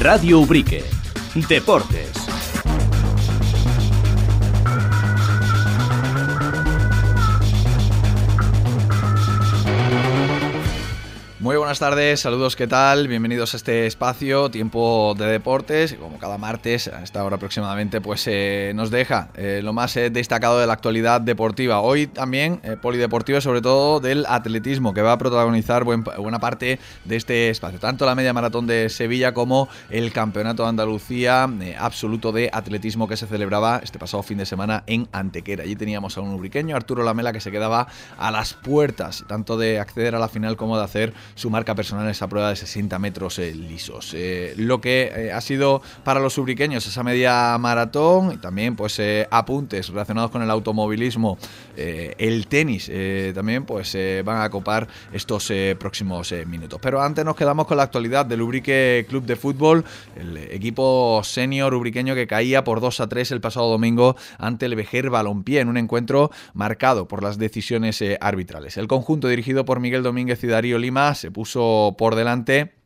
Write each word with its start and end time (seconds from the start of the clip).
Radio 0.00 0.40
Ubrique. 0.40 0.82
Deportes. 1.46 2.19
Buenas 11.70 11.78
tardes, 11.78 12.18
saludos, 12.18 12.56
¿qué 12.56 12.66
tal? 12.66 13.06
Bienvenidos 13.06 13.54
a 13.54 13.56
este 13.56 13.86
espacio, 13.86 14.50
tiempo 14.50 15.14
de 15.16 15.26
deportes. 15.26 15.94
Como 15.94 16.18
cada 16.18 16.36
martes, 16.36 16.88
a 16.88 17.04
esta 17.04 17.22
hora 17.22 17.36
aproximadamente, 17.36 18.00
pues 18.00 18.26
eh, 18.26 18.72
nos 18.74 18.90
deja 18.90 19.28
eh, 19.36 19.60
lo 19.62 19.72
más 19.72 19.96
eh, 19.96 20.10
destacado 20.10 20.58
de 20.58 20.66
la 20.66 20.72
actualidad 20.72 21.20
deportiva. 21.20 21.80
Hoy 21.80 22.08
también 22.08 22.60
polideportivo 22.82 23.38
y 23.38 23.40
sobre 23.40 23.62
todo 23.62 24.00
del 24.00 24.26
atletismo, 24.26 24.92
que 24.92 25.02
va 25.02 25.12
a 25.12 25.18
protagonizar 25.18 25.84
buena 25.84 26.40
parte 26.40 26.80
de 27.04 27.14
este 27.14 27.50
espacio. 27.50 27.78
Tanto 27.78 28.04
la 28.04 28.16
media 28.16 28.32
maratón 28.32 28.66
de 28.66 28.88
Sevilla 28.88 29.32
como 29.32 29.68
el 29.90 30.12
campeonato 30.12 30.64
de 30.64 30.70
Andalucía 30.70 31.48
absoluto 31.78 32.32
de 32.32 32.50
atletismo 32.52 33.06
que 33.06 33.16
se 33.16 33.28
celebraba 33.28 33.78
este 33.80 34.00
pasado 34.00 34.24
fin 34.24 34.38
de 34.38 34.46
semana 34.46 34.82
en 34.88 35.06
Antequera. 35.12 35.62
Allí 35.62 35.76
teníamos 35.76 36.18
a 36.18 36.20
un 36.20 36.30
ubriqueño, 36.30 36.74
Arturo 36.74 37.04
Lamela, 37.04 37.32
que 37.32 37.40
se 37.40 37.52
quedaba 37.52 37.86
a 38.18 38.32
las 38.32 38.54
puertas, 38.54 39.24
tanto 39.28 39.56
de 39.56 39.78
acceder 39.78 40.16
a 40.16 40.18
la 40.18 40.28
final 40.28 40.56
como 40.56 40.76
de 40.76 40.82
hacer 40.82 41.14
su 41.36 41.48
marca 41.60 41.74
personal 41.74 42.06
en 42.06 42.12
esa 42.12 42.26
prueba 42.26 42.48
de 42.48 42.56
60 42.56 42.98
metros 42.98 43.38
eh, 43.38 43.54
lisos. 43.54 44.14
Eh, 44.14 44.54
lo 44.56 44.80
que 44.80 45.12
eh, 45.14 45.30
ha 45.30 45.42
sido 45.42 45.82
para 46.04 46.18
los 46.18 46.38
ubriqueños 46.38 46.86
esa 46.86 47.02
media 47.02 47.58
maratón 47.58 48.32
y 48.32 48.38
también 48.38 48.76
pues 48.76 48.98
apuntes 49.30 49.88
relacionados 49.90 50.30
con 50.30 50.40
el 50.42 50.50
automovilismo, 50.50 51.36
el 51.76 52.46
tenis 52.46 52.90
también 53.34 53.64
pues 53.64 53.96
van 54.24 54.42
a 54.42 54.50
copar 54.50 54.88
estos 55.12 55.52
próximos 55.78 56.32
minutos. 56.46 56.78
Pero 56.82 57.00
antes 57.00 57.24
nos 57.24 57.36
quedamos 57.36 57.66
con 57.66 57.76
la 57.76 57.84
actualidad 57.84 58.26
del 58.26 58.42
Ubrique 58.42 59.06
Club 59.08 59.24
de 59.24 59.36
Fútbol, 59.36 59.84
el 60.16 60.36
equipo 60.36 61.22
senior 61.24 61.74
ubriqueño 61.74 62.14
que 62.14 62.26
caía 62.26 62.64
por 62.64 62.80
2 62.80 63.00
a 63.00 63.08
3 63.08 63.32
el 63.32 63.40
pasado 63.40 63.70
domingo 63.70 64.16
ante 64.38 64.66
el 64.66 64.74
Vejer 64.76 65.10
Balompié 65.10 65.60
en 65.60 65.68
un 65.68 65.76
encuentro 65.76 66.30
marcado 66.54 67.08
por 67.08 67.22
las 67.22 67.38
decisiones 67.38 68.02
arbitrales. 68.20 68.76
El 68.76 68.88
conjunto 68.88 69.28
dirigido 69.28 69.64
por 69.64 69.80
Miguel 69.80 70.02
Domínguez 70.02 70.42
y 70.44 70.46
Darío 70.46 70.78
Lima 70.78 71.14
se 71.14 71.30
puso 71.30 71.49
por 71.54 72.14
delante 72.14 72.79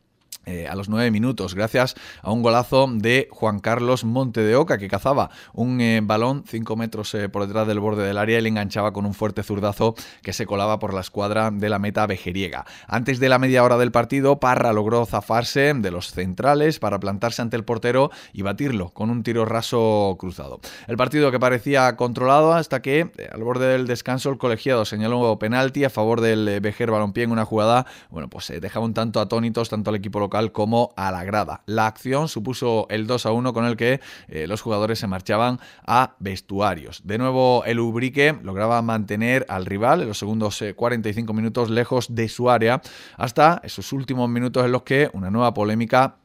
eh, 0.46 0.66
a 0.68 0.74
los 0.74 0.88
nueve 0.88 1.10
minutos, 1.10 1.54
gracias 1.54 1.94
a 2.22 2.30
un 2.30 2.42
golazo 2.42 2.86
de 2.92 3.28
Juan 3.30 3.60
Carlos 3.60 4.04
Monte 4.04 4.42
de 4.42 4.56
Oca, 4.56 4.76
que 4.76 4.88
cazaba 4.88 5.30
un 5.54 5.80
eh, 5.80 6.00
balón 6.02 6.44
cinco 6.46 6.76
metros 6.76 7.14
eh, 7.14 7.28
por 7.28 7.46
detrás 7.46 7.66
del 7.66 7.80
borde 7.80 8.06
del 8.06 8.18
área 8.18 8.38
y 8.38 8.42
le 8.42 8.50
enganchaba 8.50 8.92
con 8.92 9.06
un 9.06 9.14
fuerte 9.14 9.42
zurdazo 9.42 9.94
que 10.22 10.32
se 10.32 10.44
colaba 10.44 10.78
por 10.78 10.92
la 10.92 11.00
escuadra 11.00 11.50
de 11.50 11.68
la 11.68 11.78
meta 11.78 12.06
vejeriega. 12.06 12.66
Antes 12.86 13.20
de 13.20 13.28
la 13.28 13.38
media 13.38 13.64
hora 13.64 13.78
del 13.78 13.90
partido, 13.90 14.38
Parra 14.38 14.72
logró 14.72 15.06
zafarse 15.06 15.72
de 15.74 15.90
los 15.90 16.10
centrales 16.10 16.78
para 16.78 17.00
plantarse 17.00 17.40
ante 17.40 17.56
el 17.56 17.64
portero 17.64 18.10
y 18.32 18.42
batirlo 18.42 18.90
con 18.90 19.10
un 19.10 19.22
tiro 19.22 19.46
raso 19.46 20.16
cruzado. 20.18 20.60
El 20.88 20.96
partido 20.96 21.30
que 21.30 21.40
parecía 21.40 21.96
controlado 21.96 22.52
hasta 22.52 22.82
que, 22.82 23.10
al 23.32 23.42
borde 23.42 23.68
del 23.68 23.86
descanso, 23.86 24.30
el 24.30 24.38
colegiado 24.38 24.84
señaló 24.84 25.38
penalti 25.38 25.84
a 25.84 25.90
favor 25.90 26.20
del 26.20 26.60
Vejer 26.60 26.90
Balompié 26.90 27.24
en 27.24 27.30
una 27.30 27.44
jugada, 27.44 27.86
bueno, 28.10 28.28
pues 28.28 28.52
dejaba 28.60 28.84
un 28.84 28.94
tanto 28.94 29.20
atónitos 29.20 29.68
tanto 29.68 29.90
al 29.90 29.96
equipo 29.96 30.20
local 30.20 30.33
como 30.52 30.92
a 30.96 31.10
la 31.12 31.24
grada. 31.24 31.62
La 31.66 31.86
acción 31.86 32.28
supuso 32.28 32.86
el 32.90 33.06
2 33.06 33.26
a 33.26 33.32
1 33.32 33.52
con 33.52 33.64
el 33.64 33.76
que 33.76 34.00
eh, 34.28 34.46
los 34.46 34.62
jugadores 34.62 34.98
se 34.98 35.06
marchaban 35.06 35.60
a 35.86 36.16
vestuarios. 36.18 37.02
De 37.04 37.18
nuevo, 37.18 37.64
el 37.64 37.78
Ubrique 37.78 38.36
lograba 38.42 38.82
mantener 38.82 39.46
al 39.48 39.66
rival 39.66 40.02
en 40.02 40.08
los 40.08 40.18
segundos 40.18 40.62
45 40.74 41.32
eh, 41.32 41.36
minutos 41.36 41.70
lejos 41.70 42.14
de 42.14 42.28
su 42.28 42.50
área 42.50 42.82
hasta 43.16 43.60
esos 43.64 43.92
últimos 43.92 44.28
minutos 44.28 44.64
en 44.64 44.72
los 44.72 44.82
que 44.82 45.10
una 45.12 45.30
nueva 45.30 45.54
polémica 45.54 46.16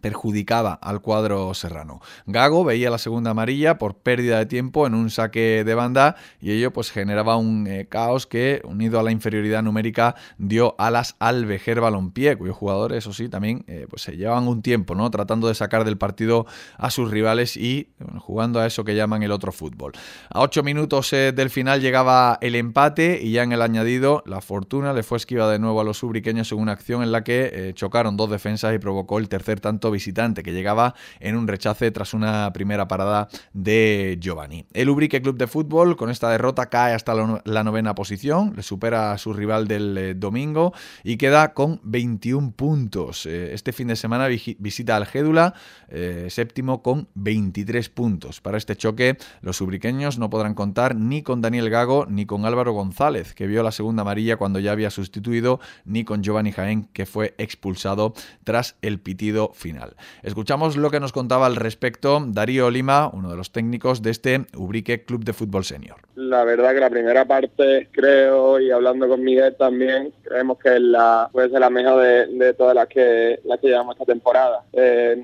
perjudicaba 0.00 0.74
al 0.74 1.00
cuadro 1.00 1.52
serrano. 1.54 2.00
Gago 2.26 2.64
veía 2.64 2.90
la 2.90 2.98
segunda 2.98 3.30
amarilla 3.30 3.78
por 3.78 3.96
pérdida 3.96 4.38
de 4.38 4.46
tiempo 4.46 4.86
en 4.86 4.94
un 4.94 5.10
saque 5.10 5.64
de 5.64 5.74
banda 5.74 6.16
y 6.40 6.52
ello 6.52 6.72
pues 6.72 6.90
generaba 6.90 7.36
un 7.36 7.66
eh, 7.66 7.86
caos 7.88 8.26
que 8.26 8.60
unido 8.64 8.98
a 8.98 9.02
la 9.02 9.10
inferioridad 9.10 9.62
numérica 9.62 10.14
dio 10.38 10.74
alas 10.78 11.16
al 11.18 11.46
Vejer 11.46 11.80
Balompié, 11.80 12.36
cuyos 12.36 12.56
jugadores 12.56 12.98
eso 12.98 13.12
sí 13.12 13.28
también 13.28 13.64
eh, 13.66 13.86
pues 13.88 14.02
se 14.02 14.16
llevaban 14.16 14.48
un 14.48 14.62
tiempo, 14.62 14.94
¿no? 14.94 15.10
tratando 15.10 15.48
de 15.48 15.54
sacar 15.54 15.84
del 15.84 15.98
partido 15.98 16.46
a 16.76 16.90
sus 16.90 17.10
rivales 17.10 17.56
y 17.56 17.88
jugando 18.18 18.60
a 18.60 18.66
eso 18.66 18.84
que 18.84 18.94
llaman 18.94 19.22
el 19.22 19.32
otro 19.32 19.52
fútbol. 19.52 19.92
A 20.30 20.40
ocho 20.40 20.62
minutos 20.62 21.12
eh, 21.12 21.32
del 21.32 21.50
final 21.50 21.80
llegaba 21.80 22.38
el 22.40 22.54
empate 22.54 23.20
y 23.22 23.32
ya 23.32 23.42
en 23.42 23.52
el 23.52 23.62
añadido 23.62 24.22
la 24.26 24.40
fortuna 24.40 24.92
le 24.92 25.02
fue 25.02 25.18
esquiva 25.18 25.50
de 25.50 25.58
nuevo 25.58 25.80
a 25.80 25.84
los 25.84 25.98
subriqueños 25.98 26.52
en 26.52 26.58
una 26.58 26.72
acción 26.72 27.02
en 27.02 27.12
la 27.12 27.24
que 27.24 27.72
chocaron 27.74 28.16
dos 28.16 28.30
defensas 28.30 28.74
y 28.74 28.78
provocó 28.78 29.18
el 29.18 29.28
tercer 29.28 29.60
tanto 29.60 29.87
visitante 29.90 30.42
que 30.42 30.52
llegaba 30.52 30.94
en 31.20 31.36
un 31.36 31.48
rechace 31.48 31.90
tras 31.90 32.14
una 32.14 32.52
primera 32.52 32.88
parada 32.88 33.28
de 33.52 34.18
Giovanni. 34.20 34.66
El 34.72 34.88
Ubrique 34.90 35.22
Club 35.22 35.36
de 35.36 35.46
Fútbol 35.46 35.96
con 35.96 36.10
esta 36.10 36.30
derrota 36.30 36.66
cae 36.66 36.94
hasta 36.94 37.14
la 37.14 37.64
novena 37.64 37.94
posición, 37.94 38.54
le 38.56 38.62
supera 38.62 39.12
a 39.12 39.18
su 39.18 39.32
rival 39.32 39.68
del 39.68 39.98
eh, 39.98 40.14
domingo 40.14 40.72
y 41.04 41.16
queda 41.16 41.54
con 41.54 41.80
21 41.84 42.52
puntos. 42.52 43.26
Eh, 43.26 43.54
este 43.54 43.72
fin 43.72 43.88
de 43.88 43.96
semana 43.96 44.28
visita 44.28 44.96
al 44.96 45.06
Gédula, 45.06 45.54
eh, 45.88 46.26
séptimo 46.30 46.82
con 46.82 47.08
23 47.14 47.88
puntos. 47.88 48.40
Para 48.40 48.58
este 48.58 48.76
choque, 48.76 49.16
los 49.40 49.60
ubriqueños 49.60 50.18
no 50.18 50.30
podrán 50.30 50.54
contar 50.54 50.94
ni 50.96 51.22
con 51.22 51.40
Daniel 51.40 51.70
Gago 51.70 52.06
ni 52.06 52.26
con 52.26 52.44
Álvaro 52.44 52.72
González, 52.72 53.34
que 53.34 53.46
vio 53.46 53.62
la 53.62 53.72
segunda 53.72 54.02
amarilla 54.02 54.36
cuando 54.36 54.58
ya 54.58 54.72
había 54.72 54.90
sustituido, 54.90 55.60
ni 55.84 56.04
con 56.04 56.22
Giovanni 56.22 56.52
Jaén, 56.52 56.84
que 56.92 57.06
fue 57.06 57.34
expulsado 57.38 58.14
tras 58.44 58.76
el 58.82 59.00
pitido 59.00 59.52
final. 59.54 59.77
Escuchamos 60.22 60.76
lo 60.76 60.90
que 60.90 61.00
nos 61.00 61.12
contaba 61.12 61.46
al 61.46 61.56
respecto 61.56 62.22
Darío 62.26 62.70
Lima, 62.70 63.10
uno 63.12 63.30
de 63.30 63.36
los 63.36 63.52
técnicos 63.52 64.02
de 64.02 64.10
este 64.10 64.46
Ubrique 64.56 65.04
Club 65.04 65.24
de 65.24 65.32
Fútbol 65.32 65.64
Senior. 65.64 65.96
La 66.14 66.44
verdad 66.44 66.74
que 66.74 66.80
la 66.80 66.90
primera 66.90 67.24
parte, 67.24 67.88
creo, 67.92 68.60
y 68.60 68.70
hablando 68.70 69.08
con 69.08 69.22
Miguel 69.22 69.54
también, 69.56 70.12
creemos 70.22 70.58
que 70.58 70.78
la, 70.80 71.28
puede 71.32 71.50
ser 71.50 71.60
la 71.60 71.70
mejor 71.70 72.02
de, 72.02 72.54
todas 72.54 72.74
las 72.74 72.88
que, 72.88 73.40
las 73.44 73.60
que 73.60 73.68
llevamos 73.68 73.94
esta 73.94 74.04
temporada. 74.04 74.62
Eh, 74.72 75.20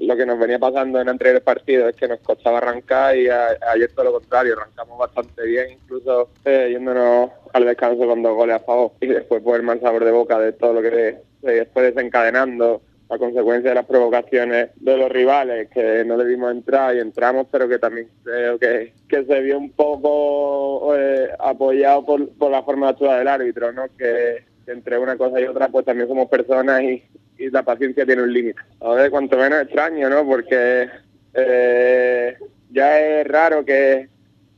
lo 0.00 0.16
que 0.16 0.26
nos 0.26 0.38
venía 0.38 0.58
pasando 0.58 1.00
en 1.00 1.08
anteriores 1.08 1.42
partidos 1.42 1.90
es 1.90 1.96
que 1.96 2.08
nos 2.08 2.20
costaba 2.20 2.58
arrancar 2.58 3.16
y 3.16 3.28
ayer 3.28 3.90
todo 3.94 4.06
lo 4.06 4.12
contrario, 4.12 4.54
arrancamos 4.54 4.98
bastante 4.98 5.44
bien, 5.46 5.72
incluso 5.72 6.30
eh, 6.44 6.70
yéndonos 6.72 7.30
al 7.52 7.64
descanso 7.64 8.06
con 8.06 8.22
dos 8.22 8.34
goles 8.34 8.56
a 8.56 8.60
favor 8.60 8.92
y 9.00 9.06
después 9.06 9.42
por 9.42 9.56
el 9.56 9.62
mal 9.62 9.80
sabor 9.80 10.04
de 10.04 10.10
boca 10.12 10.38
de 10.38 10.52
todo 10.52 10.74
lo 10.74 10.82
que 10.82 11.18
después 11.42 11.94
desencadenando 11.94 12.82
a 13.08 13.18
consecuencia 13.18 13.70
de 13.70 13.76
las 13.76 13.86
provocaciones 13.86 14.70
de 14.76 14.96
los 14.96 15.10
rivales, 15.10 15.68
que 15.70 16.04
no 16.04 16.16
debimos 16.16 16.50
entrar 16.50 16.96
y 16.96 17.00
entramos, 17.00 17.46
pero 17.50 17.68
que 17.68 17.78
también 17.78 18.08
creo 18.24 18.58
que, 18.58 18.92
que 19.08 19.24
se 19.24 19.40
vio 19.40 19.58
un 19.58 19.70
poco 19.70 20.94
eh, 20.96 21.28
apoyado 21.38 22.04
por, 22.04 22.28
por 22.30 22.50
la 22.50 22.62
forma 22.62 22.86
de 22.86 22.92
actuar 22.92 23.18
del 23.18 23.28
árbitro, 23.28 23.72
¿no? 23.72 23.84
Que, 23.96 24.44
entre 24.66 24.98
una 24.98 25.16
cosa 25.16 25.40
y 25.40 25.44
otra, 25.44 25.68
pues 25.68 25.84
también 25.84 26.08
somos 26.08 26.28
personas 26.28 26.82
y, 26.82 27.02
y 27.38 27.50
la 27.50 27.62
paciencia 27.62 28.04
tiene 28.04 28.22
un 28.22 28.32
límite. 28.32 28.60
A 28.80 28.94
ver, 28.94 29.10
cuanto 29.10 29.36
menos 29.36 29.62
extraño, 29.62 30.10
¿no? 30.10 30.26
Porque 30.26 30.88
eh, 31.34 32.36
ya 32.70 33.00
es 33.00 33.26
raro 33.28 33.64
que, 33.64 34.08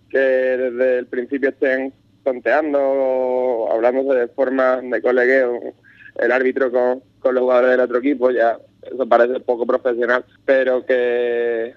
que 0.08 0.19
desde 0.19 0.98
el 1.00 1.06
principio 1.06 1.50
estén 1.50 1.92
tonteando, 2.25 3.69
hablando 3.70 4.14
de 4.14 4.28
forma 4.28 4.81
de 4.81 5.03
colegueo, 5.03 5.60
el 6.19 6.32
árbitro 6.32 6.70
con, 6.70 7.03
con 7.21 7.34
los 7.34 7.43
jugadores 7.43 7.71
del 7.73 7.81
otro 7.81 7.99
equipo, 7.99 8.31
ya 8.31 8.59
eso 8.83 9.06
parece 9.06 9.41
poco 9.41 9.67
profesional, 9.67 10.25
pero 10.45 10.84
que, 10.84 11.75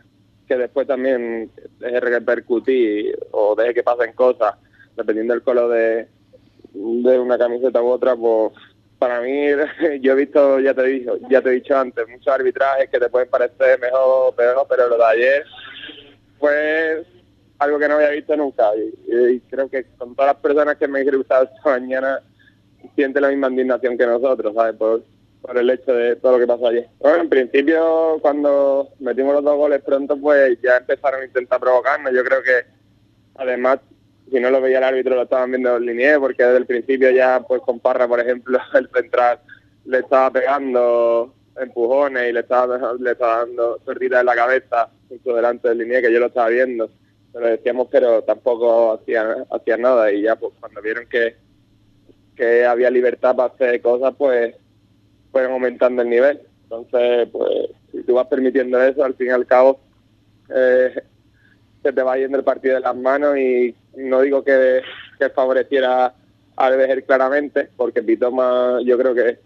que 0.47 0.57
después 0.57 0.87
también 0.87 1.51
deje 1.79 1.99
repercutir 1.99 3.17
o 3.31 3.55
deje 3.55 3.73
que 3.73 3.83
pasen 3.83 4.13
cosas, 4.13 4.55
dependiendo 4.95 5.33
del 5.33 5.43
color 5.43 5.71
de, 5.71 6.07
de 6.73 7.19
una 7.19 7.37
camiseta 7.37 7.81
u 7.81 7.87
otra, 7.87 8.15
pues 8.15 8.53
para 9.01 9.19
mí, 9.19 9.47
yo 10.01 10.11
he 10.11 10.15
visto, 10.15 10.59
ya 10.59 10.75
te 10.75 10.81
he 10.81 10.87
dicho, 10.87 11.17
ya 11.27 11.41
te 11.41 11.49
he 11.49 11.53
dicho 11.53 11.75
antes, 11.75 12.07
muchos 12.07 12.27
arbitrajes 12.27 12.87
que 12.87 12.99
te 12.99 13.09
pueden 13.09 13.29
parecer 13.29 13.79
mejor 13.79 14.29
o 14.29 14.35
peor, 14.35 14.65
pero 14.69 14.87
lo 14.89 14.97
de 14.97 15.05
ayer 15.05 15.43
fue 16.37 17.03
algo 17.57 17.79
que 17.79 17.87
no 17.87 17.95
había 17.95 18.09
visto 18.09 18.35
nunca. 18.37 18.69
Y, 18.75 19.39
creo 19.41 19.69
que 19.69 19.85
con 19.97 20.15
todas 20.15 20.33
las 20.33 20.41
personas 20.41 20.77
que 20.77 20.87
me 20.87 20.99
han 20.99 21.17
gustado 21.17 21.45
esta 21.45 21.69
mañana, 21.69 22.21
siente 22.95 23.19
la 23.19 23.29
misma 23.29 23.49
indignación 23.49 23.97
que 23.97 24.05
nosotros, 24.05 24.53
¿sabes? 24.53 24.75
Por, 24.75 25.03
por 25.41 25.57
el 25.57 25.69
hecho 25.69 25.93
de 25.93 26.15
todo 26.17 26.33
lo 26.33 26.39
que 26.39 26.47
pasó 26.47 26.67
ayer. 26.67 26.87
Bueno, 26.99 27.23
en 27.23 27.29
principio, 27.29 28.19
cuando 28.21 28.89
metimos 28.99 29.33
los 29.33 29.43
dos 29.43 29.57
goles 29.57 29.81
pronto, 29.81 30.17
pues 30.17 30.59
ya 30.61 30.77
empezaron 30.77 31.21
a 31.21 31.25
intentar 31.25 31.59
provocarnos. 31.59 32.13
Yo 32.13 32.23
creo 32.23 32.43
que, 32.43 32.65
además, 33.35 33.79
si 34.31 34.39
no 34.39 34.49
lo 34.49 34.61
veía 34.61 34.77
el 34.77 34.83
árbitro, 34.83 35.15
lo 35.15 35.23
estaban 35.23 35.51
viendo 35.51 35.71
los 35.71 35.81
liniers, 35.81 36.19
porque 36.19 36.43
desde 36.43 36.57
el 36.57 36.65
principio 36.65 37.09
ya, 37.11 37.41
pues 37.41 37.61
con 37.63 37.79
Parra, 37.79 38.07
por 38.07 38.19
ejemplo, 38.19 38.59
el 38.75 38.89
central 38.89 39.39
le 39.85 39.99
estaba 39.99 40.31
pegando 40.31 41.33
empujones 41.59 42.29
y 42.29 42.33
le 42.33 42.41
estaba, 42.41 42.93
le 42.99 43.11
estaba 43.11 43.39
dando 43.39 43.79
pérdidas 43.83 44.21
en 44.21 44.25
la 44.27 44.35
cabeza 44.35 44.89
justo 45.09 45.35
delante 45.35 45.69
del 45.69 45.79
linier, 45.79 46.01
que 46.03 46.13
yo 46.13 46.19
lo 46.19 46.27
estaba 46.27 46.49
viendo. 46.49 46.89
Pero 47.33 47.47
decíamos, 47.47 47.87
pero 47.89 48.23
tampoco 48.23 48.93
hacían, 48.93 49.45
hacían 49.49 49.81
nada. 49.81 50.11
Y 50.11 50.21
ya, 50.21 50.35
pues 50.35 50.53
cuando 50.59 50.81
vieron 50.81 51.07
que, 51.07 51.35
que 52.35 52.65
había 52.65 52.89
libertad 52.89 53.35
para 53.35 53.53
hacer 53.53 53.81
cosas, 53.81 54.13
pues 54.17 54.55
fueron 55.31 55.53
aumentando 55.53 56.01
el 56.01 56.09
nivel. 56.09 56.41
Entonces, 56.63 57.27
pues 57.31 57.69
si 57.91 58.03
tú 58.03 58.13
vas 58.13 58.27
permitiendo 58.27 58.81
eso, 58.81 59.03
al 59.03 59.15
fin 59.15 59.27
y 59.27 59.31
al 59.31 59.45
cabo 59.45 59.79
eh, 60.53 61.01
se 61.83 61.93
te 61.93 62.03
va 62.03 62.17
yendo 62.17 62.37
el 62.37 62.43
partido 62.43 62.75
de 62.75 62.81
las 62.81 62.95
manos 62.95 63.37
y 63.37 63.75
no 63.97 64.21
digo 64.21 64.43
que, 64.43 64.81
favoreciera 65.35 66.13
a 66.55 66.69
Beber 66.69 67.03
claramente, 67.03 67.69
porque 67.75 68.01
pitó 68.01 68.31
más, 68.31 68.83
yo 68.83 68.97
creo 68.97 69.13
que, 69.13 69.39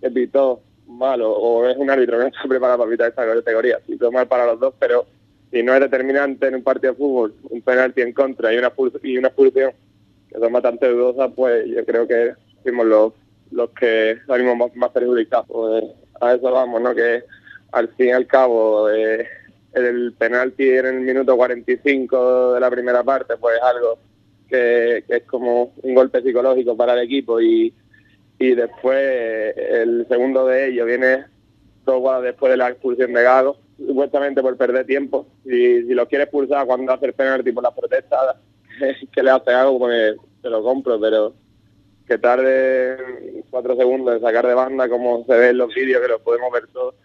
que 0.00 0.10
pitó 0.10 0.60
malo 0.86 1.30
o 1.30 1.66
es 1.66 1.76
un 1.76 1.88
árbitro 1.88 2.16
que 2.16 2.24
no 2.24 2.28
está 2.28 2.42
preparado 2.48 2.78
para 2.78 2.90
pitar 2.90 3.08
esta 3.10 3.26
categoría, 3.26 3.78
pitó 3.86 4.10
mal 4.10 4.26
para 4.26 4.46
los 4.46 4.58
dos, 4.58 4.74
pero 4.78 5.06
si 5.50 5.62
no 5.62 5.74
es 5.74 5.80
determinante 5.80 6.48
en 6.48 6.56
un 6.56 6.62
partido 6.62 6.92
de 6.92 6.98
fútbol, 6.98 7.34
un 7.48 7.62
penalti 7.62 8.02
en 8.02 8.12
contra 8.12 8.52
y 8.52 8.58
una, 8.58 8.72
y 9.02 9.18
una 9.18 9.28
expulsión 9.28 9.72
que 10.28 10.38
son 10.38 10.52
bastante 10.52 10.88
dudosas, 10.88 11.30
pues 11.34 11.66
yo 11.66 11.84
creo 11.84 12.06
que 12.06 12.34
fuimos 12.62 12.86
los, 12.86 13.12
los 13.50 13.70
que 13.70 14.18
salimos 14.26 14.74
más, 14.76 14.90
perjudicados. 14.90 15.46
Pues 15.48 15.84
a 16.20 16.34
eso 16.34 16.50
vamos, 16.50 16.80
¿no? 16.80 16.94
Que 16.94 17.24
al 17.72 17.88
fin 17.90 18.08
y 18.08 18.12
al 18.12 18.26
cabo 18.26 18.90
eh, 18.90 19.26
el 19.72 20.12
penalti 20.18 20.68
en 20.68 20.86
el 20.86 21.00
minuto 21.00 21.36
45 21.36 22.54
de 22.54 22.60
la 22.60 22.70
primera 22.70 23.02
parte, 23.02 23.36
pues 23.36 23.56
es 23.56 23.62
algo 23.62 23.98
que, 24.48 25.04
es 25.08 25.22
como 25.24 25.72
un 25.82 25.94
golpe 25.94 26.22
psicológico 26.22 26.76
para 26.76 26.94
el 26.94 27.00
equipo 27.00 27.40
y, 27.40 27.72
y 28.38 28.54
después 28.54 29.54
el 29.56 30.06
segundo 30.08 30.46
de 30.46 30.68
ellos 30.68 30.86
viene 30.86 31.24
dos 31.84 32.00
guadas 32.00 32.24
después 32.24 32.50
de 32.50 32.56
la 32.56 32.68
expulsión 32.70 33.12
de 33.12 33.22
Gago, 33.22 33.56
supuestamente 33.78 34.42
por 34.42 34.56
perder 34.56 34.86
tiempo. 34.86 35.26
Y 35.44 35.82
si 35.82 35.94
lo 35.94 36.06
quiere 36.08 36.24
expulsar 36.24 36.66
cuando 36.66 36.92
hace 36.92 37.06
el 37.06 37.12
penalti 37.12 37.52
por 37.52 37.62
la 37.62 37.74
protesta, 37.74 38.36
que 39.12 39.22
le 39.22 39.30
hace 39.30 39.52
algo, 39.52 39.78
pues 39.78 40.16
se 40.42 40.50
lo 40.50 40.62
compro, 40.62 41.00
pero 41.00 41.34
que 42.10 42.18
tarde 42.18 43.44
cuatro 43.50 43.76
segundos 43.76 44.16
en 44.16 44.20
sacar 44.20 44.44
de 44.44 44.54
banda, 44.54 44.88
como 44.88 45.24
se 45.26 45.32
ve 45.32 45.50
en 45.50 45.58
los 45.58 45.72
vídeos, 45.72 46.02
que 46.02 46.08
los 46.08 46.20
podemos 46.20 46.50
ver 46.50 46.66
todos, 46.66 46.96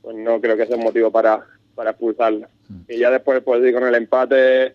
pues 0.00 0.16
no 0.16 0.40
creo 0.40 0.56
que 0.56 0.64
sea 0.64 0.76
un 0.76 0.84
motivo 0.84 1.10
para, 1.10 1.44
para 1.74 1.90
expulsarla. 1.90 2.48
Mm. 2.70 2.80
Y 2.88 2.98
ya 3.00 3.10
después, 3.10 3.42
pues 3.42 3.62
sí, 3.62 3.70
con 3.70 3.84
el 3.84 3.94
empate 3.94 4.74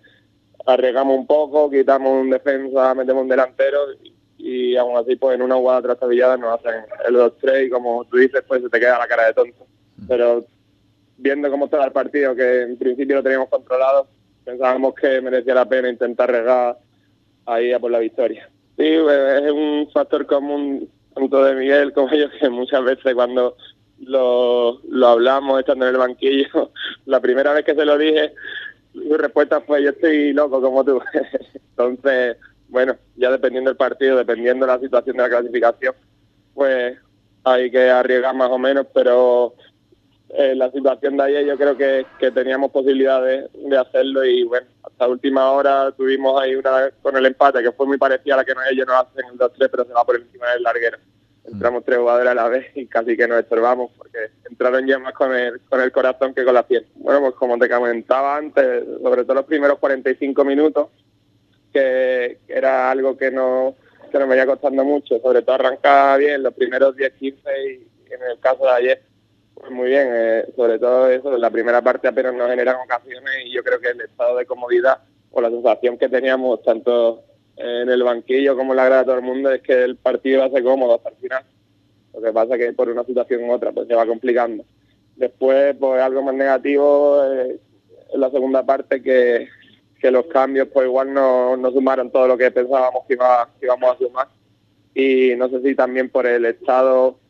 arriesgamos 0.67 1.17
un 1.17 1.25
poco, 1.25 1.71
quitamos 1.71 2.21
un 2.21 2.29
defensa, 2.29 2.93
metemos 2.93 3.23
un 3.23 3.29
delantero 3.29 3.79
y, 4.37 4.75
aún 4.75 4.97
así, 4.97 5.15
pues 5.15 5.33
en 5.33 5.41
una 5.41 5.55
jugada 5.55 5.81
trastabillada 5.81 6.37
nos 6.37 6.59
hacen 6.59 6.83
el 7.07 7.15
2-3 7.15 7.65
y 7.65 7.69
como 7.71 8.05
tú 8.05 8.17
dices, 8.17 8.43
pues 8.47 8.61
se 8.61 8.69
te 8.69 8.79
queda 8.79 8.99
la 8.99 9.07
cara 9.07 9.25
de 9.25 9.33
tonto. 9.33 9.65
Mm. 9.97 10.07
Pero 10.07 10.45
viendo 11.17 11.49
cómo 11.49 11.65
estaba 11.65 11.85
el 11.85 11.91
partido, 11.91 12.35
que 12.35 12.61
en 12.61 12.77
principio 12.77 13.15
lo 13.15 13.23
teníamos 13.23 13.49
controlado, 13.49 14.05
pensábamos 14.45 14.93
que 14.93 15.21
merecía 15.21 15.55
la 15.55 15.67
pena 15.67 15.89
intentar 15.89 16.29
regar 16.29 16.77
ahí 17.47 17.73
a 17.73 17.79
por 17.79 17.89
la 17.89 17.97
victoria. 17.97 18.47
Sí, 18.81 18.87
es 18.87 19.51
un 19.51 19.87
factor 19.93 20.25
común 20.25 20.89
tanto 21.13 21.43
de 21.43 21.53
Miguel 21.53 21.93
como 21.93 22.11
yo 22.15 22.31
que 22.31 22.49
muchas 22.49 22.83
veces 22.83 23.13
cuando 23.13 23.55
lo, 23.99 24.81
lo 24.89 25.07
hablamos 25.07 25.59
estando 25.59 25.85
en 25.85 25.91
el 25.93 25.99
banquillo, 25.99 26.71
la 27.05 27.19
primera 27.19 27.53
vez 27.53 27.63
que 27.63 27.75
se 27.75 27.85
lo 27.85 27.95
dije, 27.95 28.33
su 28.91 29.15
respuesta 29.17 29.61
fue 29.61 29.83
yo 29.83 29.91
estoy 29.91 30.33
loco 30.33 30.59
como 30.59 30.83
tú. 30.83 30.99
Entonces, 31.53 32.37
bueno, 32.69 32.95
ya 33.17 33.29
dependiendo 33.29 33.69
del 33.69 33.77
partido, 33.77 34.17
dependiendo 34.17 34.65
de 34.65 34.71
la 34.71 34.79
situación 34.79 35.15
de 35.15 35.21
la 35.21 35.29
clasificación, 35.29 35.93
pues 36.55 36.97
hay 37.43 37.69
que 37.69 37.87
arriesgar 37.87 38.33
más 38.33 38.49
o 38.49 38.57
menos, 38.57 38.87
pero 38.95 39.53
en 40.29 40.57
la 40.57 40.71
situación 40.71 41.17
de 41.17 41.23
ayer 41.23 41.45
yo 41.45 41.55
creo 41.55 41.77
que, 41.77 42.31
teníamos 42.31 42.71
posibilidades 42.71 43.47
de 43.53 43.77
hacerlo 43.77 44.25
y 44.25 44.41
bueno, 44.41 44.65
hasta 44.83 45.07
última 45.07 45.51
hora 45.51 45.91
tuvimos 45.91 46.41
ahí 46.41 46.55
una 46.55 46.89
con 47.01 47.15
el 47.15 47.25
empate 47.25 47.61
que 47.61 47.71
fue 47.71 47.85
muy 47.85 47.97
parecida 47.97 48.35
a 48.35 48.37
la 48.37 48.45
que 48.45 48.53
ellos 48.71 48.87
nos 48.87 48.95
hacen 48.95 49.25
el 49.31 49.37
2-3 49.37 49.69
pero 49.71 49.85
se 49.85 49.93
va 49.93 50.05
por 50.05 50.15
encima 50.15 50.49
del 50.51 50.63
larguero. 50.63 50.97
Entramos 51.43 51.83
tres 51.83 51.97
jugadores 51.97 52.31
a 52.31 52.35
la 52.35 52.47
vez 52.49 52.67
y 52.75 52.85
casi 52.85 53.17
que 53.17 53.27
nos 53.27 53.39
estorbamos 53.39 53.91
porque 53.97 54.29
entraron 54.49 54.85
ya 54.85 54.99
más 54.99 55.13
con 55.13 55.33
el, 55.35 55.59
con 55.61 55.81
el 55.81 55.91
corazón 55.91 56.33
que 56.33 56.43
con 56.43 56.53
la 56.53 56.67
piel. 56.67 56.85
Bueno, 56.95 57.19
pues 57.21 57.33
como 57.33 57.57
te 57.57 57.67
comentaba 57.67 58.37
antes, 58.37 58.83
sobre 59.01 59.23
todo 59.23 59.35
los 59.35 59.45
primeros 59.45 59.79
45 59.79 60.45
minutos, 60.45 60.89
que, 61.73 62.39
era 62.47 62.91
algo 62.91 63.17
que, 63.17 63.31
no, 63.31 63.75
que 64.11 64.19
nos 64.19 64.29
venía 64.29 64.45
costando 64.45 64.83
mucho, 64.83 65.19
sobre 65.19 65.41
todo 65.41 65.55
arrancar 65.55 66.19
bien 66.19 66.43
los 66.43 66.53
primeros 66.53 66.95
10-15 66.95 67.33
y 67.65 68.13
en 68.13 68.21
el 68.29 68.39
caso 68.39 68.63
de 68.63 68.71
ayer 68.71 69.10
pues 69.61 69.71
muy 69.71 69.89
bien, 69.89 70.07
eh, 70.11 70.45
sobre 70.55 70.79
todo 70.79 71.07
eso, 71.09 71.37
la 71.37 71.51
primera 71.51 71.81
parte 71.81 72.07
apenas 72.07 72.33
nos 72.33 72.49
generan 72.49 72.77
ocasiones 72.83 73.45
y 73.45 73.53
yo 73.53 73.63
creo 73.63 73.79
que 73.79 73.89
el 73.89 74.01
estado 74.01 74.35
de 74.37 74.45
comodidad 74.45 74.97
o 75.29 75.39
la 75.39 75.49
sensación 75.49 75.97
que 75.99 76.09
teníamos 76.09 76.63
tanto 76.63 77.23
en 77.57 77.89
el 77.89 78.01
banquillo 78.01 78.57
como 78.57 78.73
en 78.73 78.77
la 78.77 78.85
grada 78.85 79.01
de 79.01 79.05
todo 79.05 79.15
el 79.17 79.21
mundo 79.21 79.51
es 79.51 79.61
que 79.61 79.83
el 79.83 79.97
partido 79.97 80.37
iba 80.37 80.45
a 80.45 80.49
ser 80.49 80.63
cómodo 80.63 80.95
hasta 80.95 81.09
el 81.09 81.15
final. 81.17 81.43
Lo 82.13 82.21
que 82.21 82.33
pasa 82.33 82.55
es 82.55 82.59
que 82.59 82.73
por 82.73 82.89
una 82.89 83.03
situación 83.03 83.43
u 83.43 83.51
otra 83.53 83.71
pues 83.71 83.87
se 83.87 83.93
va 83.93 84.05
complicando. 84.05 84.65
Después, 85.15 85.75
pues 85.79 86.01
algo 86.01 86.23
más 86.23 86.33
negativo 86.33 87.23
eh, 87.31 87.59
en 88.13 88.19
la 88.19 88.31
segunda 88.31 88.65
parte 88.65 89.01
que, 89.01 89.47
que 89.99 90.09
los 90.09 90.25
cambios 90.25 90.69
pues 90.73 90.87
igual 90.87 91.13
no, 91.13 91.55
no 91.55 91.71
sumaron 91.71 92.09
todo 92.09 92.27
lo 92.27 92.37
que 92.37 92.49
pensábamos 92.49 93.05
que, 93.07 93.13
iba, 93.13 93.47
que 93.59 93.67
íbamos 93.67 93.91
a 93.91 93.97
sumar. 93.99 94.27
Y 94.95 95.35
no 95.37 95.49
sé 95.49 95.61
si 95.61 95.75
también 95.75 96.09
por 96.09 96.25
el 96.25 96.45
estado 96.45 97.20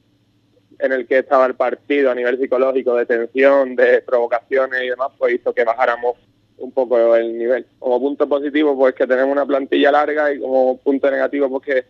en 0.79 0.91
el 0.91 1.07
que 1.07 1.19
estaba 1.19 1.45
el 1.45 1.55
partido 1.55 2.11
a 2.11 2.15
nivel 2.15 2.39
psicológico, 2.39 2.95
de 2.95 3.05
tensión, 3.05 3.75
de 3.75 4.01
provocaciones 4.01 4.83
y 4.83 4.89
demás, 4.89 5.09
pues 5.17 5.35
hizo 5.35 5.53
que 5.53 5.63
bajáramos 5.63 6.15
un 6.57 6.71
poco 6.71 7.15
el 7.15 7.37
nivel. 7.37 7.65
Como 7.79 7.99
punto 7.99 8.27
positivo, 8.27 8.77
pues 8.77 8.93
que 8.95 9.07
tenemos 9.07 9.31
una 9.31 9.45
plantilla 9.45 9.91
larga 9.91 10.31
y 10.31 10.39
como 10.39 10.77
punto 10.77 11.09
negativo, 11.09 11.49
pues 11.49 11.63
que 11.63 11.85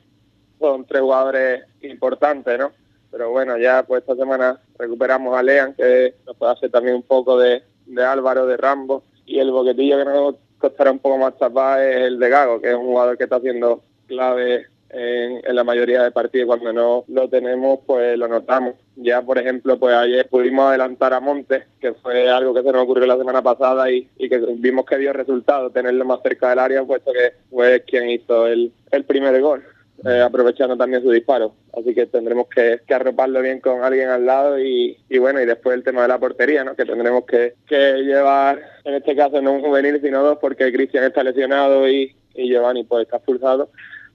son 0.60 0.86
tres 0.86 1.02
jugadores 1.02 1.64
importantes, 1.82 2.58
¿no? 2.58 2.72
Pero 3.12 3.32
bueno, 3.32 3.58
ya 3.58 3.84
pues 3.84 4.02
esta 4.02 4.16
semana 4.16 4.60
recuperamos 4.78 5.38
a 5.38 5.44
Lean, 5.44 5.74
que 5.74 6.16
nos 6.26 6.38
puede 6.38 6.54
hacer 6.54 6.72
también 6.72 6.96
un 6.96 7.04
poco 7.04 7.38
de, 7.38 7.64
de 7.86 8.04
Álvaro, 8.04 8.46
de 8.46 8.58
Rambo, 8.58 9.04
y 9.26 9.40
el 9.40 9.52
boquetillo 9.52 9.98
que 9.98 10.06
nos 10.06 10.36
costará 10.58 10.92
un 10.92 11.00
poco 11.00 11.18
más 11.18 11.38
tapar 11.38 11.82
es 11.82 12.08
el 12.08 12.20
de 12.20 12.30
Gago, 12.30 12.62
que 12.62 12.70
es 12.70 12.76
un 12.76 12.86
jugador 12.86 13.18
que 13.18 13.26
está 13.26 13.38
haciendo 13.38 13.84
clave 14.08 14.68
en, 14.94 15.56
la 15.56 15.64
mayoría 15.64 16.04
de 16.04 16.12
partidos. 16.12 16.48
Cuando 16.48 16.74
no 16.74 17.06
lo 17.08 17.30
tenemos, 17.30 17.80
pues 17.86 18.18
lo 18.18 18.28
notamos. 18.28 18.76
Ya, 18.96 19.22
por 19.22 19.38
ejemplo, 19.38 19.80
pues 19.80 19.96
ayer 19.96 20.28
pudimos 20.30 20.68
adelantar 20.68 21.14
a 21.14 21.20
Montes, 21.20 21.64
que 21.80 21.94
fue 21.94 22.30
algo 22.30 22.54
que 22.54 22.64
se 22.64 22.72
nos 22.72 22.84
ocurrió 22.84 23.06
la 23.06 23.18
semana 23.18 23.42
pasada 23.42 23.90
y, 23.90 24.08
que 24.18 24.38
vimos 24.58 24.86
que 24.86 24.98
dio 24.98 25.14
resultado 25.14 25.70
tenerlo 25.70 26.06
más 26.06 26.22
cerca 26.22 26.50
del 26.50 26.60
área, 26.60 26.84
puesto 26.84 27.12
que 27.12 27.34
fue 27.50 27.84
quien 27.86 28.10
hizo 28.10 28.48
el, 28.48 28.72
el 28.92 29.04
primer 29.06 29.40
gol. 29.42 29.64
Eh, 30.04 30.20
aprovechando 30.20 30.76
también 30.76 31.04
su 31.04 31.12
disparo. 31.12 31.54
Así 31.78 31.94
que 31.94 32.08
tendremos 32.08 32.48
que, 32.48 32.80
que, 32.88 32.94
arroparlo 32.96 33.40
bien 33.40 33.60
con 33.60 33.84
alguien 33.84 34.10
al 34.10 34.26
lado 34.26 34.60
y, 34.60 34.98
y, 35.08 35.18
bueno, 35.20 35.40
y 35.40 35.46
después 35.46 35.76
el 35.76 35.84
tema 35.84 36.02
de 36.02 36.08
la 36.08 36.18
portería, 36.18 36.64
¿no? 36.64 36.76
que 36.76 36.86
tendremos 36.86 37.24
que, 37.26 37.54
que 37.68 37.98
llevar, 37.98 38.64
en 38.84 38.96
este 38.96 39.16
caso 39.16 39.40
no 39.44 39.52
un 39.52 39.62
juvenil, 39.62 40.02
sino 40.02 40.24
dos, 40.24 40.40
porque 40.42 40.72
Cristian 40.74 41.04
está 41.04 41.24
lesionado 41.24 41.88
y, 41.88 42.16
y 42.34 42.50
Giovanni 42.50 42.84
pues 42.84 43.04
está 43.04 43.18
expulsado 43.18 43.70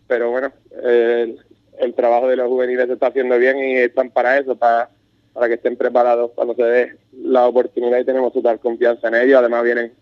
pero 0.06 0.30
bueno, 0.30 0.52
el, 0.82 1.94
trabajo 1.94 2.28
de 2.28 2.36
los 2.36 2.48
juveniles 2.48 2.86
se 2.86 2.92
está 2.94 3.08
haciendo 3.08 3.38
bien 3.38 3.58
y 3.58 3.76
están 3.76 4.10
para 4.10 4.38
eso, 4.38 4.56
para, 4.56 4.90
para 5.32 5.48
que 5.48 5.54
estén 5.54 5.76
preparados 5.76 6.32
cuando 6.34 6.54
se 6.54 6.62
dé 6.62 6.96
la 7.12 7.46
oportunidad 7.46 7.98
y 7.98 8.04
tenemos 8.04 8.32
total 8.32 8.60
confianza 8.60 9.08
en 9.08 9.14
ellos. 9.16 9.38
Además 9.38 9.64
vienen 9.64 9.92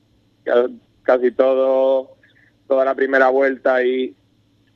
casi 1.03 1.31
todo, 1.33 2.17
toda 2.67 2.85
la 2.85 2.95
primera 2.95 3.29
vuelta 3.29 3.83
y 3.83 4.15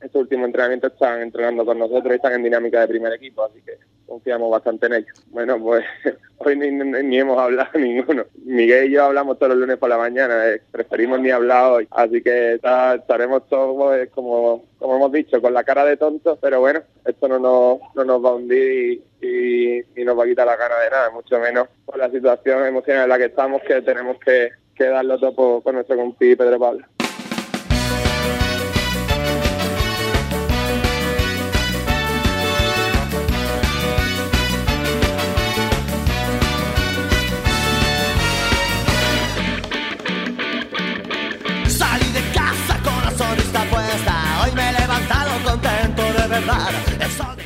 este 0.01 0.17
último 0.17 0.45
entrenamiento 0.45 0.87
están 0.87 1.21
entrenando 1.21 1.65
con 1.65 1.77
nosotros 1.77 2.11
y 2.11 2.15
están 2.15 2.33
en 2.33 2.43
dinámica 2.43 2.81
de 2.81 2.87
primer 2.87 3.13
equipo, 3.13 3.43
así 3.43 3.61
que 3.61 3.88
confiamos 4.09 4.51
bastante 4.51 4.87
en 4.87 4.93
ellos. 4.93 5.25
Bueno, 5.27 5.59
pues 5.59 5.85
hoy 6.39 6.57
ni, 6.57 7.17
hemos 7.17 7.37
hablado 7.37 7.69
ninguno. 7.79 8.25
Miguel 8.43 8.89
y 8.89 8.93
yo 8.93 9.05
hablamos 9.05 9.37
todos 9.37 9.51
los 9.51 9.59
lunes 9.59 9.77
por 9.77 9.89
la 9.89 9.97
mañana, 9.97 10.47
eh, 10.47 10.61
preferimos 10.71 11.19
ni 11.19 11.29
hablar 11.29 11.71
hoy, 11.71 11.87
así 11.91 12.21
que 12.21 12.55
estaremos 12.55 13.47
todos, 13.47 13.95
eh, 13.97 14.09
como, 14.13 14.65
como 14.79 14.95
hemos 14.95 15.11
dicho, 15.11 15.41
con 15.41 15.53
la 15.53 15.63
cara 15.63 15.85
de 15.85 15.97
tontos, 15.97 16.37
pero 16.41 16.59
bueno, 16.59 16.81
esto 17.05 17.27
no 17.27 17.39
nos, 17.39 17.79
no 17.95 18.03
nos 18.03 18.25
va 18.25 18.29
a 18.29 18.35
hundir 18.35 19.01
y, 19.21 20.03
nos 20.03 20.17
va 20.17 20.23
a 20.23 20.27
quitar 20.27 20.47
la 20.47 20.55
gana 20.55 20.79
de 20.79 20.89
nada, 20.89 21.11
mucho 21.11 21.39
menos 21.39 21.67
por 21.85 21.97
la 21.97 22.09
situación 22.09 22.65
emocional 22.65 23.03
en 23.03 23.09
la 23.09 23.17
que 23.19 23.25
estamos, 23.25 23.61
que 23.61 23.81
tenemos 23.83 24.17
que, 24.19 24.49
que 24.73 24.85
darlo 24.85 25.19
todo 25.19 25.61
con 25.61 25.75
nuestro 25.75 25.95
compi 25.95 26.35
Pedro 26.35 26.57
Pablo. 26.57 26.98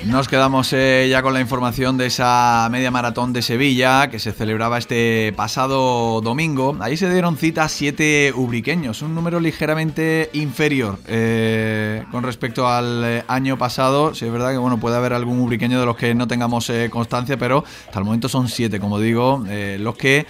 Nos 0.05 0.27
quedamos 0.27 0.73
eh, 0.73 1.07
ya 1.09 1.21
con 1.21 1.33
la 1.33 1.39
información 1.39 1.97
de 1.97 2.07
esa 2.07 2.67
media 2.69 2.91
maratón 2.91 3.31
de 3.31 3.41
Sevilla 3.41 4.09
que 4.09 4.19
se 4.19 4.33
celebraba 4.33 4.77
este 4.77 5.31
pasado 5.33 6.19
domingo. 6.19 6.75
Ahí 6.81 6.97
se 6.97 7.09
dieron 7.09 7.37
cita 7.37 7.69
siete 7.69 8.33
ubriqueños, 8.35 9.01
un 9.01 9.15
número 9.15 9.39
ligeramente 9.39 10.29
inferior 10.33 10.99
eh, 11.07 12.03
con 12.11 12.23
respecto 12.23 12.67
al 12.67 13.03
eh, 13.05 13.23
año 13.29 13.57
pasado. 13.57 14.13
Sí, 14.13 14.25
es 14.25 14.31
verdad 14.31 14.51
que 14.51 14.57
bueno 14.57 14.77
puede 14.77 14.97
haber 14.97 15.13
algún 15.13 15.39
ubriqueño 15.39 15.79
de 15.79 15.85
los 15.85 15.95
que 15.95 16.13
no 16.13 16.27
tengamos 16.27 16.69
constancia, 16.89 17.37
pero 17.37 17.63
hasta 17.85 17.99
el 17.99 18.05
momento 18.05 18.27
son 18.27 18.49
siete, 18.49 18.81
como 18.81 18.99
digo, 18.99 19.43
los 19.79 19.95
que 19.95 20.25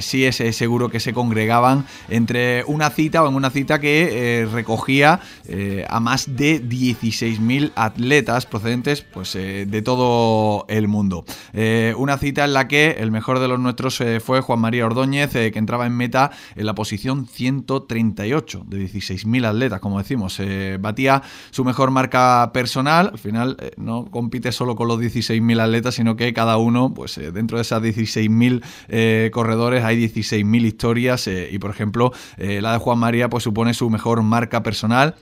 sí 0.00 0.24
es 0.24 0.36
seguro 0.56 0.88
que 0.88 1.00
se 1.00 1.12
congregaban 1.12 1.84
entre 2.08 2.62
una 2.64 2.90
cita 2.90 3.24
o 3.24 3.28
en 3.28 3.34
una 3.34 3.50
cita 3.50 3.80
que 3.80 4.48
recogía 4.52 5.20
a 5.88 6.00
más 6.00 6.36
de 6.36 6.62
16.000 6.62 7.72
atletas 7.74 8.46
procedentes 8.46 9.04
pues 9.16 9.34
eh, 9.34 9.64
de 9.66 9.80
todo 9.80 10.66
el 10.68 10.88
mundo. 10.88 11.24
Eh, 11.54 11.94
una 11.96 12.18
cita 12.18 12.44
en 12.44 12.52
la 12.52 12.68
que 12.68 12.96
el 12.98 13.10
mejor 13.10 13.38
de 13.38 13.48
los 13.48 13.58
nuestros 13.58 13.98
eh, 14.02 14.20
fue 14.20 14.42
Juan 14.42 14.60
María 14.60 14.84
Ordóñez, 14.84 15.30
que 15.30 15.58
entraba 15.58 15.86
en 15.86 15.96
meta 15.96 16.32
en 16.54 16.66
la 16.66 16.74
posición 16.74 17.26
138 17.26 18.64
de 18.66 18.84
16.000 18.84 19.46
atletas, 19.46 19.80
como 19.80 19.96
decimos. 19.96 20.38
batía 20.80 21.22
su 21.50 21.64
mejor 21.64 21.90
marca 21.92 22.50
personal, 22.52 23.08
al 23.14 23.18
final 23.18 23.56
no 23.78 24.04
compite 24.10 24.52
solo 24.52 24.76
con 24.76 24.86
los 24.86 25.00
16.000 25.00 25.60
atletas, 25.62 25.94
sino 25.94 26.14
que 26.14 26.34
cada 26.34 26.58
uno, 26.58 26.92
pues 26.92 27.18
dentro 27.32 27.56
de 27.56 27.62
esas 27.62 27.82
16.000 27.82 29.30
corredores 29.30 29.82
hay 29.82 29.96
16.000 29.96 30.66
historias 30.66 31.26
y, 31.26 31.58
por 31.58 31.70
ejemplo, 31.70 32.12
la 32.36 32.72
de 32.72 32.78
Juan 32.78 32.98
María 32.98 33.30
pues 33.30 33.44
supone 33.44 33.72
su 33.72 33.88
mejor 33.88 34.22
marca 34.22 34.62
personal 34.62 35.14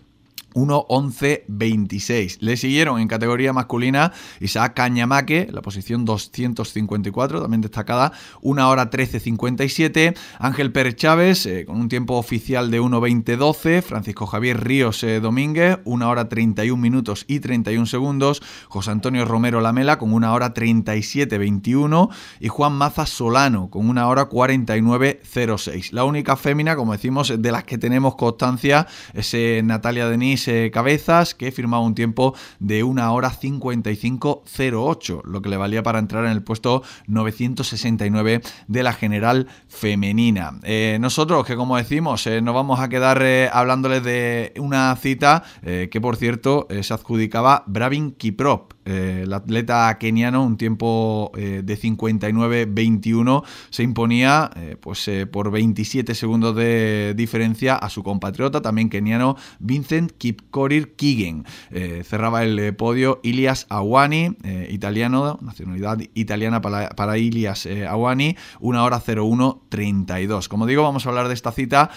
1.11.26. 0.54 2.38
Le 2.40 2.56
siguieron 2.56 3.00
en 3.00 3.08
categoría 3.08 3.52
masculina 3.52 4.12
Isaac 4.40 4.74
Cañamaque, 4.74 5.48
la 5.50 5.62
posición 5.62 6.04
254, 6.04 7.42
también 7.42 7.60
destacada, 7.60 8.12
1 8.40 8.68
hora 8.68 8.90
13.57. 8.90 10.16
Ángel 10.38 10.72
Pérez 10.72 10.96
Chávez, 10.96 11.46
eh, 11.46 11.64
con 11.66 11.76
un 11.76 11.88
tiempo 11.88 12.14
oficial 12.14 12.70
de 12.70 12.80
1.20.12. 12.80 13.82
Francisco 13.82 14.26
Javier 14.26 14.62
Ríos 14.62 15.02
eh, 15.02 15.20
Domínguez, 15.20 15.78
1 15.84 16.08
hora 16.08 16.28
31 16.28 16.80
minutos 16.80 17.24
y 17.28 17.40
31 17.40 17.86
segundos. 17.86 18.42
José 18.68 18.90
Antonio 18.92 19.24
Romero 19.24 19.60
Lamela, 19.60 19.98
con 19.98 20.12
1 20.12 20.32
hora 20.32 20.54
37.21. 20.54 22.10
Y 22.40 22.48
Juan 22.48 22.72
Maza 22.74 23.06
Solano, 23.06 23.70
con 23.70 23.88
1 23.88 24.08
hora 24.08 24.28
49.06. 24.28 25.92
La 25.92 26.04
única 26.04 26.36
fémina, 26.36 26.76
como 26.76 26.92
decimos, 26.92 27.32
de 27.36 27.52
las 27.52 27.64
que 27.64 27.78
tenemos 27.78 28.14
constancia 28.14 28.86
es 29.12 29.34
eh, 29.34 29.60
Natalia 29.64 30.08
Denis 30.08 30.43
Cabezas, 30.72 31.34
que 31.34 31.52
firmaba 31.52 31.82
un 31.82 31.94
tiempo 31.94 32.34
de 32.58 32.82
1 32.82 33.14
hora 33.14 33.30
55.08, 33.30 35.24
lo 35.24 35.42
que 35.42 35.48
le 35.48 35.56
valía 35.56 35.82
para 35.82 35.98
entrar 35.98 36.24
en 36.24 36.32
el 36.32 36.42
puesto 36.42 36.82
969 37.06 38.42
de 38.66 38.82
la 38.82 38.92
general 38.92 39.48
femenina. 39.68 40.58
Eh, 40.62 40.98
nosotros, 41.00 41.46
que 41.46 41.56
como 41.56 41.76
decimos, 41.76 42.26
eh, 42.26 42.40
nos 42.40 42.54
vamos 42.54 42.80
a 42.80 42.88
quedar 42.88 43.22
eh, 43.22 43.48
hablándoles 43.52 44.02
de 44.02 44.52
una 44.58 44.94
cita 44.96 45.42
que, 45.62 46.00
por 46.00 46.16
cierto, 46.16 46.66
se 46.82 46.94
adjudicaba 46.94 47.64
Bravin 47.66 48.12
Kiprop. 48.12 48.72
El 48.84 49.32
atleta 49.32 49.96
keniano, 49.98 50.44
un 50.44 50.56
tiempo 50.56 51.32
de 51.34 51.78
59-21, 51.78 53.44
se 53.70 53.82
imponía 53.82 54.50
pues, 54.80 55.10
por 55.30 55.50
27 55.50 56.14
segundos 56.14 56.54
de 56.56 57.14
diferencia 57.16 57.76
a 57.76 57.88
su 57.90 58.02
compatriota, 58.02 58.60
también 58.60 58.88
keniano, 58.88 59.36
Vincent 59.58 60.12
Kiprop 60.12 60.44
Korir 60.50 60.94
Kigen. 60.96 61.44
Eh, 61.70 62.02
cerraba 62.04 62.44
el 62.44 62.58
eh, 62.58 62.72
podio 62.72 63.20
Ilias 63.22 63.66
Awani, 63.68 64.36
eh, 64.44 64.68
italiano, 64.70 65.38
nacionalidad 65.42 65.98
italiana 66.14 66.60
para, 66.60 67.18
Ilias 67.18 67.68
Awani, 67.88 68.36
1 68.60 68.84
hora 68.84 69.00
01.32. 69.00 70.48
Como 70.48 70.66
digo, 70.66 70.82
vamos 70.82 71.06
a 71.06 71.08
hablar 71.08 71.28
de 71.28 71.34
esta 71.34 71.52
cita 71.52 71.90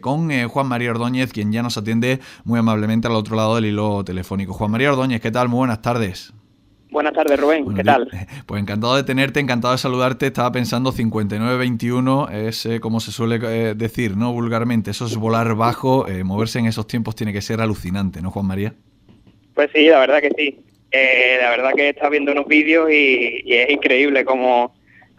con 0.00 0.30
Juan 0.48 0.66
María 0.66 0.90
Ordóñez, 0.90 1.32
quien 1.32 1.52
ya 1.52 1.62
nos 1.62 1.76
atiende 1.76 2.20
muy 2.44 2.58
amablemente 2.58 3.08
al 3.08 3.14
otro 3.14 3.36
lado 3.36 3.56
del 3.56 3.66
hilo 3.66 4.04
telefónico. 4.04 4.52
Juan 4.52 4.70
María 4.70 4.90
Ordóñez, 4.90 5.20
¿qué 5.20 5.30
tal? 5.30 5.48
Muy 5.48 5.58
buenas 5.58 5.82
tardes. 5.82 6.23
Buenas 6.94 7.12
tardes, 7.12 7.40
Rubén. 7.40 7.74
¿Qué 7.74 7.82
tal? 7.82 8.08
Pues 8.46 8.62
encantado 8.62 8.94
de 8.94 9.02
tenerte, 9.02 9.40
encantado 9.40 9.72
de 9.72 9.78
saludarte. 9.78 10.26
Estaba 10.26 10.52
pensando 10.52 10.92
59-21 10.92 12.30
es 12.30 12.66
eh, 12.66 12.78
como 12.78 13.00
se 13.00 13.10
suele 13.10 13.40
eh, 13.42 13.74
decir, 13.74 14.16
¿no? 14.16 14.32
Vulgarmente, 14.32 14.92
eso 14.92 15.06
es 15.06 15.16
volar 15.16 15.56
bajo, 15.56 16.06
eh, 16.06 16.22
moverse 16.22 16.60
en 16.60 16.66
esos 16.66 16.86
tiempos 16.86 17.16
tiene 17.16 17.32
que 17.32 17.42
ser 17.42 17.60
alucinante, 17.60 18.22
¿no, 18.22 18.30
Juan 18.30 18.46
María? 18.46 18.74
Pues 19.54 19.70
sí, 19.74 19.88
la 19.88 19.98
verdad 19.98 20.20
que 20.20 20.30
sí. 20.38 20.60
la 21.40 21.50
verdad 21.50 21.72
que 21.74 21.86
he 21.86 21.88
estado 21.88 22.12
viendo 22.12 22.30
unos 22.30 22.46
vídeos 22.46 22.88
y, 22.88 23.42
y 23.44 23.54
es 23.54 23.70
increíble 23.70 24.24
cómo 24.24 24.72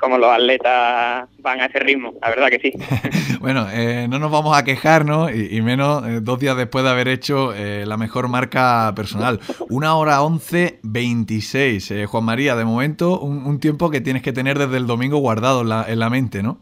como 0.05 0.19
los 0.19 0.29
atletas 0.29 1.27
van 1.39 1.62
a 1.62 1.65
ese 1.65 1.79
ritmo, 1.79 2.13
la 2.21 2.29
verdad 2.29 2.50
que 2.50 2.59
sí. 2.59 2.74
bueno, 3.39 3.67
eh, 3.74 4.05
no 4.07 4.19
nos 4.19 4.31
vamos 4.31 4.55
a 4.55 4.63
quejar, 4.63 5.03
¿no? 5.03 5.31
Y, 5.31 5.59
menos 5.63 6.07
eh, 6.07 6.19
dos 6.21 6.39
días 6.39 6.55
después 6.55 6.85
de 6.85 6.91
haber 6.91 7.07
hecho 7.07 7.55
eh, 7.55 7.88
la 7.88 7.97
mejor 7.97 8.27
marca 8.27 8.93
personal. 8.95 9.39
Una 9.67 9.95
hora 9.95 10.21
once 10.21 10.77
veintiséis. 10.83 11.91
Juan 12.05 12.24
María, 12.24 12.55
de 12.55 12.65
momento, 12.65 13.19
un, 13.19 13.59
tiempo 13.59 13.89
que 13.89 14.00
tienes 14.00 14.21
que 14.21 14.31
tener 14.31 14.59
desde 14.59 14.77
el 14.77 14.85
domingo 14.85 15.17
guardado 15.17 15.62
en 15.62 15.69
la, 15.69 15.85
en 15.88 15.97
la 15.97 16.12
mente, 16.12 16.43
¿no? 16.43 16.59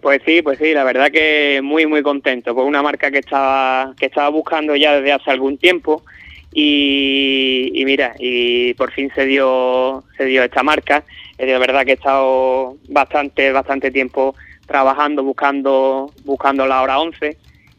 Pues 0.00 0.22
sí, 0.24 0.40
pues 0.40 0.58
sí, 0.58 0.72
la 0.72 0.84
verdad 0.84 1.10
que 1.10 1.60
muy 1.64 1.86
muy 1.86 2.02
contento, 2.02 2.54
por 2.54 2.66
una 2.66 2.82
marca 2.82 3.10
que 3.10 3.18
estaba 3.18 3.94
que 3.98 4.06
estaba 4.06 4.28
buscando 4.28 4.76
ya 4.76 4.94
desde 4.94 5.12
hace 5.12 5.30
algún 5.32 5.58
tiempo 5.58 6.04
y, 6.54 7.72
y 7.74 7.84
mira, 7.84 8.14
y 8.20 8.74
por 8.74 8.92
fin 8.92 9.10
se 9.12 9.26
dio 9.26 10.04
se 10.16 10.24
dio 10.26 10.44
esta 10.44 10.62
marca 10.62 11.02
de 11.46 11.58
verdad 11.58 11.84
que 11.84 11.92
he 11.92 11.94
estado 11.94 12.76
bastante, 12.88 13.52
bastante 13.52 13.90
tiempo 13.90 14.34
trabajando, 14.66 15.24
buscando, 15.24 16.12
buscando 16.24 16.66
la 16.66 16.82
hora 16.82 17.00
11 17.00 17.36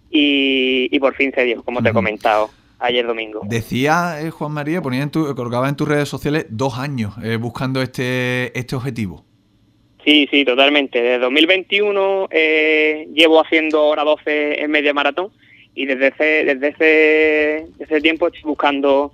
y, 0.10 1.00
por 1.00 1.15
fin 1.15 1.32
se 1.34 1.44
dio, 1.44 1.63
como 1.63 1.82
te 1.82 1.89
he 1.89 1.94
comentado 1.94 2.50
ayer 2.80 3.06
domingo. 3.06 3.41
Decía 3.46 4.22
eh, 4.22 4.30
Juan 4.30 4.51
María, 4.51 4.82
ponía 4.82 5.03
en 5.03 5.12
tu, 5.12 5.34
colgaba 5.36 5.70
en 5.70 5.75
tus 5.75 5.88
redes 5.88 6.10
sociales 6.10 6.48
dos 6.50 6.77
años 6.77 7.13
eh, 7.24 7.38
buscando 7.38 7.82
este, 7.82 8.58
este 8.60 8.75
objetivo. 8.75 9.24
Sí, 10.03 10.27
sí, 10.32 10.44
totalmente. 10.44 11.01
Desde 11.01 11.20
2021 11.20 12.27
eh, 12.32 13.08
llevo 13.13 13.39
haciendo 13.39 13.86
hora 13.86 14.03
12 14.03 14.63
en 14.63 14.72
media 14.72 14.94
maratón 14.94 15.30
y 15.75 15.86
desde 15.86 16.08
ese, 16.08 16.56
desde 16.56 16.68
ese, 16.70 17.68
ese 17.80 18.01
tiempo 18.01 18.27
estoy 18.27 18.41
buscando 18.44 19.13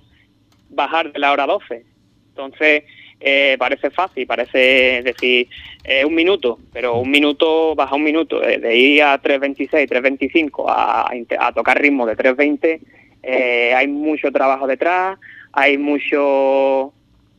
bajar 0.70 1.12
de 1.12 1.18
la 1.18 1.32
hora 1.32 1.46
12. 1.46 1.84
Entonces, 2.30 2.84
eh, 3.20 3.56
parece 3.58 3.90
fácil, 3.90 4.26
parece 4.26 5.02
decir 5.02 5.48
eh, 5.84 6.04
un 6.04 6.14
minuto, 6.14 6.58
pero 6.72 6.98
un 6.98 7.10
minuto 7.10 7.74
baja 7.74 7.96
un 7.96 8.04
minuto, 8.04 8.40
de, 8.40 8.76
ir 8.76 9.02
a 9.02 9.20
3.26, 9.20 9.88
3.25 9.88 10.64
a, 10.68 11.10
a 11.38 11.52
tocar 11.52 11.80
ritmo 11.80 12.06
de 12.06 12.16
3.20, 12.16 12.80
eh, 13.22 13.74
hay 13.74 13.88
mucho 13.88 14.30
trabajo 14.30 14.66
detrás, 14.66 15.18
hay 15.52 15.78
mucho 15.78 16.92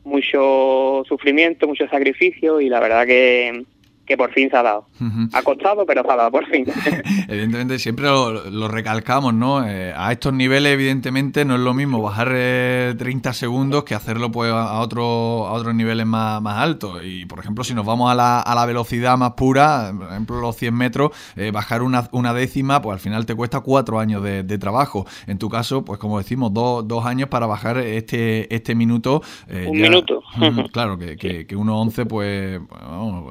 mucho 0.04 1.04
sufrimiento, 1.08 1.68
mucho 1.68 1.88
sacrificio 1.88 2.60
y 2.62 2.70
la 2.70 2.80
verdad 2.80 3.06
que, 3.06 3.64
que 4.10 4.18
por 4.18 4.34
fin 4.34 4.50
se 4.50 4.58
ha 4.58 4.64
dado. 4.64 4.88
Ha 5.34 5.44
costado, 5.44 5.86
pero 5.86 6.02
se 6.02 6.12
ha 6.12 6.16
dado 6.16 6.32
por 6.32 6.46
fin. 6.48 6.66
evidentemente, 7.28 7.78
siempre 7.78 8.08
lo, 8.08 8.68
recalcamos, 8.68 9.36
¿no? 9.36 9.64
Eh, 9.68 9.94
a 9.96 10.12
estos 10.12 10.34
niveles, 10.34 10.74
evidentemente, 10.74 11.46
no 11.46 11.54
es 11.54 11.62
lo 11.62 11.76
mismo 11.76 12.02
bajar 12.02 12.30
30 12.30 13.30
eh, 13.30 13.34
segundos 13.34 13.84
que 13.84 13.94
hacerlo 13.94 14.32
pues 14.32 14.52
a, 14.52 14.80
otro, 14.80 15.46
a 15.48 15.52
otros 15.52 15.76
niveles 15.76 16.08
más, 16.08 16.42
más 16.42 16.58
altos. 16.58 17.02
Y, 17.04 17.28
por 17.28 17.38
ejemplo, 17.38 17.64
si 17.64 17.76
nos 17.76 17.86
vamos 17.86 18.12
a 18.12 18.16
la, 18.16 18.40
a 18.40 18.56
la 18.56 18.66
velocidad 18.66 19.16
más 19.16 19.34
pura, 19.34 19.94
por 19.96 20.10
ejemplo, 20.10 20.42
los 20.42 20.56
100 20.56 20.74
metros, 20.74 21.12
eh, 21.36 21.52
bajar 21.52 21.84
una, 21.84 22.10
una, 22.12 22.34
décima, 22.34 22.82
pues 22.82 22.96
al 22.96 23.00
final 23.00 23.28
te 23.28 23.36
cuesta 23.36 23.60
cuatro 23.60 24.00
años 24.00 24.24
de, 24.24 24.58
trabajo. 24.58 25.06
En 25.28 25.38
tu 25.38 25.50
caso, 25.50 25.86
pues 25.86 26.00
como 26.00 26.18
decimos, 26.18 26.52
dos, 26.52 26.88
dos 26.88 27.06
años 27.06 27.30
para 27.30 27.46
bajar 27.46 27.78
este, 27.78 28.54
este 28.54 28.74
minuto. 28.74 29.22
Un 29.48 29.80
minuto. 29.80 30.24
claro, 30.74 30.98
que, 30.98 31.16
que, 31.16 31.46
que 31.46 31.56
1.11, 31.56 32.08
pues, 32.08 32.60
bueno, 32.68 33.30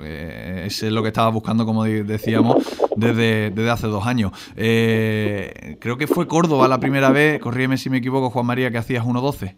es 0.69 0.93
lo 0.93 1.03
que 1.03 1.09
estaba 1.09 1.31
buscando, 1.31 1.67
como 1.67 1.85
decíamos, 1.85 2.57
desde, 2.97 3.51
desde 3.51 3.71
hace 3.71 3.87
dos 3.87 4.07
años. 4.07 4.33
Eh, 4.57 5.77
creo 5.81 5.97
que 5.97 6.07
fue 6.07 6.27
Córdoba 6.27 6.69
la 6.69 6.79
primera 6.79 7.11
vez, 7.11 7.41
corrígeme 7.41 7.77
si 7.77 7.91
me 7.91 7.99
equivoco, 7.99 8.31
Juan 8.31 8.47
María, 8.47 8.71
que 8.71 8.79
hacías 8.79 9.05
1.12. 9.05 9.55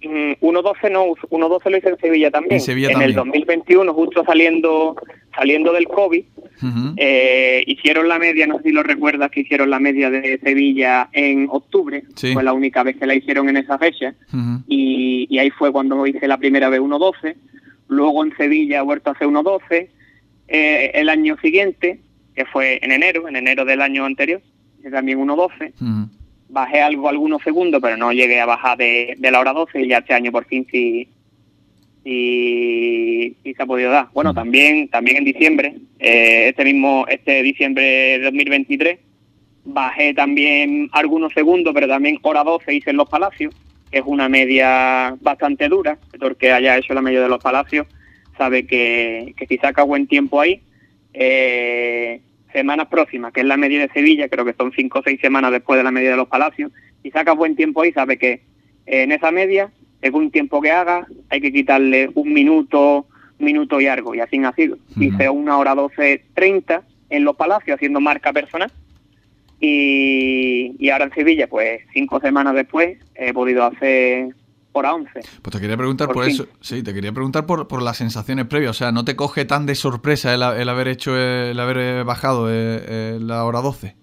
1.12 0.00 0.40
mm, 0.40 0.92
no, 0.92 1.06
1.12 1.06 1.70
lo 1.70 1.76
hice 1.76 1.88
en 1.88 1.98
Sevilla 1.98 2.30
también. 2.30 2.60
En, 2.66 3.02
el 3.02 3.14
2021, 3.14 3.92
justo 3.94 4.24
saliendo 4.24 4.96
saliendo 5.38 5.72
del 5.72 5.86
COVID, 5.86 6.24
eh, 6.96 7.62
hicieron 7.66 8.08
la 8.08 8.18
media, 8.18 8.46
no 8.46 8.56
sé 8.58 8.64
si 8.64 8.72
lo 8.72 8.82
recuerdas, 8.82 9.30
que 9.30 9.40
hicieron 9.40 9.70
la 9.70 9.78
media 9.78 10.10
de 10.10 10.38
Sevilla 10.42 11.08
en 11.12 11.46
octubre, 11.48 12.02
fue 12.32 12.42
la 12.42 12.52
única 12.52 12.82
vez 12.82 12.96
que 12.96 13.06
la 13.06 13.14
hicieron 13.14 13.48
en 13.48 13.58
esa 13.58 13.78
fecha, 13.78 14.14
y, 14.66 15.26
y, 15.30 15.38
ahí 15.38 15.50
fue 15.50 15.70
cuando 15.70 16.06
hice 16.06 16.26
la 16.26 16.38
primera 16.38 16.68
vez 16.68 16.80
1.12, 16.80 17.36
luego 17.88 18.24
en 18.24 18.36
Sevilla 18.36 18.80
ha 18.80 18.82
vuelto 18.82 19.10
a 19.10 19.12
hacer 19.14 19.26
1.12, 19.28 19.88
eh, 20.48 20.90
el 20.94 21.08
año 21.08 21.36
siguiente, 21.42 22.00
que 22.34 22.44
fue 22.44 22.78
en 22.82 22.92
enero, 22.92 23.28
en 23.28 23.36
enero 23.36 23.64
del 23.64 23.82
año 23.82 24.04
anterior, 24.04 24.40
también 24.90 25.18
1.12, 25.18 26.08
bajé 26.48 26.80
algo 26.80 27.08
algunos 27.08 27.42
segundos, 27.42 27.80
pero 27.82 27.96
no 27.96 28.12
llegué 28.12 28.40
a 28.40 28.46
bajar 28.46 28.78
de, 28.78 29.16
la 29.20 29.40
hora 29.40 29.52
12 29.52 29.82
y 29.82 29.88
ya 29.88 29.98
este 29.98 30.14
año 30.14 30.32
por 30.32 30.46
fin 30.46 30.66
sí, 30.70 31.08
sí, 32.04 33.36
se 33.54 33.62
ha 33.62 33.66
podido 33.66 33.90
dar. 33.90 34.08
Bueno, 34.14 34.32
también 34.32 34.88
también 34.88 35.18
en 35.18 35.24
diciembre, 35.24 35.74
eh, 35.98 36.48
este 36.48 36.64
mismo 36.64 37.06
este 37.08 37.42
diciembre 37.42 37.84
de 37.84 38.20
2023, 38.24 38.98
bajé 39.64 40.14
también 40.14 40.88
algunos 40.92 41.32
segundos, 41.34 41.74
pero 41.74 41.86
también 41.86 42.18
hora 42.22 42.44
12 42.44 42.74
hice 42.74 42.90
en 42.90 42.96
los 42.96 43.08
Palacios, 43.08 43.54
que 43.90 43.98
es 43.98 44.04
una 44.06 44.28
media 44.28 45.16
bastante 45.20 45.68
dura, 45.68 45.98
porque 46.18 46.52
haya 46.52 46.76
hecho 46.76 46.94
la 46.94 47.02
media 47.02 47.22
de 47.22 47.28
los 47.28 47.42
Palacios 47.42 47.86
sabe 48.36 48.66
que, 48.66 49.34
que 49.36 49.46
si 49.46 49.58
saca 49.58 49.82
buen 49.82 50.06
tiempo 50.06 50.40
ahí, 50.40 50.62
eh, 51.12 52.20
semanas 52.52 52.86
próximas, 52.86 53.32
que 53.32 53.40
es 53.40 53.46
la 53.46 53.56
media 53.56 53.80
de 53.80 53.88
Sevilla, 53.92 54.28
creo 54.28 54.44
que 54.44 54.54
son 54.54 54.72
cinco 54.72 55.00
o 55.00 55.02
seis 55.02 55.20
semanas 55.20 55.50
después 55.50 55.76
de 55.76 55.84
la 55.84 55.90
media 55.90 56.12
de 56.12 56.16
los 56.16 56.28
Palacios, 56.28 56.70
si 57.02 57.10
saca 57.10 57.32
buen 57.32 57.56
tiempo 57.56 57.82
ahí, 57.82 57.92
sabe 57.92 58.16
que 58.16 58.42
en 58.86 59.12
esa 59.12 59.30
media, 59.30 59.70
según 60.00 60.30
tiempo 60.30 60.60
que 60.60 60.70
haga, 60.70 61.06
hay 61.28 61.40
que 61.40 61.52
quitarle 61.52 62.10
un 62.14 62.32
minuto, 62.32 63.06
minuto 63.38 63.80
y 63.80 63.86
algo, 63.86 64.14
y 64.14 64.20
así 64.20 64.38
ha 64.44 64.52
sido. 64.52 64.78
Hice 64.96 65.28
una 65.28 65.58
hora 65.58 65.74
doce 65.74 66.22
treinta 66.34 66.82
en 67.10 67.24
los 67.24 67.36
Palacios 67.36 67.74
haciendo 67.74 68.00
marca 68.00 68.32
personal, 68.32 68.70
y, 69.60 70.76
y 70.78 70.90
ahora 70.90 71.06
en 71.06 71.12
Sevilla, 71.12 71.48
pues 71.48 71.82
cinco 71.92 72.20
semanas 72.20 72.54
después, 72.54 72.98
he 73.14 73.32
podido 73.32 73.64
hacer 73.64 74.34
hora 74.72 74.94
11. 74.94 75.10
Pues 75.42 75.52
te 75.54 75.60
quería 75.60 75.76
preguntar 75.76 76.08
por, 76.08 76.26
eso, 76.26 76.46
sí, 76.60 76.82
te 76.82 76.94
quería 76.94 77.12
preguntar 77.12 77.46
por, 77.46 77.68
por, 77.68 77.82
las 77.82 77.96
sensaciones 77.96 78.46
previas, 78.46 78.70
o 78.70 78.74
sea, 78.74 78.92
¿no 78.92 79.04
te 79.04 79.16
coge 79.16 79.44
tan 79.44 79.66
de 79.66 79.74
sorpresa 79.74 80.34
el, 80.34 80.68
haber 80.68 80.88
hecho, 80.88 81.16
el 81.16 81.58
haber 81.58 81.78
eh, 81.78 82.02
bajado 82.04 82.48
eh, 82.50 82.54
eh, 82.54 83.18
la 83.20 83.44
hora 83.44 83.60
12? 83.60 83.96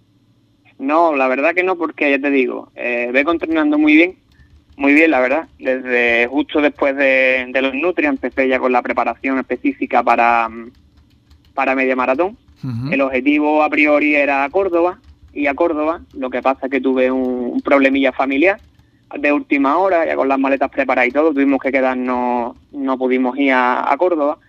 No, 0.78 1.16
la 1.16 1.28
verdad 1.28 1.54
que 1.54 1.64
no, 1.64 1.78
porque 1.78 2.12
ya 2.12 2.20
te 2.20 2.30
digo, 2.30 2.72
eh, 2.76 3.10
vengo 3.14 3.32
entrenando 3.32 3.78
muy 3.78 3.96
bien, 3.96 4.18
muy 4.76 4.94
bien, 4.94 5.12
la 5.12 5.22
verdad. 5.22 5.48
Desde 5.58 6.28
justo 6.28 6.60
después 6.60 6.96
de, 6.98 7.50
los 7.62 7.74
Nutri 7.74 8.08
empecé 8.08 8.50
ya 8.50 8.60
con 8.60 8.74
la 8.74 8.82
preparación 8.82 9.40
específica 9.40 10.04
para, 10.04 10.50
para 11.54 11.76
media 11.76 11.96
maratón. 11.96 12.38
El 12.90 13.02
objetivo 13.02 13.62
a 13.62 13.70
priori 13.70 14.16
era 14.16 14.50
Córdoba, 14.50 15.00
y 15.36 15.48
a 15.48 15.54
Córdoba, 15.54 16.02
lo 16.14 16.30
que 16.30 16.42
pasa 16.42 16.66
es 16.66 16.72
que 16.72 16.82
tuve 16.82 17.12
un 17.12 17.62
problemilla 17.62 18.14
familiar 18.14 18.58
de 19.14 19.32
última 19.32 19.78
hora, 19.78 20.06
ya 20.06 20.16
con 20.16 20.30
las 20.30 20.40
maletas 20.40 20.72
preparadas 20.72 21.10
y 21.10 21.12
todo, 21.12 21.34
tuvimos 21.34 21.62
que 21.62 21.72
quedarnos, 21.72 22.56
no 22.72 22.98
pudimos 22.98 23.38
ir 23.38 23.52
a, 23.54 23.94
Córdoba. 23.98 24.40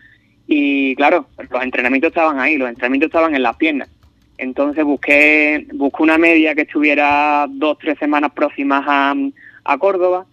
Y 0.46 0.94
claro, 0.94 1.26
los 1.50 1.62
entrenamientos 1.62 2.08
estaban 2.08 2.38
ahí, 2.38 2.56
los 2.56 2.68
entrenamientos 2.68 3.08
estaban 3.08 3.34
en 3.34 3.42
las 3.42 3.56
piernas. 3.56 3.90
Entonces 4.38 4.84
busqué, 4.84 5.66
busqué 5.74 6.02
una 6.02 6.18
media 6.18 6.54
que 6.54 6.62
estuviera 6.62 7.46
dos, 7.48 7.78
tres 7.78 7.98
semanas 7.98 8.30
próximas 8.32 8.84
a, 8.86 9.14
a 9.64 9.78
Córdoba 9.78 10.26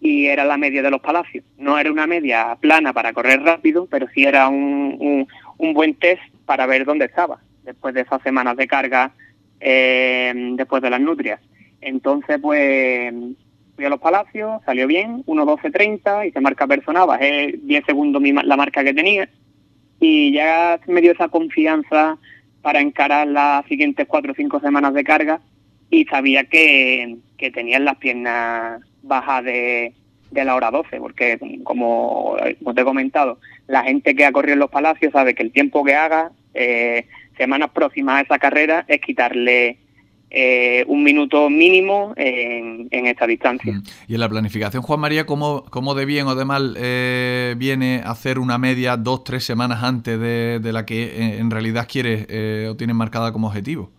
y 0.00 0.26
era 0.26 0.44
la 0.44 0.56
media 0.56 0.82
de 0.82 0.90
los 0.90 1.00
palacios. 1.00 1.44
No 1.58 1.78
era 1.78 1.92
una 1.92 2.06
media 2.06 2.56
plana 2.60 2.94
para 2.94 3.12
correr 3.12 3.42
rápido, 3.42 3.86
pero 3.90 4.06
sí 4.14 4.24
era 4.24 4.48
un, 4.48 4.96
un, 4.98 5.28
un 5.58 5.74
buen 5.74 5.94
test 5.94 6.22
para 6.46 6.66
ver 6.66 6.84
dónde 6.84 7.04
estaba 7.04 7.40
después 7.68 7.94
de 7.94 8.00
esas 8.00 8.22
semanas 8.22 8.56
de 8.56 8.66
carga, 8.66 9.12
eh, 9.60 10.32
después 10.54 10.82
de 10.82 10.90
las 10.90 11.00
nutrias. 11.00 11.40
Entonces, 11.80 12.38
pues 12.40 13.12
fui 13.76 13.84
a 13.84 13.90
los 13.90 14.00
Palacios, 14.00 14.60
salió 14.64 14.86
bien, 14.86 15.24
1.12.30, 15.26 16.28
hice 16.28 16.40
marca 16.40 16.66
personal, 16.66 17.06
bajé 17.06 17.58
10 17.62 17.84
segundos 17.86 18.22
la 18.22 18.56
marca 18.56 18.82
que 18.82 18.92
tenía 18.92 19.28
y 20.00 20.32
ya 20.32 20.80
me 20.86 21.00
dio 21.00 21.12
esa 21.12 21.28
confianza 21.28 22.18
para 22.62 22.80
encarar 22.80 23.28
las 23.28 23.64
siguientes 23.66 24.06
4 24.08 24.32
o 24.32 24.34
5 24.34 24.60
semanas 24.60 24.94
de 24.94 25.04
carga 25.04 25.40
y 25.90 26.04
sabía 26.06 26.44
que, 26.44 27.18
que 27.36 27.50
tenía 27.50 27.78
las 27.78 27.96
piernas 27.96 28.82
bajas 29.02 29.44
de, 29.44 29.94
de 30.30 30.44
la 30.44 30.54
hora 30.54 30.70
12, 30.70 30.98
porque 30.98 31.38
como, 31.64 32.36
como, 32.62 32.74
te 32.74 32.80
he 32.80 32.84
comentado, 32.84 33.38
la 33.66 33.84
gente 33.84 34.14
que 34.14 34.24
ha 34.24 34.32
corrido 34.32 34.54
en 34.54 34.60
los 34.60 34.70
Palacios 34.70 35.12
sabe 35.12 35.34
que 35.34 35.42
el 35.42 35.52
tiempo 35.52 35.84
que 35.84 35.94
haga, 35.94 36.30
eh, 36.54 37.06
semanas 37.38 37.70
próximas 37.70 38.18
a 38.18 38.20
esa 38.22 38.38
carrera, 38.38 38.84
es 38.88 39.00
quitarle 39.00 39.78
eh, 40.30 40.84
un 40.88 41.02
minuto 41.02 41.48
mínimo 41.48 42.12
en, 42.16 42.88
esta 42.90 43.26
distancia. 43.26 43.72
Mm. 43.72 43.82
Y 44.08 44.14
en 44.14 44.20
la 44.20 44.28
planificación, 44.28 44.82
Juan 44.82 45.00
María, 45.00 45.24
¿cómo, 45.24 45.64
cómo 45.70 45.94
de 45.94 46.04
bien 46.04 46.26
o 46.26 46.34
de 46.34 46.44
mal 46.44 46.76
eh, 46.78 47.54
viene 47.56 48.02
hacer 48.04 48.38
una 48.38 48.58
media 48.58 48.98
dos, 48.98 49.24
tres 49.24 49.44
semanas 49.44 49.82
antes 49.82 50.20
de, 50.20 50.60
la 50.70 50.84
que 50.84 51.04
eh, 51.04 51.38
en 51.38 51.50
realidad 51.50 51.88
quieres 51.90 52.26
o 52.68 52.76
tienes 52.76 52.94
marcada 52.94 53.32
como 53.32 53.46
objetivo? 53.46 53.90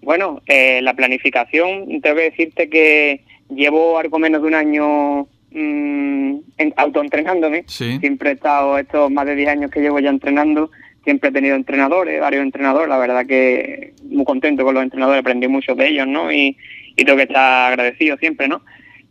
Bueno, 0.00 0.40
la 0.46 0.94
planificación, 0.94 2.00
tengo 2.00 2.16
que 2.16 2.30
decirte 2.30 2.70
que 2.70 3.24
llevo 3.50 3.98
algo 3.98 4.20
menos 4.20 4.42
de 4.42 4.46
un 4.46 4.54
año 4.54 5.26
mmm, 5.50 6.36
autoentrenándome. 6.76 7.64
Siempre 7.66 8.30
he 8.30 8.32
estado 8.34 8.78
estos 8.78 9.10
más 9.10 9.26
de 9.26 9.34
10 9.34 9.48
años 9.48 9.70
que 9.72 9.80
llevo 9.80 9.98
ya 9.98 10.10
entrenando 10.10 10.70
siempre 11.06 11.30
he 11.30 11.32
tenido 11.32 11.54
entrenadores, 11.54 12.20
varios 12.20 12.42
entrenadores, 12.42 12.88
la 12.88 12.98
verdad 12.98 13.24
que 13.26 13.94
muy 14.10 14.24
contento 14.24 14.64
con 14.64 14.74
los 14.74 14.82
entrenadores, 14.82 15.20
aprendí 15.20 15.46
mucho 15.46 15.76
de 15.76 15.86
ellos, 15.86 16.06
¿no? 16.08 16.32
Y, 16.32 16.56
tengo 16.96 17.16
que 17.16 17.24
estar 17.24 17.70
agradecido 17.70 18.16
siempre, 18.16 18.48
¿no? 18.48 18.62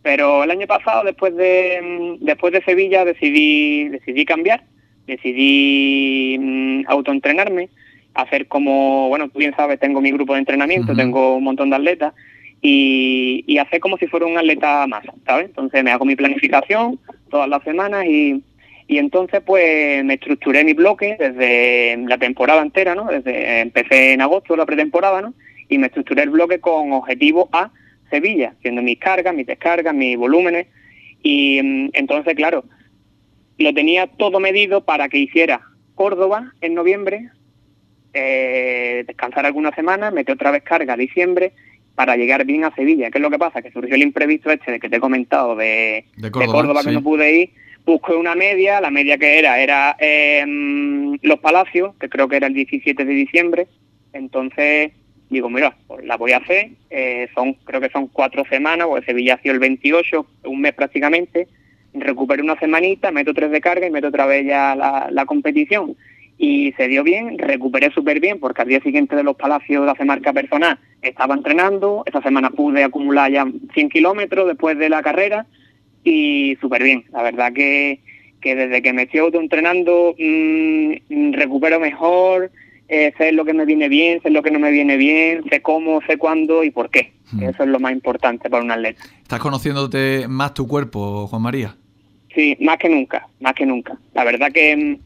Pero 0.02 0.44
el 0.44 0.50
año 0.50 0.66
pasado, 0.66 1.04
después 1.04 1.34
de 1.36 2.18
después 2.20 2.52
de 2.52 2.62
Sevilla, 2.64 3.04
decidí 3.04 3.88
decidí 3.88 4.26
cambiar, 4.26 4.64
decidí 5.06 6.36
mm, 6.38 6.82
autoentrenarme, 6.88 7.70
hacer 8.12 8.46
como, 8.46 9.08
bueno, 9.08 9.30
tú 9.30 9.38
bien 9.38 9.54
sabes, 9.56 9.80
tengo 9.80 10.02
mi 10.02 10.10
grupo 10.10 10.34
de 10.34 10.40
entrenamiento, 10.40 10.94
tengo 10.94 11.36
un 11.36 11.44
montón 11.44 11.70
de 11.70 11.76
atletas, 11.76 12.12
y, 12.60 13.42
y 13.46 13.56
hacer 13.56 13.80
como 13.80 13.96
si 13.96 14.06
fuera 14.06 14.26
un 14.26 14.36
atleta 14.36 14.86
más, 14.86 15.04
¿sabes? 15.24 15.46
Entonces 15.46 15.82
me 15.82 15.92
hago 15.92 16.04
mi 16.04 16.16
planificación 16.16 16.98
todas 17.30 17.48
las 17.48 17.62
semanas 17.62 18.04
y 18.04 18.42
y 18.88 18.98
entonces 18.98 19.42
pues 19.44 20.04
me 20.04 20.14
estructuré 20.14 20.62
mi 20.64 20.72
bloque 20.72 21.16
desde 21.18 21.96
la 22.06 22.18
temporada 22.18 22.62
entera, 22.62 22.94
¿no? 22.94 23.06
Desde 23.06 23.60
empecé 23.60 24.12
en 24.12 24.20
agosto 24.20 24.56
la 24.56 24.66
pretemporada, 24.66 25.20
¿no? 25.20 25.34
Y 25.68 25.78
me 25.78 25.88
estructuré 25.88 26.22
el 26.22 26.30
bloque 26.30 26.60
con 26.60 26.92
objetivo 26.92 27.48
a 27.52 27.72
Sevilla, 28.10 28.54
haciendo 28.56 28.82
mis 28.82 28.98
cargas, 28.98 29.34
mis 29.34 29.46
descargas, 29.46 29.92
mis 29.92 30.16
volúmenes. 30.16 30.68
Y 31.22 31.60
mm, 31.60 31.90
entonces, 31.94 32.34
claro, 32.36 32.64
lo 33.58 33.74
tenía 33.74 34.06
todo 34.06 34.38
medido 34.38 34.84
para 34.84 35.08
que 35.08 35.18
hiciera 35.18 35.62
Córdoba 35.96 36.52
en 36.60 36.74
noviembre, 36.74 37.30
eh, 38.14 39.02
descansar 39.04 39.46
algunas 39.46 39.74
semanas, 39.74 40.12
meter 40.12 40.36
otra 40.36 40.52
vez 40.52 40.62
carga 40.62 40.94
a 40.94 40.96
diciembre 40.96 41.52
para 41.96 42.16
llegar 42.16 42.44
bien 42.44 42.62
a 42.62 42.74
Sevilla. 42.76 43.10
¿Qué 43.10 43.18
es 43.18 43.22
lo 43.22 43.30
que 43.30 43.38
pasa? 43.38 43.62
Que 43.62 43.72
surgió 43.72 43.96
el 43.96 44.02
imprevisto 44.02 44.52
este 44.52 44.70
de 44.70 44.78
que 44.78 44.88
te 44.88 44.96
he 44.96 45.00
comentado 45.00 45.56
de, 45.56 46.04
Córdoba, 46.30 46.84
que 46.84 46.92
no 46.92 47.02
pude 47.02 47.40
ir 47.40 47.65
busqué 47.86 48.14
una 48.14 48.34
media, 48.34 48.80
la 48.80 48.90
media 48.90 49.16
que 49.16 49.38
era 49.38 49.60
era 49.60 49.96
em, 49.98 51.16
Los 51.22 51.38
Palacios, 51.38 51.94
que 52.00 52.08
creo 52.08 52.28
que 52.28 52.36
era 52.36 52.48
el 52.48 52.54
17 52.54 53.04
de 53.04 53.12
diciembre, 53.12 53.68
entonces 54.12 54.92
digo, 55.30 55.48
mira, 55.48 55.76
pues 55.86 56.04
la 56.04 56.16
voy 56.16 56.32
a 56.32 56.38
hacer, 56.38 56.70
eh, 56.90 57.28
son 57.34 57.54
creo 57.64 57.80
que 57.80 57.90
son 57.90 58.08
cuatro 58.08 58.44
semanas, 58.48 58.86
porque 58.88 59.06
Sevilla 59.06 59.34
ha 59.34 59.42
sido 59.42 59.54
el 59.54 59.60
28, 59.60 60.26
un 60.44 60.60
mes 60.60 60.74
prácticamente, 60.74 61.48
recuperé 61.94 62.42
una 62.42 62.58
semanita, 62.58 63.10
meto 63.10 63.32
tres 63.32 63.50
de 63.50 63.60
carga 63.60 63.86
y 63.86 63.90
meto 63.90 64.08
otra 64.08 64.26
vez 64.26 64.46
ya 64.46 64.74
la, 64.74 65.26
competición. 65.26 65.96
Y 66.38 66.72
se 66.72 66.86
dio 66.88 67.02
bien, 67.02 67.38
recuperé 67.38 67.90
súper 67.90 68.20
bien, 68.20 68.38
porque 68.38 68.60
al 68.60 68.68
día 68.68 68.80
siguiente 68.80 69.16
de 69.16 69.22
los 69.22 69.36
Palacios 69.36 69.84
de 69.84 69.90
hacer 69.90 70.04
marca 70.04 70.34
personal 70.34 70.78
estaba 71.00 71.34
entrenando, 71.34 72.02
esa 72.04 72.20
semana 72.20 72.50
pude 72.50 72.84
acumular 72.84 73.32
ya 73.32 73.46
100 73.72 73.88
kilómetros 73.88 74.46
después 74.46 74.76
de 74.76 74.90
la 74.90 75.02
carrera, 75.02 75.46
y 76.06 76.56
súper 76.60 76.84
bien. 76.84 77.04
La 77.12 77.22
verdad 77.22 77.52
que, 77.52 78.00
que 78.40 78.54
desde 78.54 78.80
que 78.80 78.92
me 78.92 79.02
estoy 79.02 79.20
autoentrenando 79.20 80.14
mmm, 80.16 81.32
recupero 81.32 81.80
mejor, 81.80 82.52
eh, 82.88 83.12
sé 83.18 83.32
lo 83.32 83.44
que 83.44 83.52
me 83.52 83.64
viene 83.64 83.88
bien, 83.88 84.22
sé 84.22 84.30
lo 84.30 84.42
que 84.42 84.52
no 84.52 84.60
me 84.60 84.70
viene 84.70 84.96
bien, 84.96 85.42
sé 85.50 85.60
cómo, 85.60 86.00
sé 86.06 86.16
cuándo 86.16 86.62
y 86.62 86.70
por 86.70 86.90
qué. 86.90 87.12
Hmm. 87.32 87.42
Eso 87.42 87.64
es 87.64 87.68
lo 87.68 87.80
más 87.80 87.92
importante 87.92 88.48
para 88.48 88.62
un 88.62 88.70
atleta. 88.70 89.02
¿Estás 89.20 89.40
conociéndote 89.40 90.28
más 90.28 90.54
tu 90.54 90.68
cuerpo, 90.68 91.26
Juan 91.26 91.42
María? 91.42 91.74
Sí, 92.32 92.56
más 92.60 92.78
que 92.78 92.88
nunca, 92.88 93.26
más 93.40 93.54
que 93.54 93.66
nunca. 93.66 93.98
La 94.14 94.22
verdad 94.22 94.52
que 94.52 94.76
mm, 94.76 94.98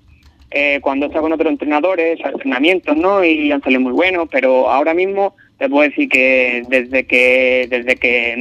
eh, 0.50 0.80
cuando 0.82 1.06
estás 1.06 1.22
con 1.22 1.32
otros 1.32 1.50
entrenadores, 1.50 2.20
entrenamientos, 2.22 2.94
¿no? 2.94 3.24
Y 3.24 3.50
han 3.50 3.62
salido 3.62 3.80
muy 3.80 3.92
buenos, 3.92 4.28
pero 4.30 4.68
ahora 4.68 4.92
mismo 4.92 5.34
te 5.60 5.68
puedo 5.68 5.86
decir 5.86 6.08
que 6.08 6.62
desde 6.70 7.04
que 7.04 7.66
desde 7.68 7.96
que 7.96 8.34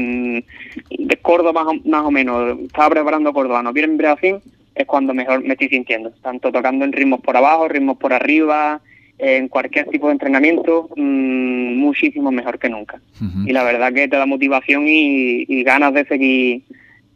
mm, 0.89 1.05
de 1.05 1.17
Córdoba 1.17 1.65
más 1.83 2.05
o, 2.05 2.11
menos 2.11 2.57
estaba 2.61 2.91
preparando 2.91 3.33
Córdoba, 3.33 3.61
no 3.61 3.73
viene 3.73 3.91
en 3.91 3.97
Brasil, 3.97 4.37
es 4.73 4.85
cuando 4.87 5.13
mejor 5.13 5.43
me 5.43 5.51
estoy 5.51 5.67
sintiendo, 5.67 6.11
tanto 6.21 6.49
tocando 6.49 6.85
en 6.85 6.93
ritmos 6.93 7.19
por 7.19 7.35
abajo, 7.35 7.67
ritmos 7.67 7.97
por 7.97 8.13
arriba, 8.13 8.79
en 9.17 9.49
cualquier 9.49 9.87
tipo 9.89 10.07
de 10.07 10.13
entrenamiento, 10.13 10.87
mm, 10.95 11.75
muchísimo 11.77 12.31
mejor 12.31 12.57
que 12.57 12.69
nunca. 12.69 13.01
Y 13.45 13.51
la 13.51 13.65
verdad 13.65 13.91
que 13.91 14.07
te 14.07 14.15
da 14.15 14.25
motivación 14.25 14.85
y, 14.87 15.63
ganas 15.63 15.93
de 15.93 16.05
seguir 16.05 16.63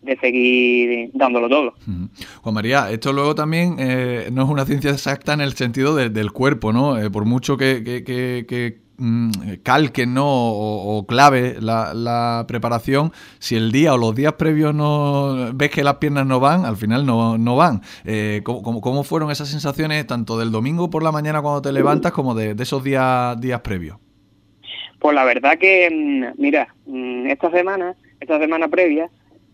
de 0.01 0.17
seguir 0.17 1.11
dándolo 1.13 1.47
todo. 1.47 1.73
Juan 2.41 2.53
María, 2.53 2.91
esto 2.91 3.13
luego 3.13 3.35
también 3.35 3.77
eh, 3.79 4.27
no 4.33 4.43
es 4.43 4.49
una 4.49 4.65
ciencia 4.65 4.91
exacta 4.91 5.33
en 5.33 5.39
el 5.39 5.53
sentido 5.53 5.95
del 5.95 6.31
cuerpo, 6.33 6.73
¿no? 6.73 6.99
Eh, 6.99 7.09
por 7.09 7.23
mucho 7.23 7.55
que, 7.55 7.79
mm, 7.81 8.82
calquen 9.63 10.13
¿no? 10.13 10.25
o, 10.27 11.05
clave 11.05 11.57
la, 11.59 12.45
preparación, 12.47 13.11
si 13.39 13.55
el 13.55 13.71
día 13.71 13.93
o 13.93 13.97
los 13.97 14.15
días 14.15 14.33
previos 14.33 14.73
no 14.73 15.51
ves 15.53 15.71
que 15.71 15.83
las 15.83 15.95
piernas 15.95 16.25
no 16.25 16.39
van, 16.39 16.65
al 16.65 16.77
final 16.77 17.05
no, 17.05 17.37
no 17.37 17.55
van. 17.55 17.81
Eh, 18.05 18.41
¿cómo, 18.43 19.03
fueron 19.03 19.31
esas 19.31 19.49
sensaciones 19.49 20.05
tanto 20.07 20.37
del 20.37 20.51
domingo 20.51 20.89
por 20.89 21.03
la 21.03 21.11
mañana 21.11 21.41
cuando 21.41 21.61
te 21.61 21.71
levantas 21.71 22.11
como 22.11 22.35
de, 22.35 22.55
esos 22.59 22.83
días, 22.83 23.39
días 23.39 23.61
previos? 23.61 23.97
Pues 24.99 25.15
la 25.15 25.25
verdad 25.25 25.57
que, 25.57 25.89
mm, 25.91 26.41
mira, 26.41 26.73
mm, 26.85 27.27
esta 27.27 27.51
semana, 27.51 27.95
esta 28.19 28.39
semana 28.39 28.67
previa, 28.67 29.09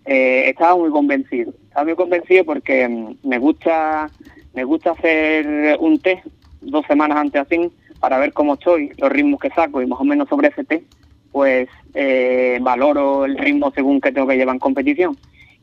eh, 0.05 0.49
estaba 0.49 0.75
muy 0.75 0.91
convencido. 0.91 1.53
Estaba 1.67 1.85
muy 1.85 1.95
convencido 1.95 2.45
porque 2.45 3.15
me 3.23 3.38
gusta 3.39 4.09
me 4.53 4.63
gusta 4.63 4.91
hacer 4.91 5.77
un 5.79 5.99
test 5.99 6.25
dos 6.62 6.85
semanas 6.88 7.17
antes 7.17 7.41
así 7.41 7.71
para 7.99 8.17
ver 8.17 8.33
cómo 8.33 8.55
estoy, 8.55 8.91
los 8.97 9.12
ritmos 9.12 9.39
que 9.39 9.49
saco 9.49 9.81
y 9.81 9.88
más 9.88 9.99
o 9.99 10.03
menos 10.03 10.29
sobre 10.29 10.49
ese 10.49 10.63
test, 10.63 10.83
pues 11.31 11.67
eh, 11.93 12.59
valoro 12.62 13.25
el 13.25 13.38
ritmo 13.38 13.71
según 13.75 14.01
que 14.01 14.12
tengo 14.12 14.27
que 14.27 14.38
llevar 14.38 14.55
en 14.55 14.59
competición. 14.59 15.17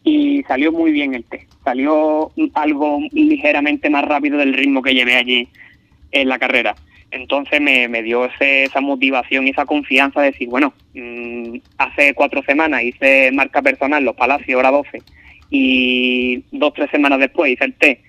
Y 0.05 0.45
salió 0.45 0.71
muy 0.71 0.93
bien 0.93 1.15
el 1.15 1.25
test, 1.25 1.51
salió 1.65 2.31
algo 2.55 3.01
ligeramente 3.11 3.91
más 3.91 4.05
rápido 4.05 4.39
del 4.39 4.55
ritmo 4.55 4.81
que 4.81 4.95
llevé 4.95 5.17
allí 5.17 5.49
en 6.13 6.29
la 6.29 6.39
carrera. 6.39 6.77
Entonces 7.11 7.61
me, 7.61 8.03
dio 8.03 8.29
esa 8.39 8.81
motivación 8.81 9.47
y 9.47 9.51
esa 9.51 9.65
confianza 9.65 10.21
de 10.21 10.33
decir, 10.33 10.49
bueno, 10.49 10.75
mm, 10.95 11.57
hace 11.79 12.15
cuatro 12.15 12.43
semanas 12.43 12.83
hice 12.83 13.31
marca 13.33 13.63
personal, 13.63 14.05
los 14.05 14.15
Palacios, 14.15 14.59
hora 14.59 14.71
12, 14.71 15.03
y 15.51 16.45
dos, 16.53 16.75
tres 16.75 16.91
semanas 16.91 17.19
después 17.19 17.53
hice 17.53 17.65
el 17.65 17.75
test 17.75 18.01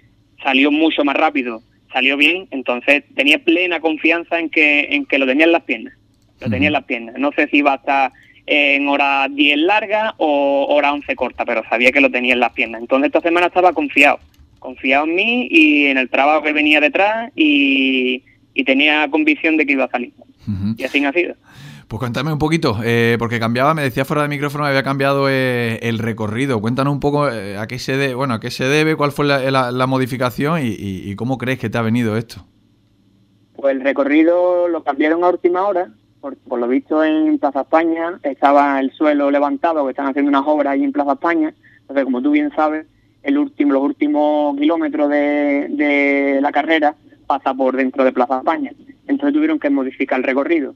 salió 0.44 0.72
mucho 0.72 1.04
más 1.04 1.16
rápido, 1.16 1.62
salió 1.92 2.18
bien, 2.18 2.48
entonces 2.52 3.04
tenía 3.16 3.40
plena 3.40 3.80
confianza 3.80 4.40
en 4.40 4.50
que, 4.50 4.88
en 4.92 5.06
que 5.06 5.18
lo 5.18 5.26
tenía 5.26 5.46
en 5.46 5.52
las 5.52 5.64
piernas, 5.64 5.94
lo 6.40 6.50
tenía 6.50 6.68
en 6.68 6.74
las 6.74 6.84
piernas. 6.84 7.16
No 7.18 7.32
sé 7.32 7.48
si 7.48 7.58
iba 7.58 7.74
a 7.74 7.78
estar 7.78 8.12
en 8.46 8.88
hora 8.88 9.28
10 9.30 9.58
larga 9.60 10.16
o 10.18 10.66
hora 10.70 10.94
11 10.94 11.16
corta, 11.16 11.46
pero 11.46 11.64
sabía 11.70 11.92
que 11.92 12.02
lo 12.02 12.10
tenía 12.10 12.34
en 12.34 12.40
las 12.40 12.54
piernas. 12.54 12.82
Entonces 12.82 13.08
esta 13.08 13.22
semana 13.22 13.48
estaba 13.48 13.74
confiado, 13.74 14.20
confiado 14.60 15.06
en 15.06 15.16
mí 15.16 15.48
y 15.52 15.88
en 15.88 15.98
el 15.98 16.10
trabajo 16.10 16.44
que 16.44 16.54
venía 16.54 16.80
detrás 16.80 17.32
y, 17.36 18.24
tenía 18.66 19.08
convicción 19.10 19.56
de 19.56 19.66
que 19.66 19.74
iba 19.74 19.86
a 19.86 19.90
salir. 19.90 20.12
Y 20.78 20.84
así 20.84 21.04
ha 21.06 21.14
sido. 21.14 21.36
Pues 21.88 22.02
cuéntame 22.02 22.34
un 22.34 22.40
poquito, 22.40 22.80
eh, 22.84 23.16
porque 23.18 23.40
cambiaba, 23.40 23.74
me 23.74 23.82
decía 23.82 24.04
fuera 24.04 24.24
del 24.24 24.30
micrófono, 24.30 24.66
había 24.66 24.84
cambiado 24.84 25.30
eh, 25.30 25.80
el 25.84 26.00
recorrido. 26.00 26.60
Cuéntanos 26.60 26.92
un 26.92 27.00
poco 27.00 27.30
eh, 27.30 27.58
a 27.58 27.66
qué 27.66 27.80
se 27.80 27.96
debe, 27.96 28.14
bueno, 28.14 28.34
a 28.34 28.40
qué 28.42 28.52
se 28.52 28.66
debe, 28.66 28.98
cuál 28.98 29.14
fue 29.14 29.26
la, 29.26 29.88
modificación 29.88 30.60
y, 30.62 31.16
cómo 31.16 31.38
crees 31.38 31.60
que 31.60 31.70
te 31.70 31.78
ha 31.78 31.82
venido 31.82 32.18
esto. 32.18 32.46
Pues 33.56 33.74
el 33.74 33.82
recorrido 33.82 34.68
lo 34.68 34.84
cambiaron 34.84 35.24
a 35.24 35.30
última 35.30 35.66
hora, 35.66 35.90
por, 36.20 36.36
lo 36.60 36.68
visto 36.68 37.06
en 37.06 37.40
Plaza 37.40 37.62
España 37.62 38.20
estaba 38.22 38.82
el 38.82 38.92
suelo 38.92 39.32
levantado, 39.32 39.86
que 39.86 39.92
están 39.92 40.08
haciendo 40.08 40.28
unas 40.28 40.44
obras 40.46 40.74
ahí 40.74 40.84
en 40.84 40.92
Plaza 40.92 41.14
España. 41.14 41.54
Entonces, 41.82 42.04
como 42.04 42.22
tú 42.22 42.32
bien 42.32 42.52
sabes, 42.54 42.86
el 43.24 43.38
último, 43.38 43.72
los 43.72 43.84
últimos 43.84 44.58
kilómetros 44.58 45.10
de, 45.10 45.68
de 45.70 46.40
la 46.42 46.52
carrera 46.52 46.96
pasa 47.28 47.54
por 47.54 47.78
dentro 47.78 48.04
de 48.04 48.12
Plaza 48.12 48.40
España. 48.40 48.74
Entonces 49.08 49.34
tuvieron 49.34 49.58
que 49.58 49.70
modificar 49.70 50.20
el 50.20 50.26
recorrido 50.26 50.76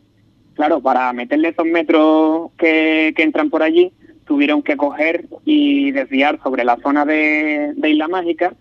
claro, 0.62 0.80
para 0.80 1.12
meterle 1.12 1.48
esos 1.48 1.66
metros 1.66 2.52
que, 2.56 3.16
entran 3.18 3.50
por 3.50 3.64
allí, 3.64 3.92
tuvieron 4.28 4.62
que 4.62 4.78
coger 4.78 5.26
y 5.44 5.90
desviar 5.90 6.40
sobre 6.44 6.64
la 6.64 6.78
zona 6.84 7.04
de, 7.04 7.74
Isla 7.84 8.08
Mágica. 8.08 8.54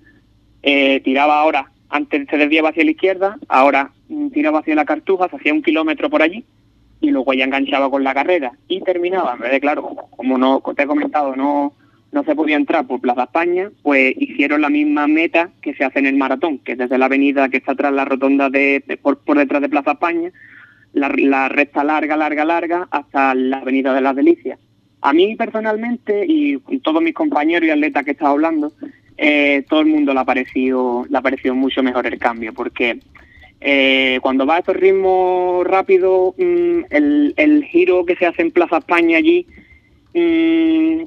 Eh, 0.62 1.02
tiraba 1.04 1.38
ahora, 1.38 1.70
antes 1.90 2.26
se 2.30 2.38
desviaba 2.38 2.70
hacia 2.70 2.84
la 2.84 2.92
izquierda, 2.92 3.36
ahora 3.48 3.90
tiraba 4.32 4.60
hacia 4.60 4.74
la 4.74 4.86
Cartuja, 4.86 5.28
se 5.28 5.36
hacía 5.36 5.52
un 5.52 5.62
kilómetro 5.62 6.08
por 6.08 6.22
allí 6.22 6.42
y 7.02 7.10
luego 7.10 7.34
ya 7.34 7.44
enganchaba 7.44 7.90
con 7.90 8.02
la 8.02 8.14
carrera 8.14 8.52
y 8.66 8.80
terminaba. 8.80 9.36
En 9.44 9.50
de, 9.50 9.60
claro, 9.60 9.94
como 10.16 10.38
no 10.38 10.62
te 10.74 10.84
he 10.84 10.86
comentado, 10.86 11.36
no, 11.36 11.74
no 12.12 12.24
se 12.24 12.34
podía 12.34 12.56
entrar 12.56 12.86
por 12.86 13.02
Plaza 13.02 13.24
España, 13.24 13.70
pues 13.82 14.14
hicieron 14.16 14.62
la 14.62 14.70
misma 14.70 15.06
meta 15.06 15.50
que 15.60 15.74
se 15.74 15.84
hace 15.84 15.98
en 15.98 16.06
el 16.06 16.16
maratón, 16.16 16.60
que 16.60 16.72
es 16.72 16.78
desde 16.78 16.96
la 16.96 17.04
avenida 17.04 17.50
que 17.50 17.58
está 17.58 17.74
tras 17.74 17.92
la 17.92 18.06
rotonda 18.06 18.48
de, 18.48 18.82
por, 19.02 19.18
por 19.18 19.36
detrás 19.36 19.60
de 19.60 19.68
Plaza 19.68 19.92
España, 19.92 20.32
la, 20.92 21.48
recta 21.48 21.84
larga, 21.84 22.16
larga, 22.16 22.44
larga, 22.44 22.88
hasta 22.90 23.34
la 23.34 23.58
Avenida 23.58 23.94
de 23.94 24.00
las 24.00 24.16
Delicias. 24.16 24.58
A 25.02 25.12
mí 25.12 25.34
personalmente 25.36 26.24
y 26.26 26.58
con 26.58 26.80
todos 26.80 27.02
mis 27.02 27.14
compañeros 27.14 27.66
y 27.66 27.70
atletas 27.70 28.04
que 28.04 28.10
he 28.10 28.12
estado 28.12 28.32
hablando, 28.32 28.72
eh, 29.16 29.64
todo 29.68 29.80
el 29.80 29.86
mundo 29.86 30.12
le 30.12 30.20
ha 30.20 30.24
parecido, 30.24 31.06
le 31.08 31.18
ha 31.18 31.22
parecido 31.22 31.54
mucho 31.54 31.82
mejor 31.82 32.06
el 32.06 32.18
cambio, 32.18 32.52
porque 32.52 32.98
eh, 33.60 34.18
cuando 34.22 34.46
va 34.46 34.56
a 34.56 34.58
estos 34.60 34.76
ritmos 34.76 35.66
rápidos, 35.66 36.34
mm, 36.38 36.80
el, 36.90 37.64
giro 37.70 38.04
que 38.04 38.16
se 38.16 38.26
hace 38.26 38.42
en 38.42 38.50
Plaza 38.50 38.78
España 38.78 39.18
allí, 39.18 39.46
mm, 40.14 41.02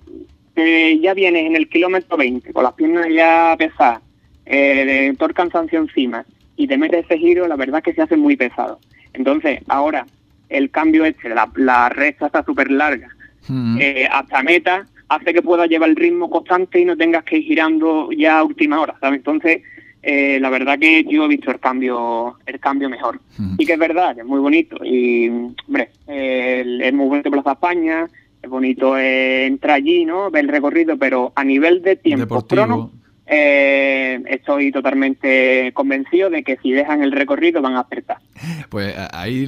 ya 1.02 1.14
vienes 1.16 1.48
en 1.48 1.56
el 1.56 1.68
kilómetro 1.68 2.16
20, 2.18 2.54
con 2.54 2.64
las 2.64 2.74
piernas 2.74 3.08
ya 3.12 3.56
pesadas, 3.58 4.02
eh, 4.46 5.14
todo 5.18 5.30
el 5.30 5.36
cansancio 5.36 5.80
encima, 5.80 6.26
y 6.56 6.68
te 6.68 6.78
metes 6.78 7.06
ese 7.06 7.18
giro, 7.18 7.48
la 7.48 7.56
verdad 7.56 7.80
es 7.80 7.84
que 7.84 7.94
se 7.94 8.02
hace 8.02 8.16
muy 8.16 8.36
pesado. 8.36 8.80
Entonces, 9.14 9.62
ahora, 9.68 10.06
el 10.50 10.70
cambio 10.70 11.06
este, 11.06 11.30
la, 11.30 11.50
la 11.56 11.90
recta 11.90 12.28
está 12.28 12.44
súper 12.44 12.72
larga, 12.72 13.10
mm. 13.48 13.78
eh, 13.80 14.08
hasta 14.12 14.44
meta, 14.44 14.86
hace 15.10 15.34
que 15.34 15.42
puedas 15.42 15.70
llevar 15.70 15.90
el 15.90 15.96
ritmo 15.96 16.30
constante 16.30 16.80
y 16.80 16.86
no 16.86 16.98
tengas 16.98 17.24
que 17.24 17.38
ir 17.38 17.44
girando 17.44 18.10
ya 18.12 18.40
a 18.40 18.44
última 18.44 18.80
hora, 18.80 18.96
¿sabes? 19.00 19.18
Entonces, 19.18 19.62
eh, 20.02 20.38
la 20.42 20.50
verdad 20.50 20.78
que 20.80 21.06
yo 21.06 21.26
he 21.26 21.28
visto 21.28 21.50
el 21.52 21.60
cambio 21.60 22.38
el 22.46 22.60
cambio 22.60 22.90
mejor. 22.90 23.20
Mm. 23.38 23.56
Y 23.58 23.66
que 23.66 23.74
es 23.74 23.80
verdad, 23.80 24.16
que 24.16 24.22
es 24.22 24.28
muy 24.28 24.40
bonito. 24.40 24.78
Y, 24.84 25.30
hombre, 25.30 25.90
es 26.08 26.94
muy 26.94 27.08
bonito 27.08 27.32
Plaza 27.32 27.54
España, 27.54 28.08
es 28.42 28.50
bonito 28.50 28.98
entrar 28.98 29.78
allí, 29.78 30.06
¿no? 30.06 30.30
Ver 30.30 30.46
el 30.46 30.52
recorrido, 30.52 30.98
pero 30.98 31.32
a 31.36 31.44
nivel 31.44 31.82
de 31.82 31.96
tiempo 31.96 32.46
crono, 32.46 32.92
eh, 33.36 34.22
estoy 34.28 34.72
totalmente 34.72 35.72
convencido 35.74 36.30
de 36.30 36.44
que 36.44 36.58
si 36.62 36.72
dejan 36.72 37.02
el 37.02 37.12
recorrido 37.12 37.62
van 37.62 37.76
a 37.76 37.80
acertar. 37.80 38.18
Pues 38.70 38.96
ahí 39.12 39.46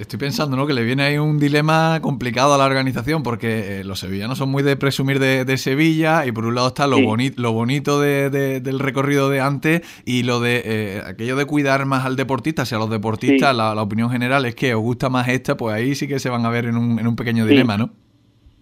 estoy 0.00 0.18
pensando 0.18 0.56
¿no? 0.56 0.66
que 0.66 0.72
le 0.72 0.84
viene 0.84 1.02
ahí 1.02 1.18
un 1.18 1.38
dilema 1.38 1.98
complicado 2.00 2.54
a 2.54 2.58
la 2.58 2.64
organización 2.64 3.22
porque 3.22 3.80
eh, 3.80 3.84
los 3.84 4.00
sevillanos 4.00 4.38
son 4.38 4.50
muy 4.50 4.62
de 4.62 4.76
presumir 4.76 5.18
de, 5.18 5.52
Sevilla 5.56 6.26
y 6.26 6.32
por 6.32 6.46
un 6.46 6.54
lado 6.54 6.68
está 6.68 6.86
lo, 6.86 6.98
lo 6.98 7.52
bonito 7.52 8.00
del 8.00 8.78
recorrido 8.78 9.30
de 9.30 9.40
antes 9.40 9.82
y 10.04 10.22
lo 10.22 10.40
de 10.40 10.62
eh, 10.64 11.02
aquello 11.06 11.36
de 11.36 11.44
cuidar 11.44 11.84
más 11.84 12.04
al 12.06 12.16
deportista, 12.16 12.64
si 12.64 12.74
a 12.74 12.78
los 12.78 12.90
deportistas 12.90 13.54
la, 13.54 13.80
opinión 13.82 14.10
general 14.10 14.46
es 14.46 14.54
que 14.54 14.74
os 14.74 14.80
gusta 14.80 15.08
más 15.08 15.28
esta, 15.28 15.56
pues 15.56 15.74
ahí 15.74 15.94
sí 15.94 16.08
que 16.08 16.18
se 16.18 16.30
van 16.30 16.46
a 16.46 16.50
ver 16.50 16.66
en 16.66 16.76
un, 16.76 16.98
en 16.98 17.06
un 17.06 17.16
pequeño 17.16 17.46
dilema, 17.46 17.76
¿no? 17.76 17.90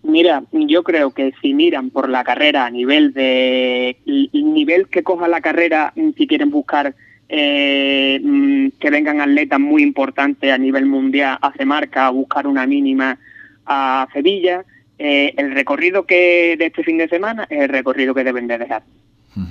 Mira, 0.03 0.43
yo 0.53 0.83
creo 0.83 1.11
que 1.11 1.33
si 1.43 1.53
miran 1.53 1.91
por 1.91 2.09
la 2.09 2.25
carrera 2.25 2.65
a 2.65 2.71
nivel 2.71 3.13
de 3.13 3.99
nivel 4.33 4.89
que 4.89 5.03
coja 5.03 5.29
la 5.29 5.41
carrera, 5.41 5.93
si 6.17 6.27
quieren 6.27 6.51
buscar 6.51 6.95
eh, 7.29 8.19
mm, 8.23 8.69
que 8.81 8.91
vengan 8.91 9.21
atletas 9.21 9.61
muy 9.61 9.83
importantes 9.83 10.51
a 10.51 10.59
nivel 10.59 10.87
mundial, 10.87 11.39
hace 11.43 11.65
marca, 11.65 12.07
a 12.07 12.11
buscar 12.11 12.47
una 12.47 12.67
mínima 12.67 13.19
a 13.67 14.09
Sevilla, 14.13 14.65
eh, 14.99 15.35
el 15.37 15.53
recorrido 15.53 16.07
que 16.07 16.57
de 16.59 16.67
este 16.67 16.83
fin 16.83 16.99
de 16.99 17.09
semana 17.09 17.47
es 17.49 17.61
el 17.61 17.69
recorrido 17.69 18.15
que 18.15 18.25
deben 18.25 18.49
de 18.49 18.59
dejar. 18.59 18.83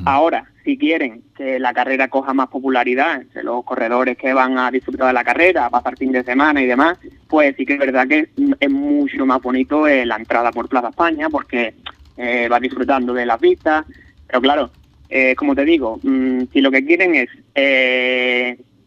Ahora, 0.05 0.45
si 0.63 0.77
quieren 0.77 1.23
que 1.35 1.57
la 1.57 1.73
carrera 1.73 2.09
coja 2.09 2.33
más 2.33 2.49
popularidad 2.49 3.21
entre 3.21 3.43
los 3.43 3.63
corredores 3.63 4.17
que 4.17 4.33
van 4.33 4.57
a 4.57 4.69
disfrutar 4.69 5.07
de 5.07 5.13
la 5.13 5.23
carrera, 5.23 5.65
a 5.65 5.69
pasar 5.69 5.97
fin 5.97 6.11
de 6.11 6.23
semana 6.23 6.61
y 6.61 6.65
demás, 6.65 6.97
pues 7.27 7.55
sí 7.55 7.65
que 7.65 7.73
es 7.73 7.79
verdad 7.79 8.07
que 8.07 8.29
es 8.59 8.69
mucho 8.69 9.25
más 9.25 9.41
bonito 9.41 9.87
eh, 9.87 10.05
la 10.05 10.17
entrada 10.17 10.51
por 10.51 10.67
Plaza 10.67 10.89
España 10.89 11.29
porque 11.29 11.75
eh, 12.17 12.47
va 12.49 12.59
disfrutando 12.59 13.13
de 13.13 13.25
las 13.25 13.39
vistas. 13.39 13.85
Pero 14.27 14.41
claro, 14.41 14.71
eh, 15.09 15.33
como 15.35 15.55
te 15.55 15.65
digo, 15.65 15.99
mm, 16.03 16.43
si 16.51 16.61
lo 16.61 16.71
que 16.71 16.85
quieren 16.85 17.15
es 17.15 17.29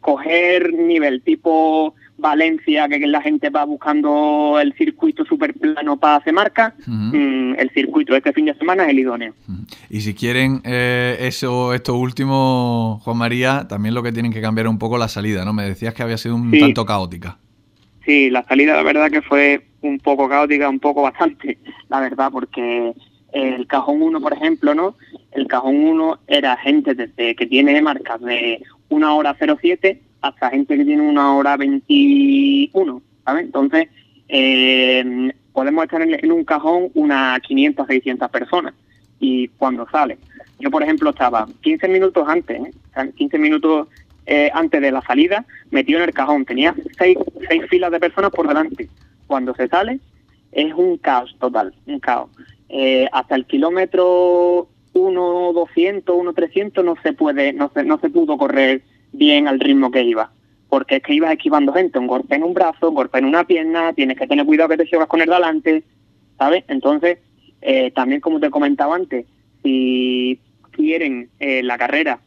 coger 0.01 0.73
nivel 0.73 1.23
tipo 1.23 1.95
Valencia, 2.23 2.89
que 2.89 3.07
la 3.07 3.21
gente 3.21 3.51
va 3.51 3.65
buscando 3.65 4.59
el 4.61 4.73
circuito 4.75 5.25
super 5.27 5.53
plano 5.53 5.99
para 5.99 6.17
hacer 6.17 6.33
marca, 6.33 6.75
mm, 6.87 7.57
el 7.59 7.71
circuito 7.75 8.17
este 8.17 8.33
fin 8.33 8.47
de 8.47 8.55
semana 8.55 8.85
es 8.85 8.91
el 8.91 9.01
idóneo. 9.01 9.35
Y 9.91 10.01
si 10.01 10.15
quieren 10.15 10.63
eh, 10.65 11.17
eso, 11.21 11.75
esto 11.75 11.97
último, 11.97 13.01
Juan 13.05 13.19
María, 13.19 13.67
también 13.69 13.95
lo 13.95 14.03
que 14.03 14.13
tienen 14.13 14.33
que 14.33 14.41
cambiar 14.41 14.69
un 14.69 14.79
poco 14.79 14.97
la 14.97 15.09
salida, 15.09 15.45
¿no? 15.45 15.53
Me 15.53 15.65
decías 15.65 15.93
que 15.93 16.03
había 16.03 16.17
sido 16.17 16.37
un 16.37 16.51
tanto 16.59 16.87
caótica. 16.87 17.37
Sí, 18.07 18.31
la 18.31 18.43
salida 18.45 18.75
la 18.75 18.83
verdad 18.83 19.11
que 19.11 19.23
fue 19.23 19.67
un 19.83 19.99
poco 19.99 20.29
caótica, 20.29 20.69
un 20.69 20.81
poco 20.81 21.03
bastante, 21.03 21.59
la 21.91 22.01
verdad, 22.01 22.31
porque 22.33 22.95
el 23.33 23.67
cajón 23.67 24.03
1, 24.03 24.21
por 24.21 24.33
ejemplo, 24.33 24.75
¿no? 24.75 24.97
El 25.33 25.47
cajón 25.47 25.77
1 25.77 26.21
era 26.27 26.57
gente 26.57 26.95
desde 26.95 27.35
que 27.35 27.47
tiene 27.47 27.81
marcas 27.83 28.21
de 28.21 28.63
una 28.89 29.15
hora 29.15 29.37
07 29.39 30.01
hasta 30.23 30.51
gente 30.51 30.77
que 30.77 30.85
tiene 30.85 31.03
una 31.03 31.35
hora 31.35 31.57
21, 31.57 33.03
¿sabes? 33.25 33.45
Entonces, 33.45 33.89
eh, 34.29 35.33
podemos 35.53 35.85
estar 35.85 36.01
en, 36.01 36.33
un 36.33 36.45
cajón 36.45 36.89
unas 36.95 37.41
500, 37.41 37.87
600 37.87 38.31
personas 38.31 38.75
y 39.21 39.49
cuando 39.49 39.87
sale. 39.91 40.19
Yo, 40.59 40.71
por 40.71 40.83
ejemplo, 40.83 41.11
estaba 41.11 41.47
15 41.61 41.89
minutos 41.89 42.27
antes, 42.27 42.61
¿eh? 42.61 43.13
15 43.17 43.39
minutos 43.39 43.89
eh, 44.27 44.51
antes 44.55 44.81
de 44.81 44.93
la 44.93 45.03
salida, 45.03 45.45
metido 45.71 45.99
en 45.99 46.05
el 46.05 46.15
cajón. 46.15 46.45
Tenía 46.45 46.75
seis, 46.97 47.19
seis 47.49 47.63
filas 47.69 47.91
de 47.91 48.01
personas 48.01 48.31
por 48.31 48.47
delante. 48.47 48.89
Cuando 49.27 49.55
se 49.55 49.67
sale, 49.69 49.99
es 50.53 50.73
un 50.75 50.99
caos 50.99 51.35
total, 51.41 51.75
un 51.87 51.99
caos. 51.99 52.31
Eh, 52.69 53.09
hasta 53.13 53.35
el 53.35 53.45
kilómetro 53.47 54.69
1, 54.93 55.53
200, 55.53 56.17
1, 56.17 56.33
300 56.33 56.85
no 56.85 56.95
se 57.03 57.13
puede, 57.13 57.53
no 57.53 57.71
se, 57.75 57.83
no 57.83 57.99
se 57.99 58.09
pudo 58.09 58.39
correr 58.39 58.83
bien 59.13 59.49
al 59.49 59.61
ritmo 59.61 59.91
que 59.91 60.03
iba. 60.03 60.31
Porque 60.69 60.97
es 60.97 61.03
que 61.03 61.15
ibas 61.15 61.33
esquivando 61.33 61.73
gente, 61.73 61.99
un 61.99 62.07
golpe 62.07 62.35
en 62.35 62.45
un 62.45 62.55
brazo, 62.55 62.89
un 62.89 62.95
golpe 62.95 63.19
en 63.19 63.27
una 63.27 63.45
pierna, 63.45 63.93
tienes 63.93 64.19
que 64.19 64.27
tener 64.27 64.47
cuidado 64.47 64.71
que 64.71 64.79
te 64.79 64.87
llevas 64.87 65.07
con 65.07 65.21
el 65.21 65.29
delante, 65.29 65.83
¿sabes? 66.39 66.65
Entonces, 66.69 67.19
eh, 67.61 67.91
también 67.93 68.21
como 68.21 68.41
te 68.41 68.51
comentaba 68.51 68.97
antes, 68.97 69.27
si 69.63 70.41
quieren 70.73 71.29
eh, 71.39 71.63
la 71.63 71.79
carrera 71.79 72.21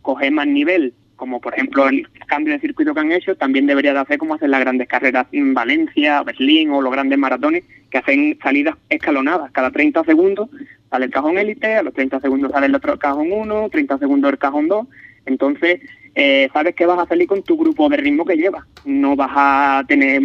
coger 0.00 0.32
más 0.32 0.46
nivel, 0.46 0.94
como 1.16 1.40
por 1.40 1.54
ejemplo 1.54 1.88
el 1.88 2.08
cambio 2.26 2.54
de 2.54 2.60
circuito 2.60 2.92
que 2.92 3.00
han 3.00 3.12
hecho, 3.12 3.36
también 3.36 3.66
debería 3.66 3.92
de 3.92 4.00
hacer 4.00 4.18
como 4.18 4.34
hacen 4.34 4.50
las 4.50 4.60
grandes 4.60 4.88
carreras 4.88 5.28
en 5.30 5.54
Valencia, 5.54 6.22
Berlín 6.24 6.70
o 6.70 6.82
los 6.82 6.90
grandes 6.90 7.18
maratones, 7.18 7.62
que 7.90 7.98
hacen 7.98 8.38
salidas 8.42 8.74
escalonadas. 8.88 9.52
Cada 9.52 9.70
30 9.70 10.02
segundos 10.02 10.48
sale 10.90 11.04
el 11.04 11.12
cajón 11.12 11.38
élite, 11.38 11.76
a 11.76 11.82
los 11.82 11.94
30 11.94 12.20
segundos 12.20 12.50
sale 12.50 12.66
el 12.66 12.74
otro 12.74 12.98
cajón 12.98 13.30
1, 13.30 13.68
30 13.70 13.98
segundos 13.98 14.32
el 14.32 14.38
cajón 14.38 14.66
2. 14.66 14.86
Entonces, 15.26 15.80
eh, 16.14 16.48
sabes 16.52 16.74
que 16.74 16.86
vas 16.86 16.98
a 16.98 17.06
salir 17.06 17.26
con 17.26 17.42
tu 17.42 17.56
grupo 17.56 17.88
de 17.88 17.96
ritmo 17.96 18.24
que 18.24 18.36
llevas. 18.36 18.64
No 18.84 19.16
vas 19.16 19.30
a 19.34 19.84
tener 19.86 20.20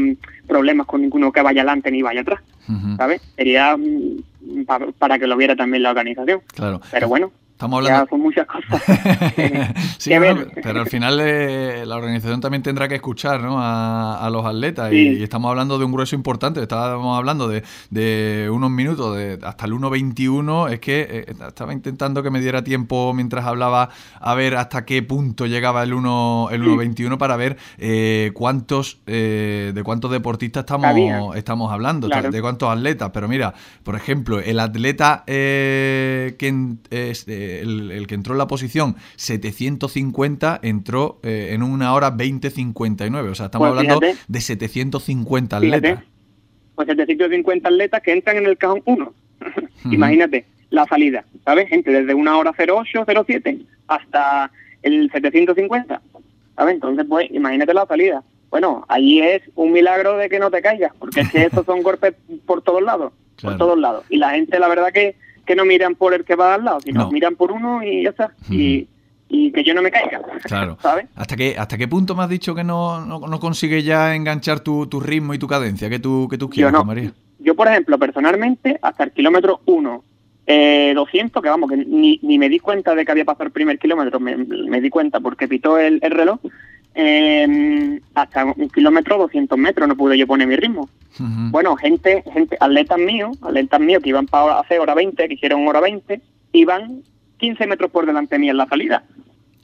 problemas 0.45 0.88
con 0.88 1.02
ninguno 1.02 1.32
que 1.32 1.41
vaya 1.41 1.62
adelante 1.62 1.91
ni 1.91 2.02
vaya 2.02 2.21
atrás. 2.21 2.41
¿Sabes? 2.97 3.21
Sería 3.38 3.78
mm, 3.78 4.65
para 4.97 5.17
que 5.17 5.28
lo 5.28 5.38
viera 5.38 5.56
también 5.56 5.84
la 5.84 5.91
organización. 5.91 6.41
Claro. 6.54 6.82
Pero 6.91 7.08
bueno, 7.08 7.32
Estamos 7.57 7.79
hablando. 7.79 8.05
Ya 8.05 8.09
son 8.11 8.21
muchas 8.21 8.45
cosas. 8.45 8.83
sí, 9.97 10.11
pero 10.63 10.81
al 10.81 10.85
final 10.85 11.19
eh, 11.19 11.85
la 11.87 11.95
organización 11.95 12.39
también 12.39 12.61
tendrá 12.61 12.87
que 12.87 12.93
escuchar 12.93 13.41
¿no? 13.41 13.57
a, 13.59 14.29
los 14.31 14.45
atletas 14.45 14.93
y, 14.93 15.23
estamos 15.23 15.49
hablando 15.49 15.79
de 15.79 15.85
un 15.85 15.91
grueso 15.91 16.15
importante. 16.15 16.61
Estábamos 16.61 17.17
hablando 17.17 17.47
de, 17.47 17.63
de 17.89 18.47
unos 18.53 18.69
minutos, 18.69 19.17
de 19.17 19.39
hasta 19.41 19.65
el 19.65 19.73
1.21. 19.73 20.71
Es 20.71 20.79
que 20.79 21.07
eh, 21.09 21.33
estaba 21.47 21.73
intentando 21.73 22.21
que 22.21 22.29
me 22.29 22.41
diera 22.41 22.63
tiempo 22.63 23.11
mientras 23.15 23.43
hablaba 23.43 23.89
a 24.21 24.35
ver 24.35 24.55
hasta 24.55 24.85
qué 24.85 25.01
punto 25.01 25.47
llegaba 25.47 25.81
el 25.81 25.95
1 25.95 26.49
el 26.51 26.61
1.21 26.61 27.17
para 27.17 27.37
ver 27.37 27.57
eh, 27.79 28.29
cuántos 28.35 28.99
de 29.07 29.81
cuántos 29.83 30.11
deportistas 30.11 30.61
estamos, 30.61 31.35
estamos 31.35 31.71
hablando, 31.71 32.07
de 32.07 32.39
cuántos 32.39 32.69
atletas. 32.69 33.09
Pero 33.11 33.27
mira, 33.27 33.55
por 33.81 33.95
ejemplo, 33.95 34.39
el 34.39 34.59
atleta 34.59 35.23
que 35.25 36.75
es 36.91 37.25
el, 37.62 38.07
que 38.07 38.15
entró 38.15 38.33
en 38.33 38.39
la 38.39 38.47
posición 38.47 38.95
750 39.15 40.60
entró 40.63 41.19
eh, 41.23 41.49
en 41.51 41.63
una 41.63 41.93
hora 41.93 42.15
20.59. 42.15 43.29
O 43.29 43.36
sea, 43.36 43.45
estamos 43.47 43.69
pues 43.69 43.79
hablando 43.79 43.99
de 44.27 44.41
750 44.41 45.57
atletas. 45.57 46.03
Pues 46.75 46.88
750 46.88 47.69
atletas 47.69 48.01
que 48.01 48.12
entran 48.12 48.38
en 48.38 48.45
el 48.45 48.57
cajón 48.57 48.81
1. 48.86 49.13
Imagínate 49.91 50.45
la 50.69 50.86
salida, 50.86 51.25
¿sabes? 51.45 51.69
Gente 51.69 51.91
desde 51.91 52.13
una 52.13 52.38
hora 52.38 52.53
08, 52.57 53.05
07 53.25 53.60
hasta 53.88 54.51
el 54.81 55.10
750. 55.12 56.01
¿Sabes? 56.55 56.73
Entonces, 56.73 57.05
pues, 57.07 57.29
imagínate 57.31 57.73
la 57.73 57.86
salida. 57.86 58.23
Bueno, 58.49 58.86
allí 58.88 59.21
es 59.21 59.41
un 59.55 59.71
milagro 59.71 60.17
de 60.17 60.29
que 60.29 60.39
no 60.39 60.49
te 60.49 60.62
caigas, 60.62 60.91
porque 60.97 61.21
es 61.21 61.31
que 61.31 61.41
estos 61.45 61.65
son 61.65 61.83
golpes 61.83 62.13
por 62.45 62.62
todos 62.62 62.81
lados, 62.81 63.13
por 63.41 63.57
todos 63.57 63.77
lados. 63.77 64.05
Y 64.10 64.17
la 64.17 64.31
gente, 64.31 64.60
la 64.60 64.67
verdad 64.67 64.91
que 64.91 65.15
que 65.47 65.55
no 65.55 65.65
miran 65.65 65.95
por 65.95 66.13
el 66.13 66.23
que 66.23 66.36
va 66.36 66.53
al 66.53 66.65
lado, 66.65 66.81
sino 66.81 67.10
miran 67.10 67.36
por 67.36 67.51
uno 67.51 67.81
y 67.81 68.03
ya 68.03 68.12
está. 68.12 68.31
y, 68.49 68.88
que 69.51 69.63
yo 69.63 69.73
no 69.73 69.81
me 69.81 69.89
caiga. 69.89 70.21
Claro. 70.43 70.77
¿Sabes? 70.79 71.07
¿Hasta 71.15 71.36
qué, 71.36 71.55
¿Hasta 71.57 71.77
qué 71.77 71.88
punto 71.88 72.15
me 72.15 72.23
has 72.23 72.29
dicho 72.29 72.53
que 72.53 72.63
no, 72.63 73.05
no, 73.05 73.39
consigues 73.39 73.83
ya 73.83 74.13
enganchar 74.13 74.60
tu, 74.60 74.86
tu, 74.86 74.99
ritmo 74.99 75.33
y 75.33 75.39
tu 75.39 75.47
cadencia 75.47 75.89
que 75.89 75.99
tú, 75.99 76.27
que 76.29 76.38
tú 76.38 76.49
quieres, 76.49 76.73
yo 76.73 76.86
María? 76.86 77.12
Yo, 77.39 77.55
por 77.55 77.67
ejemplo, 77.67 77.97
personalmente, 77.97 78.77
hasta 78.81 79.05
el 79.05 79.12
kilómetro 79.12 79.62
1, 79.65 80.03
eh, 80.45 80.93
200, 80.95 81.41
que 81.41 81.49
vamos, 81.49 81.69
que 81.69 81.77
ni, 81.77 82.19
ni, 82.21 82.38
me 82.38 82.49
di 82.49 82.60
cuenta 82.60 82.93
de 82.93 83.03
que 83.03 83.12
había 83.12 83.25
pasado 83.25 83.45
el 83.45 83.51
primer 83.51 83.79
kilómetro, 83.79 84.19
me, 84.19 84.38
me 84.38 84.79
di 84.79 84.89
cuenta 84.89 85.19
porque 85.19 85.47
pitó 85.47 85.77
el, 85.77 85.99
el 86.01 86.12
reloj, 86.12 86.39
eh, 86.99 88.01
hasta 88.15 88.45
un 88.45 88.69
kilómetro, 88.69 89.19
200 89.19 89.55
metros, 89.57 89.88
no 89.88 89.95
pude 89.95 90.17
yo 90.17 90.25
poner 90.25 90.47
mi 90.47 90.55
ritmo. 90.55 90.89
Bueno, 91.19 91.75
gente, 91.75 92.23
gente, 92.31 92.57
atletas 92.60 92.97
míos, 92.97 93.38
atletas 93.41 93.79
míos 93.79 94.01
que 94.03 94.10
iban 94.10 94.25
para 94.25 94.60
hacer 94.60 94.79
hora 94.79 94.93
20, 94.93 95.27
que 95.27 95.33
hicieron 95.33 95.67
hora 95.67 95.79
20, 95.79 96.21
iban 96.53 97.03
15 97.38 97.67
metros 97.67 97.91
por 97.91 98.05
delante 98.05 98.38
mía 98.39 98.51
en 98.51 98.57
la 98.57 98.67
salida. 98.67 99.03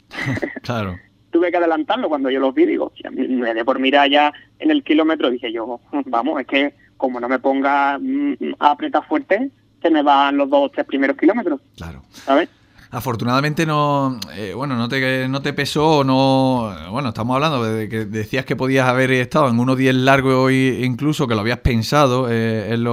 claro. 0.61 0.95
Tuve 1.31 1.49
que 1.49 1.57
adelantarlo 1.57 2.09
cuando 2.09 2.29
yo 2.29 2.39
los 2.39 2.53
vi, 2.53 2.67
digo, 2.67 2.91
me 3.11 3.53
de 3.55 3.65
por 3.65 3.79
mirar 3.79 4.07
ya 4.11 4.31
en 4.59 4.69
el 4.69 4.83
kilómetro, 4.83 5.31
dije 5.31 5.51
yo, 5.51 5.79
vamos, 6.05 6.39
es 6.39 6.45
que 6.45 6.75
como 6.97 7.19
no 7.19 7.27
me 7.27 7.39
ponga 7.39 7.97
mm, 7.99 8.35
a 8.59 8.71
apretar 8.71 9.07
fuerte, 9.07 9.49
se 9.81 9.89
me 9.89 10.03
van 10.03 10.37
los 10.37 10.47
dos 10.47 10.67
o 10.67 10.69
tres 10.69 10.85
primeros 10.85 11.17
kilómetros. 11.17 11.59
Claro. 11.75 12.03
¿Sabes? 12.11 12.49
Afortunadamente 12.93 13.65
no, 13.65 14.19
eh, 14.35 14.53
bueno, 14.55 14.75
no 14.75 14.87
te, 14.87 15.27
no 15.27 15.41
te 15.41 15.51
pesó, 15.51 16.03
no, 16.03 16.71
bueno, 16.91 17.09
estamos 17.09 17.33
hablando 17.33 17.63
de 17.63 17.89
que 17.89 18.05
decías 18.05 18.45
que 18.45 18.55
podías 18.55 18.87
haber 18.87 19.09
estado 19.13 19.49
en 19.49 19.57
unos 19.57 19.79
días 19.79 19.95
largos 19.95 20.51
incluso, 20.51 21.27
que 21.27 21.33
lo 21.33 21.41
habías 21.41 21.57
pensado 21.57 22.29
eh, 22.29 22.71
en, 22.71 22.83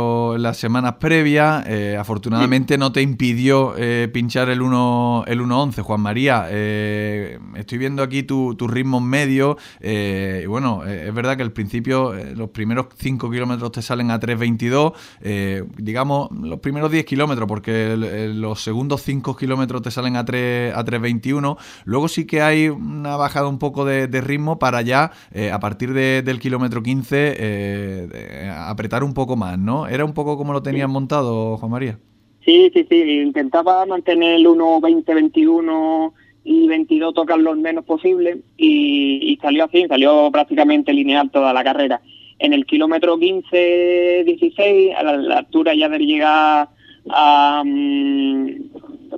las 0.43 0.57
semanas 0.57 0.95
previas, 0.95 1.67
eh, 1.67 1.99
afortunadamente 2.01 2.79
no 2.79 2.93
te 2.93 3.03
impidió 3.03 3.75
pinchar 4.11 4.49
el 4.49 4.63
1 4.63 5.25
el 5.27 5.41
1.11, 5.43 5.83
Juan 5.83 6.01
María, 6.01 6.49
estoy 6.49 7.77
viendo 7.77 8.03
aquí 8.03 8.23
tus 8.23 8.57
tu 8.57 8.69
ritmos 8.69 9.03
medios, 9.03 9.57
y 9.83 10.47
bueno, 10.47 10.83
es 10.87 11.13
verdad 11.13 11.37
que 11.37 11.43
al 11.43 11.53
principio 11.53 12.15
los 12.35 12.49
primeros 12.49 12.87
5 12.97 13.31
kilómetros 13.31 13.71
te 13.71 13.83
salen 13.83 14.11
a 14.11 14.19
3.22, 14.19 15.67
digamos 15.77 16.31
los 16.31 16.61
primeros 16.61 16.91
10 16.91 17.05
kilómetros, 17.05 17.47
porque 17.47 17.97
los 18.35 18.63
segundos 18.63 19.03
5 19.03 19.37
kilómetros 19.37 19.83
te 19.83 19.90
salen 19.91 20.17
a 20.17 20.25
3 20.25 20.75
a 20.75 20.85
3.21. 20.85 21.57
Luego 21.85 22.09
sí 22.09 22.27
que 22.27 22.43
hay 22.43 22.69
una 22.69 23.17
bajada 23.17 23.49
un 23.49 23.59
poco 23.59 23.85
de, 23.85 24.07
ritmo 24.21 24.59
para 24.59 24.83
ya, 24.83 25.13
eh, 25.33 25.51
a 25.51 25.61
partir 25.61 25.93
del 25.93 26.39
kilómetro 26.39 26.83
15, 26.83 27.37
eh, 27.39 28.53
apretar 28.55 29.03
un 29.05 29.15
poco 29.15 29.37
más, 29.37 29.59
¿no? 29.59 29.87
¿Era 29.87 30.05
un 30.05 30.15
poco 30.15 30.37
como 30.37 30.53
lo 30.53 30.63
tenían 30.63 30.91
montado, 30.91 31.57
Juan 31.57 31.71
María? 31.71 31.99
Sí, 32.45 32.71
sí, 32.73 32.87
sí. 32.89 33.21
Intentaba 33.21 33.85
mantener 33.87 34.37
el 34.37 34.47
1, 34.47 34.81
20, 34.81 35.15
21 35.15 36.15
y 36.45 36.67
22 36.67 37.15
tocar 37.15 37.39
lo 37.39 37.55
menos 37.55 37.85
posible 37.85 38.39
y, 38.57 39.39
salió 39.43 39.65
así, 39.65 39.87
salió 39.87 40.31
prácticamente 40.31 40.93
lineal 40.93 41.31
toda 41.31 41.53
la 41.53 41.65
carrera. 41.65 42.01
En 42.39 42.53
el 42.55 42.65
kilómetro 42.65 43.19
15, 43.19 44.23
16, 44.25 44.95
a 44.97 45.03
la, 45.03 45.39
altura 45.39 45.75
ya 45.75 45.89
de 45.89 45.99
llegar 45.99 46.69
a, 47.11 47.63
mm, 47.65 48.49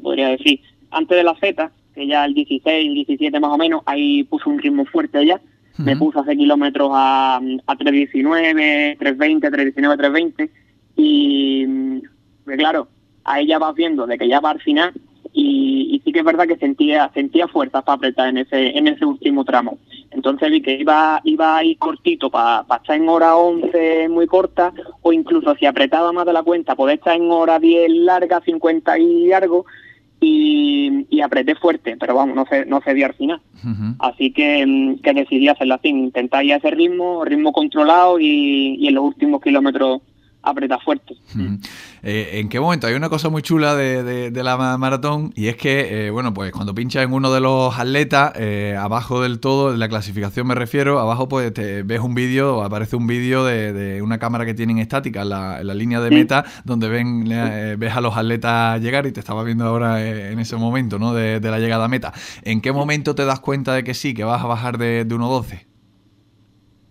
podría 0.02 0.28
decir, 0.28 0.60
antes 0.90 1.16
de 1.16 1.24
la 1.24 1.34
Z, 1.36 1.70
que 1.94 2.06
ya 2.06 2.24
el 2.24 2.34
16, 2.34 2.88
el 2.88 2.94
17 2.94 3.40
más 3.40 3.50
o 3.52 3.58
menos, 3.58 3.82
ahí 3.86 4.24
puso 4.24 4.50
un 4.50 4.58
ritmo 4.58 4.84
fuerte 4.84 5.24
ya. 5.24 5.40
Me 5.78 5.96
puso 5.96 6.20
hace 6.20 6.36
kilómetros 6.36 6.90
a, 6.92 7.36
a 7.36 7.40
3.19, 7.40 8.98
3.20, 8.98 9.40
3.19, 9.40 10.34
3.20. 10.34 10.50
Y 10.96 11.66
pues 12.44 12.58
claro, 12.58 12.88
ahí 13.24 13.46
ya 13.46 13.58
vas 13.58 13.74
viendo 13.74 14.06
de 14.06 14.18
que 14.18 14.28
ya 14.28 14.40
va 14.40 14.50
al 14.50 14.60
final 14.60 14.92
y, 15.32 16.02
sí 16.04 16.12
que 16.12 16.18
es 16.18 16.24
verdad 16.24 16.46
que 16.46 16.56
sentía 16.56 17.10
sentía 17.14 17.48
fuerzas 17.48 17.84
para 17.84 17.96
apretar 17.96 18.28
en 18.28 18.38
ese 18.38 18.76
en 18.76 18.88
ese 18.88 19.04
último 19.04 19.44
tramo. 19.44 19.78
Entonces 20.10 20.50
vi 20.50 20.60
que 20.60 20.74
iba 20.74 21.20
iba 21.24 21.56
ahí 21.56 21.76
cortito 21.76 22.28
para 22.28 22.60
estar 22.62 22.96
en 22.96 23.08
hora 23.08 23.36
11 23.36 24.08
muy 24.08 24.26
corta 24.26 24.72
o 25.00 25.12
incluso 25.12 25.54
si 25.54 25.66
apretaba 25.66 26.12
más 26.12 26.26
de 26.26 26.32
la 26.32 26.42
cuenta, 26.42 26.74
poder 26.74 26.98
estar 26.98 27.16
en 27.16 27.30
hora 27.30 27.58
10 27.58 27.90
larga, 27.90 28.40
50 28.44 28.98
y 28.98 29.32
algo, 29.32 29.64
y, 30.22 31.20
apreté 31.20 31.54
fuerte, 31.54 31.96
pero 31.98 32.14
vamos, 32.14 32.34
no 32.34 32.46
se, 32.46 32.66
no 32.66 32.80
se 32.80 32.94
dio 32.94 33.06
al 33.06 33.14
final. 33.14 33.40
Así 33.98 34.32
que, 34.32 34.66
mm, 34.66 34.98
que 35.02 35.12
decidí 35.12 35.48
hacerlo 35.48 35.74
así, 35.74 35.88
intentar 35.88 36.44
ir 36.44 36.54
a 36.54 36.56
ese 36.56 36.70
ritmo, 36.70 37.24
ritmo 37.24 37.52
controlado 37.52 38.18
y, 38.18 38.76
y 38.78 38.88
en 38.88 38.94
los 38.94 39.04
últimos 39.04 39.40
kilómetros 39.40 40.00
aprieta 40.42 40.78
fuerte. 40.78 41.14
Eh, 42.02 42.40
¿En 42.40 42.48
qué 42.48 42.58
momento? 42.58 42.86
Hay 42.86 42.94
una 42.94 43.08
cosa 43.08 43.28
muy 43.28 43.42
chula 43.42 43.76
de, 43.76 44.42
la 44.42 44.76
maratón 44.76 45.32
y 45.36 45.46
es 45.46 45.56
que, 45.56 46.06
eh, 46.06 46.10
bueno, 46.10 46.34
pues 46.34 46.50
cuando 46.52 46.74
pinchas 46.74 47.04
en 47.04 47.12
uno 47.12 47.32
de 47.32 47.40
los 47.40 47.78
atletas, 47.78 48.32
eh, 48.36 48.76
abajo 48.78 49.22
del 49.22 49.38
todo, 49.38 49.72
en 49.72 49.78
la 49.78 49.88
clasificación 49.88 50.46
me 50.46 50.54
refiero, 50.54 50.98
abajo 50.98 51.28
pues 51.28 51.54
te 51.54 51.84
ves 51.84 52.00
un 52.00 52.14
vídeo, 52.14 52.62
aparece 52.62 52.96
un 52.96 53.06
vídeo 53.06 53.44
de, 53.44 54.02
una 54.02 54.18
cámara 54.18 54.44
que 54.44 54.54
tienen 54.54 54.78
estática 54.78 55.22
en 55.22 55.28
la, 55.28 55.74
línea 55.74 56.00
de 56.00 56.10
meta, 56.10 56.44
donde 56.64 56.88
ven, 56.88 57.24
ves 57.78 57.96
a 57.96 58.00
los 58.00 58.16
atletas 58.16 58.80
llegar 58.80 59.06
y 59.06 59.12
te 59.12 59.20
estaba 59.20 59.44
viendo 59.44 59.64
ahora 59.64 60.04
en 60.04 60.38
ese 60.38 60.56
momento, 60.56 60.98
¿no? 60.98 61.14
De, 61.14 61.40
la 61.40 61.58
llegada 61.58 61.84
a 61.84 61.88
meta. 61.88 62.12
¿En 62.42 62.62
qué 62.62 62.72
momento 62.72 63.14
te 63.14 63.26
das 63.26 63.40
cuenta 63.40 63.74
de 63.74 63.84
que 63.84 63.92
sí, 63.94 64.14
que 64.14 64.24
vas 64.24 64.42
a 64.42 64.46
bajar 64.46 64.78
de, 64.78 65.04
de 65.04 65.14
1.12? 65.14 65.66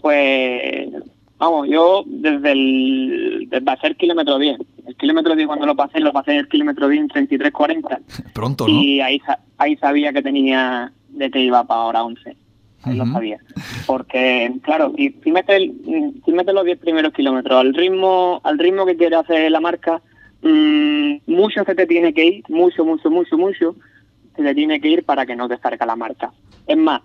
Pues 0.02 1.01
Vamos, 1.42 1.68
yo 1.68 2.04
desde 2.06 2.52
el, 2.52 3.48
desde 3.50 3.72
hacer 3.72 3.96
kilómetro 3.96 4.38
10. 4.38 4.60
El 4.86 4.96
kilómetro 4.96 5.36
10 5.36 5.48
cuando 5.48 5.66
lo 5.66 5.76
pasé, 5.76 6.00
lo 6.00 6.14
pasé 6.14 6.34
en 6.34 6.38
el 6.38 6.48
kilómetro 6.48 6.88
10 6.88 7.02
en 7.02 7.28
33.40. 7.28 8.00
Pronto, 8.34 8.68
¿no? 8.68 8.74
Y 8.76 9.02
ahí, 9.02 9.20
ahí 9.58 9.76
sabía 9.78 10.14
que 10.14 10.22
tenía, 10.22 10.92
de 11.10 11.32
que 11.32 11.40
iba 11.40 11.64
para 11.64 11.82
hora 11.82 12.04
11. 12.04 12.38
él 12.86 12.96
lo 12.96 13.08
sabía. 13.08 13.40
Porque, 13.88 14.54
claro, 14.62 14.94
si, 14.96 15.16
si 15.24 15.32
metes 15.32 15.72
si 16.24 16.32
mete 16.32 16.54
los 16.54 16.64
10 16.64 16.78
primeros 16.78 17.12
kilómetros 17.12 17.60
al 17.60 17.74
ritmo 17.74 18.40
al 18.44 18.60
ritmo 18.60 18.86
que 18.86 18.96
quiere 18.96 19.16
hacer 19.16 19.52
la 19.52 19.60
marca, 19.60 20.00
mmm, 20.44 21.16
mucho 21.26 21.64
se 21.66 21.74
te 21.74 21.88
tiene 21.88 22.14
que 22.14 22.24
ir, 22.24 22.44
mucho, 22.50 22.86
mucho, 22.86 23.10
mucho, 23.10 23.36
mucho, 23.36 23.76
se 24.36 24.44
te 24.44 24.54
tiene 24.54 24.80
que 24.80 24.90
ir 24.90 25.06
para 25.06 25.26
que 25.26 25.36
no 25.36 25.50
te 25.50 25.58
salga 25.58 25.88
la 25.88 25.96
marca. 25.96 26.32
Es 26.68 26.78
más, 26.78 27.02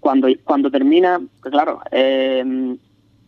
cuando, 0.00 0.28
cuando 0.44 0.70
termina, 0.70 1.18
pues 1.40 1.50
claro, 1.50 1.80
eh, 1.90 2.76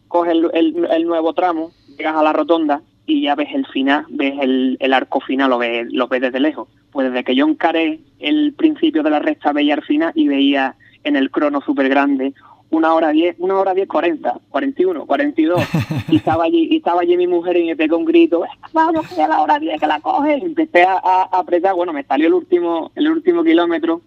coges 0.08 0.32
el, 0.32 0.86
el, 0.90 1.06
nuevo 1.06 1.32
tramo, 1.32 1.72
llegas 1.96 2.16
a 2.16 2.22
la 2.22 2.32
rotonda 2.32 2.82
y 3.06 3.22
ya 3.22 3.34
ves 3.34 3.48
el 3.54 3.66
final, 3.66 4.04
ves 4.08 4.34
el, 4.40 4.76
el 4.80 4.92
arco 4.92 5.20
final, 5.20 5.50
lo 5.50 5.58
ves, 5.58 5.86
lo 5.92 6.08
ves 6.08 6.20
desde 6.20 6.40
lejos. 6.40 6.68
Pues 6.90 7.10
desde 7.10 7.24
que 7.24 7.34
yo 7.34 7.46
encaré 7.46 8.00
el 8.18 8.54
principio 8.54 9.02
de 9.02 9.10
la 9.10 9.18
recta 9.18 9.52
veía 9.52 9.74
el 9.74 9.82
final 9.82 10.12
y 10.14 10.28
veía 10.28 10.76
en 11.04 11.16
el 11.16 11.30
crono 11.30 11.60
súper 11.60 11.88
grande 11.88 12.34
una 12.70 12.94
hora 12.94 13.10
diez, 13.10 13.36
una 13.38 13.58
hora 13.58 13.74
diez, 13.74 13.88
cuarenta, 13.88 14.38
cuarenta 14.48 14.82
y 14.82 14.84
uno, 14.84 15.06
cuarenta 15.06 15.40
y 15.40 15.44
dos. 15.44 15.62
Y 16.08 16.16
estaba 16.16 16.44
allí, 16.44 16.68
y 16.70 16.76
estaba 16.76 17.02
allí 17.02 17.16
mi 17.16 17.26
mujer 17.26 17.56
y 17.56 17.66
me 17.66 17.76
pegó 17.76 17.96
un 17.96 18.04
grito, 18.04 18.44
vamos, 18.72 19.08
que 19.08 19.22
a 19.22 19.28
la 19.28 19.40
hora 19.40 19.58
diez 19.58 19.80
que 19.80 19.86
la 19.86 20.00
coge. 20.00 20.38
Y 20.38 20.44
empecé 20.44 20.84
a, 20.84 20.94
a, 21.02 21.22
apretar, 21.32 21.74
bueno, 21.74 21.92
me 21.92 22.04
salió 22.04 22.28
el 22.28 22.34
último, 22.34 22.90
el 22.94 23.08
último 23.08 23.42
kilómetro, 23.42 24.02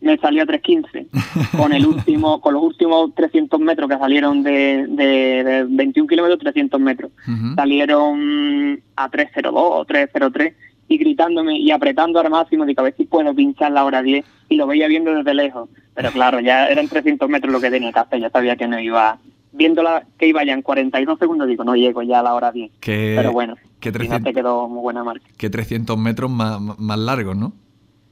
me 0.00 0.16
salió 0.18 0.42
a 0.42 0.46
3.15, 0.46 1.56
con 1.56 1.72
el 1.72 1.86
último, 1.86 2.40
con 2.40 2.54
los 2.54 2.62
últimos 2.62 3.14
300 3.14 3.60
metros 3.60 3.88
que 3.88 3.98
salieron 3.98 4.42
de, 4.42 4.86
de, 4.88 5.44
de 5.44 5.66
21 5.68 6.08
kilómetros, 6.08 6.38
300 6.40 6.80
metros. 6.80 7.10
Salieron 7.56 8.82
a 8.96 9.10
3.02 9.10 9.52
o 9.54 9.84
3.03 9.84 10.54
y 10.88 10.96
gritándome 10.96 11.58
y 11.58 11.70
apretando 11.70 12.18
al 12.18 12.30
máximo, 12.30 12.64
digo, 12.64 12.80
a 12.80 12.84
ver 12.84 12.94
si 12.96 13.04
puedo 13.04 13.34
pinchar 13.34 13.72
la 13.72 13.84
hora 13.84 14.02
10 14.02 14.24
y 14.48 14.56
lo 14.56 14.66
veía 14.66 14.88
viendo 14.88 15.14
desde 15.14 15.34
lejos. 15.34 15.68
Pero 15.94 16.10
claro, 16.12 16.40
ya 16.40 16.68
eran 16.68 16.88
300 16.88 17.28
metros 17.28 17.52
lo 17.52 17.60
que 17.60 17.70
tenía 17.70 17.92
que 17.92 17.98
hacer, 17.98 18.20
ya 18.20 18.30
sabía 18.30 18.56
que 18.56 18.68
no 18.68 18.80
iba, 18.80 19.18
viéndola 19.52 20.06
que 20.18 20.28
iba 20.28 20.44
ya 20.44 20.54
en 20.54 20.62
42 20.62 21.18
segundos, 21.18 21.48
digo, 21.48 21.64
no 21.64 21.74
llego 21.74 22.02
ya 22.02 22.20
a 22.20 22.22
la 22.22 22.34
hora 22.34 22.52
10. 22.52 22.70
Que, 22.80 23.14
Pero 23.16 23.32
bueno, 23.32 23.56
que 23.80 23.92
300, 23.92 24.22
te 24.22 24.32
quedó 24.32 24.68
muy 24.68 24.80
buena 24.80 25.04
marca. 25.04 25.26
Que 25.36 25.50
300 25.50 25.98
metros 25.98 26.30
más, 26.30 26.60
más 26.60 26.98
largos, 26.98 27.36
¿no? 27.36 27.52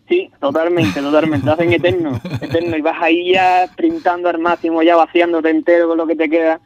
Sí, 0.08 0.30
totalmente, 0.40 1.00
totalmente. 1.00 1.46
Lo 1.46 1.52
hacen 1.52 1.72
eterno, 1.72 2.20
eterno. 2.40 2.76
Y 2.76 2.80
vas 2.80 3.02
ahí 3.02 3.32
ya 3.32 3.66
sprintando 3.66 4.28
al 4.28 4.38
máximo, 4.38 4.82
ya 4.82 4.96
vaciándote 4.96 5.50
entero 5.50 5.88
con 5.88 5.98
lo 5.98 6.06
que 6.06 6.14
te 6.14 6.30
queda. 6.30 6.60